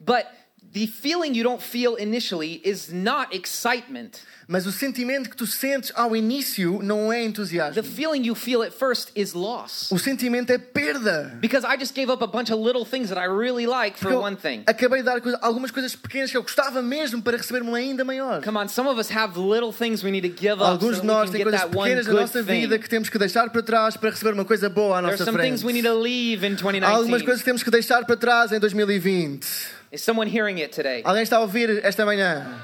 But 0.00 0.26
the 0.72 0.86
feeling 0.86 1.34
you 1.34 1.42
don't 1.42 1.62
feel 1.62 1.96
initially 1.96 2.60
is 2.64 2.92
not 2.92 3.34
excitement. 3.34 4.20
Mas 4.48 4.64
o 4.64 4.70
sentimento 4.70 5.28
que 5.28 5.36
tu 5.36 5.44
sentes 5.44 5.90
ao 5.96 6.14
início 6.14 6.80
não 6.80 7.12
é 7.12 7.24
entusiasmo. 7.24 7.74
The 7.74 7.82
feeling 7.82 8.22
you 8.24 8.34
feel 8.36 8.62
at 8.62 8.70
first 8.72 9.10
is 9.16 9.32
loss. 9.34 9.90
O 9.90 9.98
sentimento 9.98 10.52
é 10.52 10.58
perda. 10.58 11.36
Because 11.40 11.66
I 11.66 11.76
just 11.76 11.94
gave 11.94 12.12
up 12.12 12.22
a 12.22 12.28
bunch 12.28 12.52
of 12.52 12.62
little 12.62 12.84
things 12.86 13.08
that 13.08 13.18
I 13.18 13.26
really 13.26 13.66
like 13.66 13.98
for 13.98 14.12
one 14.14 14.36
thing. 14.36 14.62
acabei 14.66 15.00
de 15.00 15.06
dar 15.06 15.20
coisa- 15.20 15.38
algumas 15.42 15.72
coisas 15.72 15.96
pequenas 15.96 16.30
que 16.30 16.36
eu 16.36 16.42
gostava 16.42 16.80
mesmo 16.80 17.20
para 17.22 17.36
receber 17.36 17.60
uma 17.60 17.76
ainda 17.78 18.04
maior. 18.04 18.40
Come 18.40 18.56
on, 18.58 18.68
some 18.68 18.88
of 18.88 19.00
us 19.00 19.10
have 19.10 19.36
little 19.36 19.72
things 19.72 20.04
we 20.04 20.12
need 20.12 20.22
to 20.28 20.32
give 20.40 20.52
up 20.52 20.60
so 20.60 20.64
Alguns 20.66 20.90
that 20.98 21.00
de 21.00 21.06
nós 21.08 21.30
têm 21.30 21.42
coisas 21.42 21.62
one 21.62 21.70
pequenas 21.72 22.06
na 22.06 22.12
good 22.12 22.20
nossa 22.22 22.42
vida 22.44 22.76
thing. 22.76 22.82
que 22.82 22.88
temos 22.88 23.08
que 23.08 23.18
deixar 23.18 23.50
para 23.50 23.62
trás 23.62 23.96
para 23.96 24.10
receber 24.10 24.32
uma 24.32 24.44
coisa 24.44 24.68
boa 24.68 24.98
à 24.98 25.02
nossa 25.02 25.24
some 25.24 25.36
things 25.40 25.64
we 25.64 25.72
need 25.72 25.82
frente. 25.82 25.96
to 25.96 26.00
leave 26.00 26.46
in 26.46 26.52
Há 26.84 26.90
algumas 26.90 27.22
2019. 27.22 27.24
coisas 27.24 27.40
que 27.40 27.44
temos 27.44 27.62
que 27.64 27.70
deixar 27.72 28.04
para 28.06 28.16
trás 28.16 28.52
em 28.52 28.60
2020. 28.60 29.44
Is 29.92 30.02
someone 30.02 30.28
hearing 30.28 30.58
it 30.58 30.72
today? 30.72 31.02
Alguém 31.04 31.22
está 31.22 31.36
a 31.36 31.40
ouvir 31.40 31.80
esta 31.84 32.04
manhã? 32.04 32.60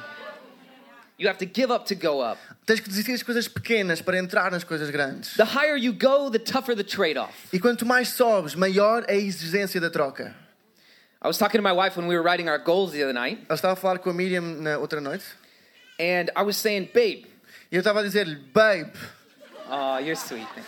You 1.18 1.28
have 1.28 1.38
to 1.38 1.46
give 1.46 1.70
up 1.70 1.87
to 1.87 1.94
go 1.94 2.20
up. 2.20 2.38
Tens 2.66 2.80
que 2.80 2.88
desistir 2.88 3.12
das 3.12 3.22
coisas 3.22 3.46
pequenas 3.46 4.02
para 4.02 4.18
entrar 4.18 4.50
nas 4.50 4.64
coisas 4.64 4.90
grandes. 4.90 5.37
The 5.37 5.44
higher 5.44 5.76
you 5.76 5.92
go, 5.92 6.30
the 6.30 6.40
tougher 6.40 6.74
the 6.74 6.82
trade-off. 6.82 7.32
E 7.52 7.61
quanto 7.61 7.87
mais 7.87 8.08
sobes, 8.08 8.56
maior 8.56 9.04
é 9.06 9.14
a 9.14 9.16
exigência 9.16 9.80
da 9.80 9.88
troca. 9.88 10.35
I 11.22 11.28
was 11.28 11.38
talking 11.38 11.58
to 11.58 11.62
my 11.62 11.72
wife 11.72 11.96
when 11.96 12.08
we 12.08 12.16
were 12.16 12.22
writing 12.22 12.48
our 12.48 12.58
goals 12.58 12.90
the 12.90 13.04
other 13.04 13.12
night, 13.12 13.38
Eu 13.48 13.54
estava 13.54 13.74
a 13.74 13.76
falar 13.76 14.00
com 14.00 14.11
a 14.11 14.12
Miriam 14.12 14.42
na 14.42 14.78
outra 14.78 15.00
noite 15.00 15.24
and 16.00 16.28
I 16.35 16.42
was 16.42 16.56
saying, 16.56 16.90
"Babe, 16.92 17.24
e 17.70 17.76
eu 17.76 17.78
estava 17.78 18.00
a 18.00 18.02
dizer-lhe, 18.02 18.35
babe, 18.52 18.90
oh, 19.70 19.98
you're 19.98 20.16
sweet." 20.16 20.48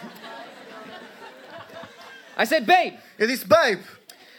I 2.37 2.47
said, 2.47 2.65
"Babe, 2.65 2.97
eu 3.19 3.27
disse, 3.27 3.45
babe, 3.45 3.81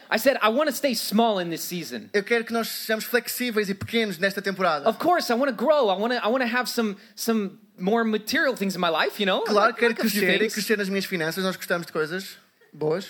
I 0.09 0.17
said 0.19 0.37
I 0.41 0.49
want 0.49 0.69
to 0.69 0.75
stay 0.75 0.93
small 0.95 1.39
in 1.39 1.49
this 1.49 1.61
season. 1.61 2.09
eu 2.13 2.23
quero 2.23 2.43
que 2.45 2.53
nós 2.53 2.67
sejamos 2.67 3.05
flexíveis 3.05 3.69
e 3.69 3.73
pequenos 3.73 4.17
nesta 4.17 4.41
temporada. 4.41 4.87
Of 4.89 4.99
course, 4.99 5.31
I 5.31 5.35
want 5.35 5.49
to 5.49 5.55
grow. 5.55 5.89
I 5.89 5.97
want 5.99 6.13
to 6.13 6.19
I 6.23 6.27
want 6.29 6.43
to 6.43 6.47
have 6.55 6.69
some 6.69 6.95
some 7.15 7.59
more 7.77 8.03
material 8.03 8.55
things 8.55 8.75
in 8.75 8.79
my 8.81 8.89
life, 8.89 9.19
you 9.19 9.25
know? 9.25 9.41
Claro 9.43 9.67
like- 9.69 9.79
quero 9.79 9.91
like 9.91 10.01
crescer 10.01 10.41
e 10.41 10.49
crescer 10.49 10.77
nas 10.77 10.89
minhas 10.89 11.05
finanças. 11.05 11.43
Nós 11.43 11.55
gostamos 11.55 11.87
de 11.87 11.93
coisas 11.93 12.37
boas. 12.71 13.05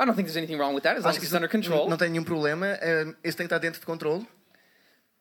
I 0.00 0.04
don't 0.04 0.14
think 0.14 0.26
there's 0.28 0.36
anything 0.36 0.58
wrong 0.58 0.74
with 0.74 0.82
that 0.82 0.96
as 0.96 1.04
long 1.04 1.10
as 1.10 1.16
it's 1.22 1.32
under 1.32 1.48
control. 1.48 1.88
não 1.88 1.96
tem 1.96 2.08
nenhum 2.10 2.24
problema. 2.24 2.78
Isso 3.24 3.36
tem 3.36 3.46
que 3.46 3.54
estar 3.54 3.58
dentro 3.58 3.80
de 3.80 3.86
controle. 3.86 4.26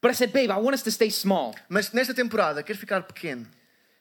But 0.01 0.12
I 0.12 0.13
said, 0.15 0.31
"Babe, 0.31 0.51
I 0.51 0.60
want 0.62 0.75
us 0.75 0.83
to 0.83 0.91
stay 0.91 1.10
small." 1.10 1.55
Mas 1.67 1.91
nesta 1.91 2.13
temporada, 2.13 2.62
quero 2.62 2.77
ficar 2.77 3.01
pequeno. 3.03 3.47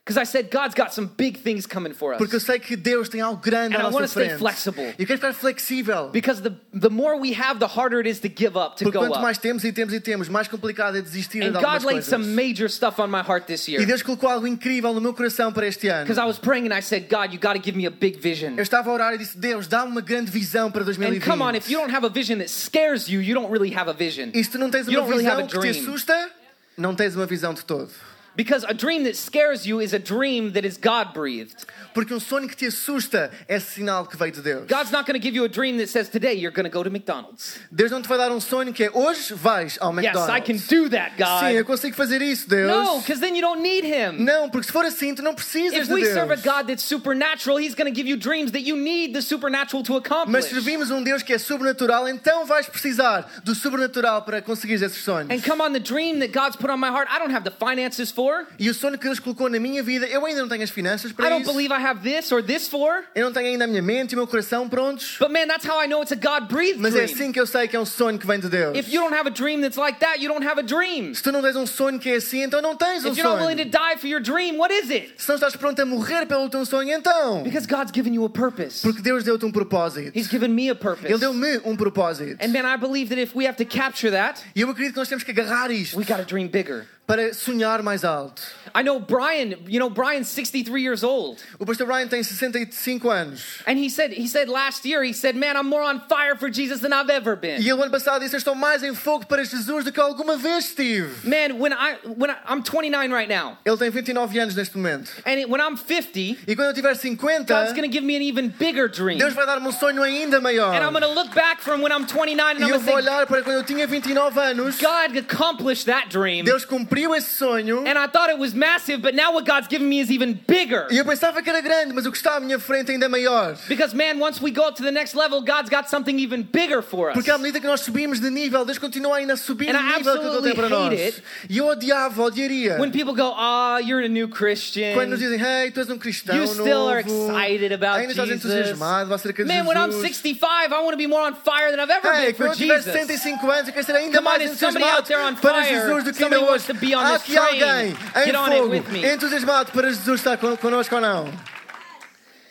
Because 0.07 0.17
I 0.17 0.25
said 0.25 0.51
God's 0.53 0.73
got 0.77 0.95
some 0.95 1.09
big 1.17 1.39
things 1.43 1.67
coming 1.67 1.93
for 1.93 2.13
us. 2.15 2.19
Porque 2.19 2.37
eu 2.37 2.39
sei 2.41 2.61
que 2.61 2.77
Deus 2.77 3.09
tem 3.09 3.21
algo 3.21 3.41
grande 3.43 3.75
And 3.75 3.81
I 3.81 3.87
à 3.87 3.91
wanna 3.91 4.07
stay 4.07 4.27
frente. 4.27 4.39
flexible. 4.39 4.95
E 4.97 5.03
eu 5.03 5.07
quero 5.07 5.19
ficar 5.19 5.33
flexível. 5.35 6.11
Because 6.13 6.41
the 6.41 6.53
the 6.73 6.89
more 6.89 7.19
we 7.19 7.33
have, 7.35 7.59
the 7.59 7.67
harder 7.67 7.99
it 7.99 8.09
is 8.09 8.21
to 8.21 8.29
give 8.29 8.57
up, 8.57 8.77
to 8.77 8.85
Porque 8.85 8.93
go 8.97 9.01
quanto 9.01 9.15
up. 9.17 9.23
mais 9.23 9.37
temos 9.37 9.65
e 9.65 9.73
temos 9.73 9.93
e 9.93 9.99
temos, 9.99 10.29
mais 10.29 10.47
complicado 10.47 10.97
é 10.97 11.03
desistir 11.03 11.43
And 11.43 11.51
de 11.51 11.57
algumas 11.57 11.83
God 11.83 11.87
laid 11.89 12.05
coisas. 12.05 12.09
some 12.09 12.25
major 12.37 12.69
stuff 12.71 13.01
on 13.03 13.09
my 13.09 13.19
heart 13.21 13.47
this 13.49 13.67
E 13.67 13.73
year. 13.73 13.85
Deus 13.85 14.01
colocou 14.05 14.29
algo 14.31 14.47
incrível 14.47 14.95
no 14.95 15.01
meu 15.01 15.13
coração 15.13 15.53
para 15.53 15.67
este 15.67 15.89
ano. 15.89 16.05
Because 16.07 16.21
I 16.21 16.25
was 16.25 16.39
praying 16.39 16.67
and 16.71 16.73
I 16.79 16.81
said, 16.83 17.09
God, 17.11 17.33
you 17.35 17.41
got 17.41 17.55
to 17.55 17.59
give 17.61 17.77
me 17.77 17.85
a 17.85 17.91
big 17.91 18.21
vision. 18.21 18.55
Eu 18.57 18.63
estava 18.63 18.89
a 18.89 18.93
orar 18.93 19.13
e 19.15 19.19
disse, 19.19 19.37
Deus, 19.37 19.67
dá-me 19.67 19.91
uma 19.91 20.01
grande 20.03 20.31
visão 20.31 20.71
para 20.71 20.83
And 20.83 20.85
2020. 20.85 21.25
come 21.29 21.43
on, 21.43 21.57
if 21.57 21.69
you 21.69 21.81
don't 21.81 21.93
have 21.93 22.07
a 22.07 22.11
vision 22.11 22.39
that 22.39 22.49
scares 22.49 23.09
you, 23.09 23.21
you 23.21 23.35
don't 23.35 23.51
really 23.51 23.75
have 23.77 23.91
a 23.91 23.93
vision. 23.93 24.31
E 24.33 24.45
se 24.45 24.51
tu 24.53 24.59
não 24.59 24.71
tens 24.71 24.87
You 24.87 25.01
uma 25.01 25.01
don't 25.01 25.11
really 25.11 25.27
have 25.29 25.43
visão 25.43 25.47
a 25.59 25.61
que 25.63 25.69
te 25.69 25.73
dream. 25.81 25.89
assusta, 25.91 26.31
não 26.79 26.95
tens 26.95 27.17
uma 27.17 27.27
visão 27.27 27.53
de 27.53 27.65
todo. 27.65 27.91
Because 28.37 28.65
a 28.69 28.75
dream 28.75 29.05
that 29.05 29.17
scares 29.17 29.67
you 29.67 29.81
is 29.81 29.95
a 29.95 29.99
dream 29.99 30.53
that 30.53 30.67
is 30.67 30.77
God 30.77 31.15
breathed. 31.15 31.65
Porque 31.95 32.13
um 32.13 32.21
sonho 32.21 32.47
que 32.47 32.55
te 32.55 32.67
assusta 32.67 33.31
é 33.49 33.59
sinal 33.59 34.05
que 34.05 34.19
veio 34.19 34.31
de 34.31 34.43
Deus. 34.43 34.67
God's 34.69 34.91
not 34.91 35.07
going 35.07 35.19
to 35.19 35.23
give 35.23 35.35
you 35.35 35.45
a 35.45 35.49
dream 35.49 35.79
that 35.79 35.89
says 35.89 36.11
today 36.11 36.35
you're 36.35 36.53
going 36.53 36.65
to 36.65 36.71
go 36.71 36.83
to 36.83 36.91
McDonald's. 36.91 37.59
Deus 37.73 37.91
não 37.91 38.03
te 38.03 38.09
vai 38.09 38.19
dar 38.19 38.31
um 38.31 38.39
sonho 38.39 38.75
que 38.75 38.85
é 38.85 38.91
hoje 38.93 39.33
vais 39.33 39.79
ao 39.81 39.91
McDonald's. 39.91 40.29
Yes, 40.29 40.39
I 40.39 40.41
can 40.43 40.57
do 40.69 40.91
that, 40.91 41.17
God. 41.17 41.41
Sim, 41.41 41.57
eu 41.57 41.65
consigo 41.65 41.97
fazer 41.97 42.21
isso, 42.21 42.47
Deus. 42.47 42.71
No, 42.71 43.01
because 43.01 43.19
then 43.19 43.35
you 43.35 43.41
don't 43.41 43.63
need 43.63 43.87
Him. 43.87 44.23
Não, 44.23 44.51
porque 44.51 44.67
se 44.67 44.73
for 44.73 44.85
assim, 44.85 45.15
tu 45.15 45.23
não 45.23 45.35
precisas 45.35 45.79
If 45.79 45.87
de 45.89 45.95
we 45.95 46.05
serve 46.05 46.33
a 46.33 46.37
God 46.37 46.67
that's 46.67 46.83
supernatural, 46.83 47.59
He's 47.59 47.75
going 47.75 47.91
to 47.91 47.97
give 47.97 48.07
you 48.07 48.19
dreams 48.19 48.53
that 48.53 48.67
you 48.69 48.77
need 48.77 49.15
the 49.15 49.23
supernatural 49.23 49.83
to 49.85 49.97
accomplish. 49.97 50.33
Mas 50.33 50.45
servimos 50.45 50.91
um 50.91 51.03
Deus 51.03 51.23
que 51.23 51.33
é 51.33 51.39
sobrenatural, 51.39 52.07
então 52.07 52.45
vais 52.45 52.69
precisar 52.69 53.27
do 53.43 53.55
sobrenatural 53.55 54.21
para 54.21 54.43
conseguir 54.43 54.75
esses 54.75 55.03
sonhos. 55.03 55.31
And 55.31 55.41
come 55.43 55.63
on, 55.63 55.73
the 55.73 55.81
dream 55.81 56.19
that 56.19 56.33
God's 56.33 56.57
put 56.57 56.69
on 56.69 56.79
my 56.79 56.89
heart, 56.89 57.09
I 57.11 57.19
don't 57.19 57.33
have 57.35 57.45
the 57.45 57.57
finances 57.57 58.11
for. 58.11 58.26
E 58.59 58.69
o 58.71 58.75
sonho 58.75 58.99
que 58.99 59.05
Deus 59.05 59.19
colocou 59.19 59.49
na 59.49 59.59
minha 59.59 59.83
vida, 59.83 60.07
eu 60.07 60.25
ainda 60.25 60.41
não 60.41 60.49
tenho 60.49 60.63
as 60.63 60.71
finanças 60.71 61.11
I 61.11 61.15
para 61.15 61.29
don't 61.31 61.43
isso. 61.43 61.53
believe 61.53 61.73
I 61.73 61.83
have 61.85 62.01
this 62.03 62.31
or 62.33 62.43
this 62.43 62.69
for. 62.69 63.05
Eu 63.15 63.27
não 63.27 63.33
tenho 63.33 63.47
ainda 63.49 63.65
a 63.65 63.67
minha 63.67 63.83
mente 63.83 64.13
e 64.13 64.15
o 64.15 64.19
meu 64.19 64.27
coração 64.27 64.69
prontos. 64.69 65.17
But 65.19 65.31
man, 65.31 65.47
that's 65.47 65.67
how 65.67 65.83
I 65.83 65.87
know 65.87 66.03
it's 66.03 66.13
a 66.13 66.17
God 66.17 66.49
breathed 66.49 66.81
Mas 66.81 66.95
é 66.95 67.05
dream. 67.05 67.15
assim 67.15 67.33
que 67.33 67.41
eu 67.41 67.47
sei 67.47 67.69
que 67.69 67.77
é 67.77 67.81
um 67.81 67.87
sonho 67.87 68.19
que 68.19 68.27
vem 68.27 68.39
de 68.41 68.49
Deus. 68.49 68.77
If 68.79 68.89
you 68.93 69.01
don't 69.01 69.15
have 69.15 69.27
a 69.29 69.31
dream 69.33 69.61
that's 69.61 69.77
like 69.79 70.01
that, 70.01 70.21
you 70.23 70.29
don't 70.33 70.45
have 70.47 70.59
a 70.59 70.63
dream. 70.63 71.15
Se 71.15 71.23
tu 71.23 71.33
não 71.33 71.43
tens 71.43 71.57
um 71.57 71.67
sonho 71.67 71.99
que 71.99 72.11
é 72.11 72.17
assim, 72.17 72.43
então 72.43 72.61
não 72.63 72.77
tens 72.77 73.05
um 73.05 73.13
If 73.13 73.19
you're 73.19 73.29
not 73.31 73.41
willing 73.47 73.57
to 73.57 73.71
sonho. 73.71 73.91
die 73.95 73.99
for 74.01 74.07
your 74.09 74.21
dream, 74.21 74.57
what 74.59 74.73
is 74.75 74.91
it? 74.91 75.15
Se 75.17 75.29
não 75.29 75.37
estás 75.37 75.57
pronto 75.57 75.81
a 75.81 75.87
morrer 75.87 76.27
pelo 76.27 76.49
teu 76.49 76.65
sonho, 76.65 76.91
então. 76.93 77.43
Because 77.43 77.67
God's 77.67 77.93
given 77.95 78.15
you 78.15 78.25
a 78.25 78.31
purpose. 78.31 78.83
Porque 78.83 79.01
Deus 79.03 79.25
deu-te 79.25 79.45
um 79.45 79.53
propósito. 79.53 80.13
He's 80.17 80.29
given 80.29 80.49
me 80.49 80.71
a 80.71 80.75
purpose. 80.75 81.07
Ele 81.07 81.19
deu-me 81.19 81.59
um 81.65 81.77
propósito. 81.77 82.37
And 82.43 82.49
man, 82.53 82.67
I 82.73 82.77
believe 82.77 83.09
that 83.15 83.21
if 83.21 83.35
we 83.37 83.47
have 83.47 83.57
to 83.57 83.65
capture 83.65 84.11
that, 84.11 84.41
E 84.55 84.61
eu 84.63 84.71
acredito 84.71 84.95
que 84.95 84.99
nós 85.01 85.09
temos 85.09 85.23
que 85.25 85.31
agarrar 85.31 85.71
isto 85.71 85.97
we 85.99 86.05
got 86.05 86.17
to 86.19 86.25
dream 86.25 86.49
bigger. 86.49 86.87
Para 87.07 87.33
sonhar 87.33 87.83
mais 87.83 88.05
alto. 88.05 88.43
I 88.75 88.83
know 88.83 89.01
Brian, 89.01 89.55
you 89.67 89.79
know, 89.79 89.89
Brian's 89.89 90.29
63 90.29 90.83
years 90.83 91.03
old. 91.03 91.39
O 91.59 91.65
pastor 91.65 91.87
Brian 91.87 92.09
tem 92.09 92.23
65 92.23 93.09
anos. 93.09 93.63
And 93.67 93.79
he 93.79 93.89
said, 93.89 94.13
he 94.13 94.27
said 94.27 94.49
last 94.49 94.85
year, 94.85 95.03
he 95.03 95.15
said, 95.15 95.35
man, 95.35 95.57
I'm 95.57 95.67
more 95.67 95.83
on 95.83 96.01
fire 96.09 96.37
for 96.37 96.51
Jesus 96.51 96.81
than 96.81 96.93
I've 96.93 97.09
ever 97.09 97.37
been. 97.37 97.63
E 97.63 97.69
ele 97.71 97.81
ano 97.81 97.91
passado 97.91 98.21
disse: 98.21 98.37
estou 98.37 98.55
mais 98.55 98.83
em 98.83 98.95
fogo 98.95 99.25
para 99.27 99.45
Jesus 99.45 99.85
do 99.85 99.93
que 99.93 100.01
alguma 100.01 100.37
vez 100.37 100.67
estive. 100.67 101.25
Man, 101.25 101.59
when 101.59 101.73
I, 101.73 101.97
when 102.05 102.31
I, 102.31 102.37
I'm 102.47 102.63
29 102.63 103.13
right 103.13 103.29
now. 103.29 103.57
Ele 103.65 103.77
tem 103.79 103.91
29 103.91 104.39
anos 104.39 104.55
neste 104.55 104.77
momento. 104.77 105.11
And 105.25 105.39
it, 105.39 105.49
when 105.49 105.61
I'm 105.61 105.77
50, 105.77 106.39
E 106.47 106.57
quando 106.57 106.69
eu 106.69 106.75
tiver 106.75 106.95
50, 106.95 107.47
God's 107.47 107.73
going 107.73 107.89
to 107.89 107.89
give 107.89 108.05
me 108.05 108.17
an 108.17 108.23
even 108.23 108.49
bigger 108.49 108.89
dream. 108.89 109.19
Deus 109.19 109.33
vai 109.33 109.47
dar-me 109.47 109.69
um 109.69 109.73
sonho 109.73 110.03
ainda 110.03 110.41
maior. 110.41 110.75
And 110.75 110.85
I'm 110.85 110.93
going 110.93 111.03
to 111.03 111.15
look 111.15 111.35
back 111.35 111.63
from 111.63 111.81
when 111.81 111.93
I'm 111.93 112.07
29 112.07 112.57
and 112.57 112.61
E 112.61 112.65
I'm 112.65 112.71
going 112.73 112.85
to 112.85 112.93
olhar 112.93 113.27
para 113.27 113.43
quando 113.43 113.57
eu 113.57 113.65
tinha 113.65 113.87
29 113.87 114.39
anos. 114.39 114.79
God 114.81 115.17
accomplished 115.17 115.87
that 115.87 116.11
dream. 116.11 116.45
Deus 116.45 116.65
cumpriu 116.65 116.96
esse 117.15 117.31
sonho. 117.37 117.79
And 117.87 117.99
I 117.99 118.07
thought 118.09 118.31
it 118.31 118.39
was 118.39 118.55
massive, 118.55 118.99
but 119.03 119.15
now 119.15 119.33
what 119.33 119.45
God's 119.47 119.69
given 119.69 119.89
me 119.89 120.01
is 120.01 120.11
even 120.11 120.33
bigger. 120.47 120.87
E 120.91 120.97
eu 120.99 121.05
pensava 121.05 121.43
que 121.43 121.51
era 121.51 121.61
grande, 121.61 121.93
mas 121.93 122.07
o 122.07 122.11
que 122.11 122.17
está 122.17 122.37
à 122.37 122.41
minha 122.41 122.59
frente 122.59 122.91
ainda 122.91 123.07
é 123.07 123.09
maior. 123.09 123.57
Because 123.69 123.95
man, 123.95 124.19
once 124.21 124.41
we 124.43 124.51
go 124.51 124.63
up 124.67 124.77
to 124.77 124.83
the 124.83 124.91
next 124.91 125.15
level, 125.15 125.41
God's 125.43 125.69
got 125.69 125.89
something 125.89 126.19
even 126.19 126.43
bigger 126.43 126.83
for 126.83 127.09
us. 127.11 127.15
Porque 127.15 127.31
à 127.31 127.39
medida 127.39 127.61
que 127.61 127.67
nós 127.67 127.81
subimos 127.81 128.21
de 128.21 128.31
nível, 128.31 128.65
Deus 128.65 128.79
continua 128.79 129.17
ainda 129.17 129.35
a 129.35 129.37
subir 129.37 129.69
And 129.69 129.79
I 129.79 129.99
nível 129.99 130.19
que 130.19 130.27
Ele 130.27 130.43
tem 130.43 130.55
para 130.55 130.69
nós. 130.69 131.23
E 131.49 131.59
eu 131.59 131.67
odiava, 131.67 132.23
odiaria. 132.23 132.79
When 132.81 132.91
people 132.91 133.15
go, 133.15 133.35
"Ah, 133.37 133.79
you're 133.83 134.05
a 134.05 134.09
new 134.09 134.29
Christian." 134.29 134.95
Quando 134.95 135.11
nos 135.11 135.19
dizem, 135.21 135.39
hey, 135.41 135.71
tu 135.71 135.81
és 135.81 135.91
um 135.91 135.99
cristão 135.99 136.37
You 136.37 136.47
still 136.47 136.89
are 136.89 137.03
novo. 137.03 137.31
excited 137.33 137.73
about 137.73 137.99
Ainda 137.99 138.13
estás 138.13 138.29
Jesus. 138.29 138.45
entusiasmado 138.45 139.13
acerca 139.13 139.43
de 139.45 139.49
Man, 139.49 139.65
Jesus. 139.65 139.69
when 139.69 139.77
I'm 139.77 139.93
65, 139.93 140.73
I 140.73 140.79
want 140.81 140.93
to 140.93 140.97
be 140.97 141.07
more 141.07 141.23
on 141.27 141.35
fire 141.35 141.71
than 141.71 141.81
I've 141.81 141.91
ever 141.91 142.09
Hey, 142.13 142.27
been 142.27 142.35
for 142.35 142.47
quando 142.47 142.53
eu 142.53 142.57
tiver 142.57 142.77
Jesus. 142.77 142.93
65 142.93 143.51
anos, 143.51 143.69
eu 143.69 143.75
quero 143.75 143.85
ser 143.87 143.97
ainda 143.97 144.19
Come 144.19 144.25
mais 144.29 144.51
is 144.51 144.59
somebody 144.59 144.85
out 144.85 145.07
there 145.07 145.21
on 145.21 145.33
entusiasmado 145.33 145.41
para? 145.41 145.63
Jesus 145.65 146.05
do 146.05 146.13
que 146.13 146.25
ainda 146.25 146.41
hoje. 146.41 146.65
Be 146.89 146.95
on 146.95 147.05
Há 147.05 147.13
this 147.19 147.23
aqui 147.23 147.35
train. 147.35 147.63
alguém 147.63 147.97
Get 148.25 148.35
em 148.35 148.37
on 148.37 148.53
it 148.53 148.59
fogo, 148.83 148.93
me. 148.93 149.05
entusiasmado 149.05 149.73
para 149.73 149.89
Jesus 149.91 150.21
estar 150.21 150.37
con- 150.39 150.57
connosco 150.57 150.95
ou 150.95 151.01
não? 151.01 151.33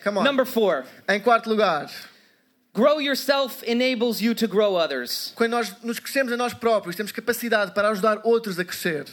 Come 0.03 0.19
on. 0.19 0.23
Number 0.23 0.45
four, 0.45 0.85
Em 1.07 1.19
quarto 1.19 1.49
lugar, 1.49 1.89
grow 2.73 2.99
yourself 2.99 3.63
enables 3.65 4.21
you 4.21 4.35
to 4.35 4.47
grow 4.47 4.75
others. 4.75 5.31
quando 5.35 5.51
nós 5.51 5.73
nos 5.83 5.99
crescemos 5.99 6.31
a 6.33 6.37
nós 6.37 6.53
próprios, 6.53 6.95
temos 6.95 7.11
capacidade 7.11 7.73
para 7.73 7.89
ajudar 7.89 8.19
outros 8.23 8.59
a 8.59 8.65
crescer. 8.65 9.05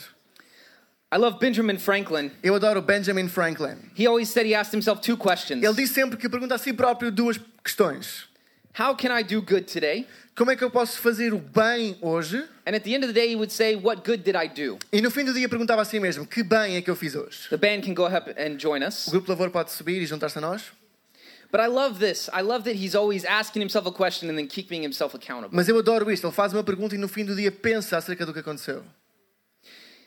I 1.10 1.18
love 1.18 1.38
Benjamin 1.38 1.78
Franklin. 1.78 2.30
Eu 2.42 2.54
adoro 2.54 2.80
Benjamin 2.80 3.28
Franklin. 3.28 3.76
He 3.94 4.06
always 4.06 4.30
said 4.30 4.46
he 4.46 4.54
asked 4.54 4.72
himself 4.74 5.02
two 5.02 5.16
questions. 5.16 5.62
Ele 5.62 5.74
diz 5.74 5.90
sempre 5.90 6.16
que 6.16 6.26
pergunta 6.28 6.54
a 6.54 6.58
si 6.58 6.72
próprio 6.72 7.10
duas 7.12 7.38
questões. 7.62 8.24
How 8.74 8.96
can 8.96 9.12
I 9.12 9.22
do 9.22 9.42
good 9.42 9.70
today? 9.70 10.06
Como 10.34 10.50
é 10.50 10.56
que 10.56 10.64
eu 10.64 10.70
posso 10.70 10.98
fazer 10.98 11.34
o 11.34 11.38
bem 11.38 11.98
hoje? 12.00 12.42
And 12.66 12.74
at 12.74 12.82
the 12.84 12.94
end 12.94 13.04
of 13.04 13.12
the 13.12 13.20
day, 13.20 13.28
he 13.30 13.36
would 13.36 13.52
say, 13.52 13.76
What 13.76 14.02
good 14.02 14.22
did 14.24 14.34
I 14.34 14.48
do? 14.48 14.78
E 14.90 15.02
no 15.02 15.10
fim 15.10 15.24
do 15.26 15.34
dia 15.34 15.46
perguntava 15.46 15.82
a 15.82 15.84
si 15.84 16.00
mesmo: 16.00 16.26
que 16.26 16.42
bem 16.42 16.76
é 16.76 16.80
que 16.80 16.90
eu 16.90 16.96
fiz 16.96 17.14
hoje? 17.14 17.50
The 17.50 17.58
band 17.58 17.82
can 17.82 17.92
go 17.92 18.06
up 18.06 18.30
and 18.30 18.58
join 18.58 18.82
us. 18.82 19.08
O 19.08 19.10
grupo 19.10 19.26
de 19.26 19.32
louvor 19.32 19.50
pode 19.50 19.72
subir 19.72 20.00
e 20.00 20.06
juntar-se 20.06 20.38
a 20.38 20.40
nós? 20.40 20.72
But 21.50 21.60
I 21.60 21.66
love 21.66 21.98
this. 21.98 22.30
I 22.32 22.40
love 22.40 22.64
that 22.64 22.74
he's 22.74 22.94
always 22.94 23.26
asking 23.26 23.60
himself 23.60 23.86
a 23.86 23.92
question 23.92 24.30
and 24.30 24.38
then 24.38 24.46
keeping 24.46 24.82
himself 24.82 25.14
accountable. 25.14 25.54
Mas 25.54 25.68
eu 25.68 25.78
adoro 25.78 26.10
isto. 26.10 26.26
Ele 26.26 26.32
faz 26.32 26.54
uma 26.54 26.64
pergunta 26.64 26.94
e 26.94 26.98
no 26.98 27.08
fim 27.08 27.26
do 27.26 27.36
dia 27.36 27.52
pensa 27.52 27.98
acerca 27.98 28.24
do 28.24 28.32
que 28.32 28.38
aconteceu. 28.38 28.82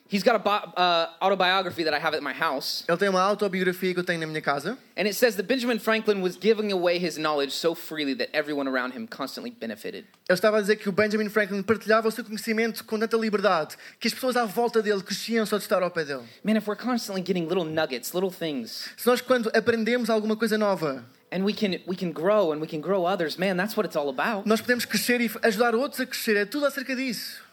He's 0.07 0.21
got 0.23 0.35
a 0.35 0.39
bi- 0.39 0.63
uh, 0.77 1.07
autobiography 1.19 1.83
that 1.83 1.93
I 1.93 1.99
have 1.99 2.13
at 2.15 2.21
my 2.21 2.31
house, 2.31 2.83
Ele 2.87 2.95
tem 2.97 3.09
uma 3.09 3.21
autobiografia 3.21 3.91
que 3.91 3.99
eu 3.99 4.03
tenho 4.03 4.19
na 4.19 4.27
minha 4.27 4.41
casa 4.41 4.77
and 4.95 5.07
it 5.07 5.15
says 5.15 5.35
that 5.35 5.47
Benjamin 5.47 5.79
Franklin 5.79 6.21
was 6.21 6.37
giving 6.39 6.71
away 6.71 6.99
his 6.99 7.17
knowledge 7.17 7.51
so 7.51 7.73
freely 7.73 8.13
that 8.15 8.29
everyone 8.31 8.69
around 8.69 8.93
him 8.93 9.07
constantly 9.07 9.49
benefited. 9.51 10.05
Ele 10.29 10.37
estava 10.37 10.57
a 10.57 10.61
dizer 10.61 10.75
que 10.75 10.87
o 10.87 10.91
Benjamin 10.91 11.27
Franklin 11.29 11.63
partilhava 11.63 12.07
o 12.07 12.11
seu 12.11 12.23
conhecimento 12.23 12.83
com 12.85 12.99
tanta 12.99 13.17
liberdade 13.17 13.75
que 13.99 14.07
as 14.07 14.13
pessoas 14.13 14.35
à 14.37 14.45
volta 14.45 14.79
dele 14.81 15.01
cresciam 15.01 15.43
só 15.45 15.57
de 15.57 15.63
estar 15.63 15.81
ao 15.81 15.89
pé 15.89 16.05
dele. 16.05 16.23
Man, 16.43 16.55
if 16.55 16.67
we're 16.67 16.79
constantly 16.79 17.21
getting 17.23 17.47
little 17.47 17.65
nuggets, 17.65 18.13
little 18.13 18.31
things, 18.31 18.87
Se 18.95 19.07
nós, 19.07 19.21
quando 19.21 19.49
aprendemos 19.55 20.11
alguma 20.11 20.35
coisa 20.37 20.55
nova, 20.57 21.03
and 21.31 21.43
we 21.43 21.51
can 21.51 21.79
we 21.87 21.95
can 21.95 22.11
grow 22.11 22.51
and 22.53 22.61
we 22.61 22.67
can 22.67 22.79
grow 22.79 23.05
others, 23.07 23.37
man, 23.37 23.57
that's 23.57 23.75
what 23.75 23.85
it's 23.87 23.95
all 23.97 24.09
about. 24.09 24.45
nós 24.47 24.61
podemos 24.61 24.85
crescer 24.85 25.19
e 25.19 25.31
ajudar 25.41 25.73
outros 25.73 25.99
a 25.99 26.05
crescer. 26.05 26.37
É 26.37 26.45
tudo 26.45 26.67
acerca 26.67 26.95
disso. 26.95 27.43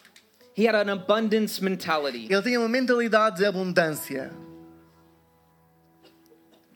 He 0.54 0.66
had 0.66 0.74
an 0.74 0.90
abundance 0.90 1.62
mentality. 1.62 2.26
Ele 2.30 2.42
tinha 2.42 2.58
uma 2.60 2.68
mentalidade 2.68 3.36
de 3.38 3.46
abundância. 3.46 4.30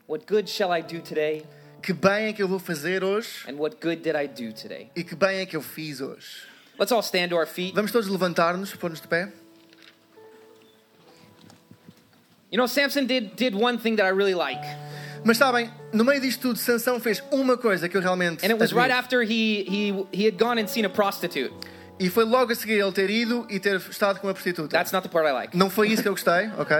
What 0.07 0.25
good 0.25 0.49
shall 0.49 0.71
I 0.71 0.81
do 0.81 1.01
today? 1.01 1.45
Que 1.81 1.93
bem 1.93 2.27
é 2.27 2.33
que 2.33 2.41
eu 2.41 2.47
vou 2.47 2.59
fazer 2.59 3.03
hoje 3.03 3.45
And 3.47 3.55
what 3.57 3.77
good 3.81 4.01
did 4.01 4.15
I 4.15 4.27
do 4.27 4.51
today? 4.53 4.89
e 4.95 5.03
que 5.03 5.15
bem 5.15 5.39
é 5.39 5.45
que 5.45 5.55
eu 5.55 5.61
fiz 5.61 6.01
hoje. 6.01 6.43
Let's 6.79 6.91
all 6.91 7.01
stand 7.01 7.29
to 7.29 7.35
our 7.35 7.45
feet. 7.47 7.73
Vamos 7.75 7.91
todos 7.91 8.07
levantar-nos, 8.07 8.73
pôr-nos 8.75 9.01
de 9.01 9.07
pé. 9.07 9.31
You 12.51 12.57
know, 12.57 12.67
Samson 12.67 13.05
did, 13.05 13.35
did 13.35 13.53
one 13.53 13.77
thing 13.77 13.97
that 13.97 14.05
I 14.05 14.09
really 14.09 14.33
like. 14.35 14.61
Mas 15.25 15.37
sabem, 15.37 15.69
no 15.91 16.05
meio 16.05 16.21
disto 16.21 16.41
tudo, 16.41 16.57
Sansão 16.57 16.99
fez 16.99 17.21
uma 17.31 17.57
coisa 17.57 17.89
que 17.89 17.97
eu 17.97 18.01
realmente 18.01 18.45
And 18.45 18.51
it 18.51 18.59
was 18.59 18.71
admiro. 18.71 18.77
right 18.87 18.91
after 18.91 19.21
he, 19.23 19.63
he, 19.67 20.05
he 20.13 20.25
had 20.25 20.37
gone 20.37 20.57
and 20.61 20.67
seen 20.69 20.85
a 20.85 20.89
prostitute. 20.89 21.51
E 21.99 22.09
foi 22.09 22.25
logo 22.25 22.51
a 22.51 22.55
seguir 22.55 22.79
ele 22.79 22.91
ter 22.91 23.09
ido 23.09 23.47
e 23.49 23.59
ter 23.59 23.77
estado 23.77 24.19
com 24.19 24.27
uma 24.27 24.33
prostituta. 24.33 24.77
That's 24.77 24.91
not 24.91 25.07
the 25.07 25.11
part 25.11 25.27
I 25.27 25.31
like. 25.31 25.57
Não 25.57 25.69
foi 25.69 25.89
isso 25.89 26.01
que 26.01 26.07
eu 26.07 26.13
gostei, 26.13 26.51
ok? 26.57 26.77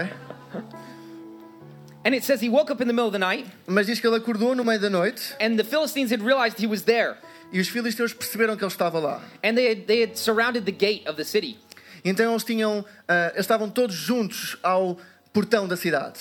And 2.04 2.14
it 2.14 2.24
says 2.24 2.40
he 2.40 2.48
woke 2.48 2.70
up 2.70 2.80
in 2.80 2.86
the 2.86 2.92
middle 2.92 3.08
of 3.08 3.12
the 3.12 3.18
night, 3.18 3.46
Mas 3.66 3.86
diz 3.86 4.00
que 4.00 4.06
ele 4.06 4.16
acordou 4.16 4.54
no 4.54 4.64
meio 4.64 4.80
da 4.80 4.88
noite 4.88 5.34
and 5.40 5.56
the 5.56 5.64
Philistines 5.64 6.12
had 6.12 6.22
realized 6.22 6.58
he 6.58 6.66
was 6.66 6.82
there. 6.82 7.16
e 7.52 7.60
os 7.60 7.68
filisteus 7.68 8.12
perceberam 8.12 8.56
que 8.56 8.62
ele 8.64 8.70
estava 8.70 8.98
lá. 8.98 9.20
And 9.42 9.54
they 9.54 9.70
had, 9.70 9.86
they 9.86 10.02
had 10.02 10.16
surrounded 10.16 10.64
the 10.64 10.72
gate 10.72 11.08
of 11.08 11.16
the 11.16 11.24
city. 11.24 11.58
Então 12.04 12.30
eles 12.30 12.44
tinham, 12.44 12.84
ah, 13.08 13.30
eles 13.32 13.40
estavam 13.40 13.68
todos 13.68 13.96
juntos 13.96 14.56
ao 14.62 14.96
portão 15.32 15.66
da 15.66 15.76
cidade. 15.76 16.20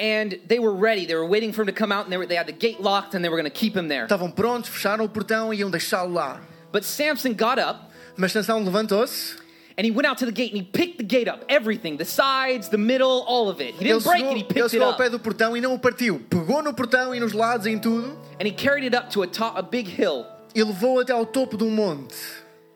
And 0.00 0.38
they 0.46 0.60
were 0.60 0.74
ready. 0.74 1.06
They 1.06 1.16
were 1.16 1.28
waiting 1.28 1.52
for 1.52 1.62
him 1.62 1.66
to 1.66 1.72
come 1.72 1.92
out, 1.92 2.04
and 2.04 2.10
they, 2.10 2.16
were, 2.16 2.26
they 2.26 2.38
had 2.38 2.46
the 2.46 2.52
gate 2.52 2.80
locked, 2.80 3.14
and 3.14 3.22
they 3.22 3.28
were 3.28 3.36
going 3.36 3.50
to 3.50 3.56
keep 3.56 3.76
him 3.76 3.88
there. 3.88 4.04
Estavam 4.04 4.30
prontos, 4.30 4.70
fecharam 4.70 5.04
o 5.04 5.08
portão 5.08 5.52
e 5.52 5.58
iam 5.58 5.70
deixá-lo 5.70 6.12
lá. 6.14 6.40
But 6.72 6.84
Samson 6.84 7.34
got 7.34 7.58
up, 7.58 7.87
Mas 8.18 8.32
Sansão 8.32 8.62
levantou-se, 8.64 9.36
and 9.78 9.84
he 9.86 9.92
went 9.92 10.06
out 10.06 10.18
to 10.18 10.26
the 10.26 10.32
gate, 10.32 10.52
and 10.52 10.58
he 10.58 10.62
picked 10.64 10.98
the 10.98 11.04
gate 11.04 11.28
up. 11.28 11.44
Everything. 11.48 11.96
The 11.96 12.04
sides, 12.04 12.68
the 12.68 12.76
middle, 12.76 13.22
all 13.28 13.48
of 13.48 13.60
it. 13.60 13.74
He 13.76 13.84
didn't 13.84 14.02
break 14.04 14.24
chegou, 14.24 14.32
it, 14.32 14.36
he 14.38 14.42
picked 14.42 14.58
it 14.58 14.70
chegou 14.72 14.86
ao 14.86 14.92
up. 14.94 14.98
pé 14.98 15.08
do 15.08 15.20
portão 15.20 15.56
e 15.56 15.60
não 15.60 15.74
o 15.74 15.78
partiu. 15.78 16.18
Pegou 16.28 16.60
no 16.62 16.74
portão 16.74 17.14
e 17.14 17.20
nos 17.20 17.32
lados 17.32 17.66
e 17.66 17.70
em 17.70 17.78
tudo 17.78 18.18
And 18.40 18.46
he 18.46 18.50
carried 18.52 18.84
it 18.84 18.96
up 18.96 19.08
to 19.12 19.22
a, 19.22 19.26
top, 19.28 19.56
a 19.56 19.62
big 19.62 19.88
hill, 19.88 20.26
e 20.54 20.62
levou 20.64 20.98
até 21.00 21.12
ao 21.12 21.24
topo 21.24 21.56
de 21.56 21.62
um 21.64 21.70
monte. 21.70 22.14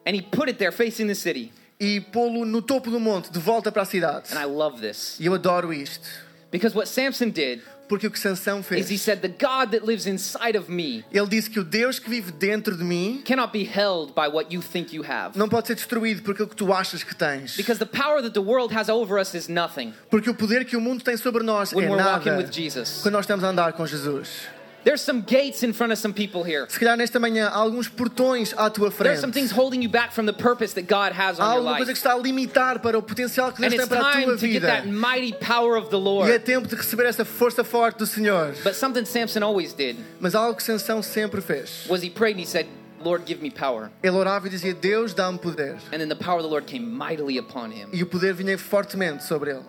and 0.06 0.14
he 0.14 0.22
put 0.22 0.48
it 0.48 0.58
there 0.58 0.70
facing 0.72 1.06
the 1.08 1.14
city. 1.14 1.52
E 1.80 2.00
pô-lo 2.00 2.44
no 2.44 2.62
topo 2.62 2.90
do 2.90 3.00
monte, 3.00 3.32
de 3.32 3.40
volta 3.40 3.72
para 3.72 3.82
a 3.82 3.84
cidade. 3.84 4.32
And 4.32 4.38
I 4.38 4.44
love 4.44 4.80
this. 4.80 5.18
E 5.18 5.26
eu 5.26 5.34
adoro 5.34 5.72
isto. 5.72 6.06
Because 6.52 6.76
what 6.76 6.86
Samson 6.88 7.30
did 7.30 7.60
Porque 7.92 8.06
o 8.06 8.10
que 8.10 8.18
Sansão 8.18 8.60
is 8.60 8.66
fez, 8.66 8.90
he 8.90 8.96
said, 8.96 9.20
The 9.20 9.28
God 9.28 9.72
that 9.72 9.84
lives 9.84 10.06
inside 10.06 10.56
of 10.56 10.72
me 10.72 11.04
ele 11.12 11.26
disse 11.26 11.50
que 11.50 11.60
o 11.60 11.64
Deus 11.64 11.98
que 11.98 12.08
vive 12.08 12.32
dentro 12.32 12.74
de 12.74 12.82
mim 12.82 13.20
cannot 13.22 13.52
be 13.52 13.64
held 13.64 14.14
by 14.14 14.28
what 14.28 14.50
you 14.50 14.62
think 14.62 14.96
you 14.96 15.04
have. 15.04 15.38
não 15.38 15.46
pode 15.46 15.66
ser 15.66 15.74
destruído 15.74 16.22
por 16.22 16.32
aquilo 16.32 16.48
que 16.48 16.56
tu 16.56 16.72
achas 16.72 17.02
que 17.02 17.14
tens. 17.14 17.54
Because 17.54 17.78
the 17.78 17.84
power 17.84 18.22
that 18.22 18.32
the 18.32 18.40
world 18.40 18.74
has 18.74 18.88
over 18.88 19.20
us 19.20 19.34
is 19.34 19.46
nothing 19.46 19.92
Porque 20.10 20.30
o 20.30 20.34
poder 20.34 20.64
que 20.64 20.74
o 20.74 20.80
mundo 20.80 21.04
tem 21.04 21.18
sobre 21.18 21.42
nós 21.42 21.70
when 21.74 21.84
é 21.84 21.90
we're 21.90 22.02
walking 22.02 22.30
nada 22.30 22.42
with 22.42 22.50
Jesus. 22.50 23.00
quando 23.02 23.12
nós 23.12 23.24
estamos 23.24 23.44
a 23.44 23.48
andar 23.48 23.74
com 23.74 23.86
Jesus. 23.86 24.48
There's 24.84 25.00
some 25.00 25.20
gates 25.22 25.62
in 25.62 25.72
front 25.72 25.92
of 25.92 25.98
some 26.00 26.12
people 26.12 26.42
here. 26.42 26.66
Se 26.68 26.78
calhar 26.78 26.96
nesta 26.96 27.20
manhã 27.20 27.46
há 27.48 27.56
alguns 27.56 27.88
portões 27.88 28.52
à 28.56 28.68
tua 28.68 28.90
There's 28.90 29.20
some 29.20 29.32
things 29.32 29.50
frente. 29.52 29.60
holding 29.60 29.80
you 29.82 29.88
back 29.88 30.12
from 30.12 30.26
the 30.26 30.32
purpose 30.32 30.74
that 30.74 30.88
God 30.88 31.12
has 31.12 31.38
Há 31.38 31.44
on 31.44 31.46
your 31.46 31.56
alguma 31.58 31.76
coisa 31.76 31.92
que 31.92 32.00
life. 32.00 32.06
está 32.08 32.12
a 32.14 32.18
limitar 32.18 32.80
para 32.80 32.98
o 32.98 33.02
potencial 33.02 33.52
que 33.52 33.60
Deus 33.60 33.74
tem 33.76 33.86
para 33.86 34.00
a 34.00 34.02
tua 34.02 34.12
time 34.12 34.26
to 34.26 34.38
get 34.38 34.50
vida. 34.60 34.66
that 34.66 34.86
mighty 34.88 35.32
power 35.34 35.76
of 35.76 35.88
the 35.90 35.96
E 35.96 36.00
é 36.00 36.02
Lord. 36.02 36.38
tempo 36.40 36.66
de 36.66 36.74
receber 36.74 37.06
essa 37.06 37.24
força 37.24 37.62
forte 37.62 37.98
do 37.98 38.06
Senhor. 38.06 38.54
But 38.64 38.74
something 38.74 39.04
Samson 39.04 39.42
always 39.44 39.72
did 39.72 39.96
Mas 40.20 40.34
algo 40.34 40.56
que 40.56 40.62
Sansão 40.64 41.02
sempre 41.02 41.40
fez. 41.40 41.86
was 41.88 42.02
he 42.02 42.10
prayed 42.10 42.36
and 42.36 42.40
he 42.42 42.46
said, 42.46 42.66
Lord, 43.04 43.24
give 43.26 43.40
me 43.40 43.50
power. 43.50 43.90
Ele 44.02 44.16
orava 44.16 44.46
e 44.46 44.50
dizia: 44.50 44.74
Deus 44.74 45.12
dá-me 45.14 45.38
poder. 45.38 45.76
And 45.92 45.98
then 45.98 46.08
the 46.08 46.16
power 46.16 46.38
of 46.38 46.42
the 46.44 46.48
Lord 46.50 46.66
came 46.66 46.84
mightily 46.86 47.38
upon 47.38 47.70
him. 47.70 47.88
E 47.92 48.02
o 48.02 48.06
poder 48.06 48.32
vinha 48.34 48.56
fortemente 48.58 49.22
sobre 49.24 49.50
ele. 49.50 49.62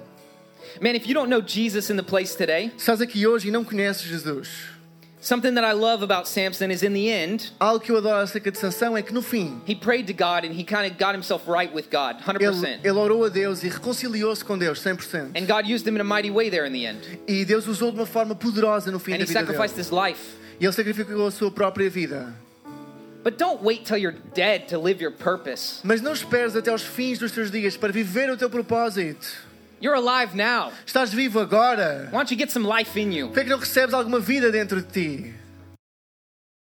Man, 0.81 0.95
if 0.95 1.05
you 1.07 1.13
don't 1.13 1.29
know 1.29 1.39
Jesus 1.41 1.91
in 1.91 1.97
the 1.97 2.03
place 2.03 2.35
today, 2.35 2.71
Estás 2.77 2.99
aqui 3.01 3.27
hoje 3.27 3.49
e 3.49 3.51
não 3.51 3.63
conheces 3.63 4.01
Jesus. 4.03 4.49
Something 5.23 5.55
that 5.55 5.63
I 5.63 5.71
love 5.73 6.03
about 6.03 6.27
Samson 6.27 6.69
is 6.71 6.83
in 6.83 6.93
the 6.93 7.09
end, 7.09 7.51
Algo 7.59 7.79
que 7.79 7.91
eu 7.91 7.97
adoro 7.97 8.17
acerca 8.21 8.51
de 8.51 8.57
Sansão 8.57 8.97
é 8.97 9.01
que 9.01 9.13
no 9.13 9.21
fim 9.21 9.61
he 9.65 9.73
prayed 9.75 10.05
to 10.07 10.13
God 10.13 10.45
and 10.45 10.53
he 10.53 10.63
kind 10.63 10.85
of 10.85 10.97
got 10.97 11.15
himself 11.15 11.47
right 11.47 11.73
with 11.73 11.89
God, 11.89 12.17
100. 12.25 12.41
ele, 12.41 12.79
ele 12.83 12.97
orou 12.97 13.25
a 13.25 13.29
Deus 13.29 13.63
e 13.63 13.69
reconciliou-se 13.69 14.43
com 14.43 14.57
Deus 14.57 14.79
100%. 14.79 15.31
And 15.35 15.47
God 15.47 15.65
used 15.67 15.87
him 15.87 15.95
in 15.95 16.01
a 16.01 16.03
mighty 16.03 16.29
way 16.29 16.49
there 16.49 16.65
in 16.65 16.73
the 16.73 16.85
end. 16.85 17.01
E 17.27 17.45
Deus 17.45 17.67
usou 17.67 17.91
de 17.91 17.97
uma 17.97 18.05
forma 18.05 18.35
poderosa 18.35 18.91
no 18.91 18.99
fim 18.99 19.13
And 19.13 19.17
da 19.19 19.23
he 19.23 19.27
vida 19.27 19.39
sacrificed 19.39 19.75
dele. 19.75 19.81
his 19.81 19.91
life. 19.91 20.35
E 20.59 20.65
ele 20.65 20.73
sacrificou 20.73 21.27
a 21.27 21.31
sua 21.31 21.49
própria 21.51 21.89
vida. 21.89 22.33
But 23.23 23.37
don't 23.37 23.63
wait 23.63 23.85
till 23.85 23.97
you're 23.97 24.17
dead 24.33 24.67
to 24.67 24.77
live 24.77 25.01
your 25.01 25.13
purpose. 25.13 25.79
Mas 25.83 26.01
não 26.01 26.11
esperes 26.11 26.57
até 26.57 26.69
aos 26.71 26.81
fins 26.81 27.19
dos 27.19 27.31
teus 27.31 27.49
dias 27.49 27.77
para 27.77 27.91
viver 27.93 28.29
o 28.29 28.35
teu 28.35 28.49
propósito. 28.49 29.25
You're 29.83 29.95
alive 29.95 30.33
now. 30.33 30.71
Estás 30.85 31.13
vivo 31.13 31.41
agora. 31.41 32.07
Why 32.09 32.19
don't 32.19 32.31
you 32.31 32.37
get 32.37 32.49
some 32.51 32.65
life 32.65 32.97
in 32.97 33.11
you? 33.11 33.27
Por 33.27 33.33
que 33.33 33.39
é 33.41 33.43
que 33.43 33.49
não 33.49 33.59
recebes 33.59 33.93
alguma 33.93 34.17
vida 34.17 34.49
dentro 34.49 34.81
de 34.81 34.87
ti? 34.87 35.33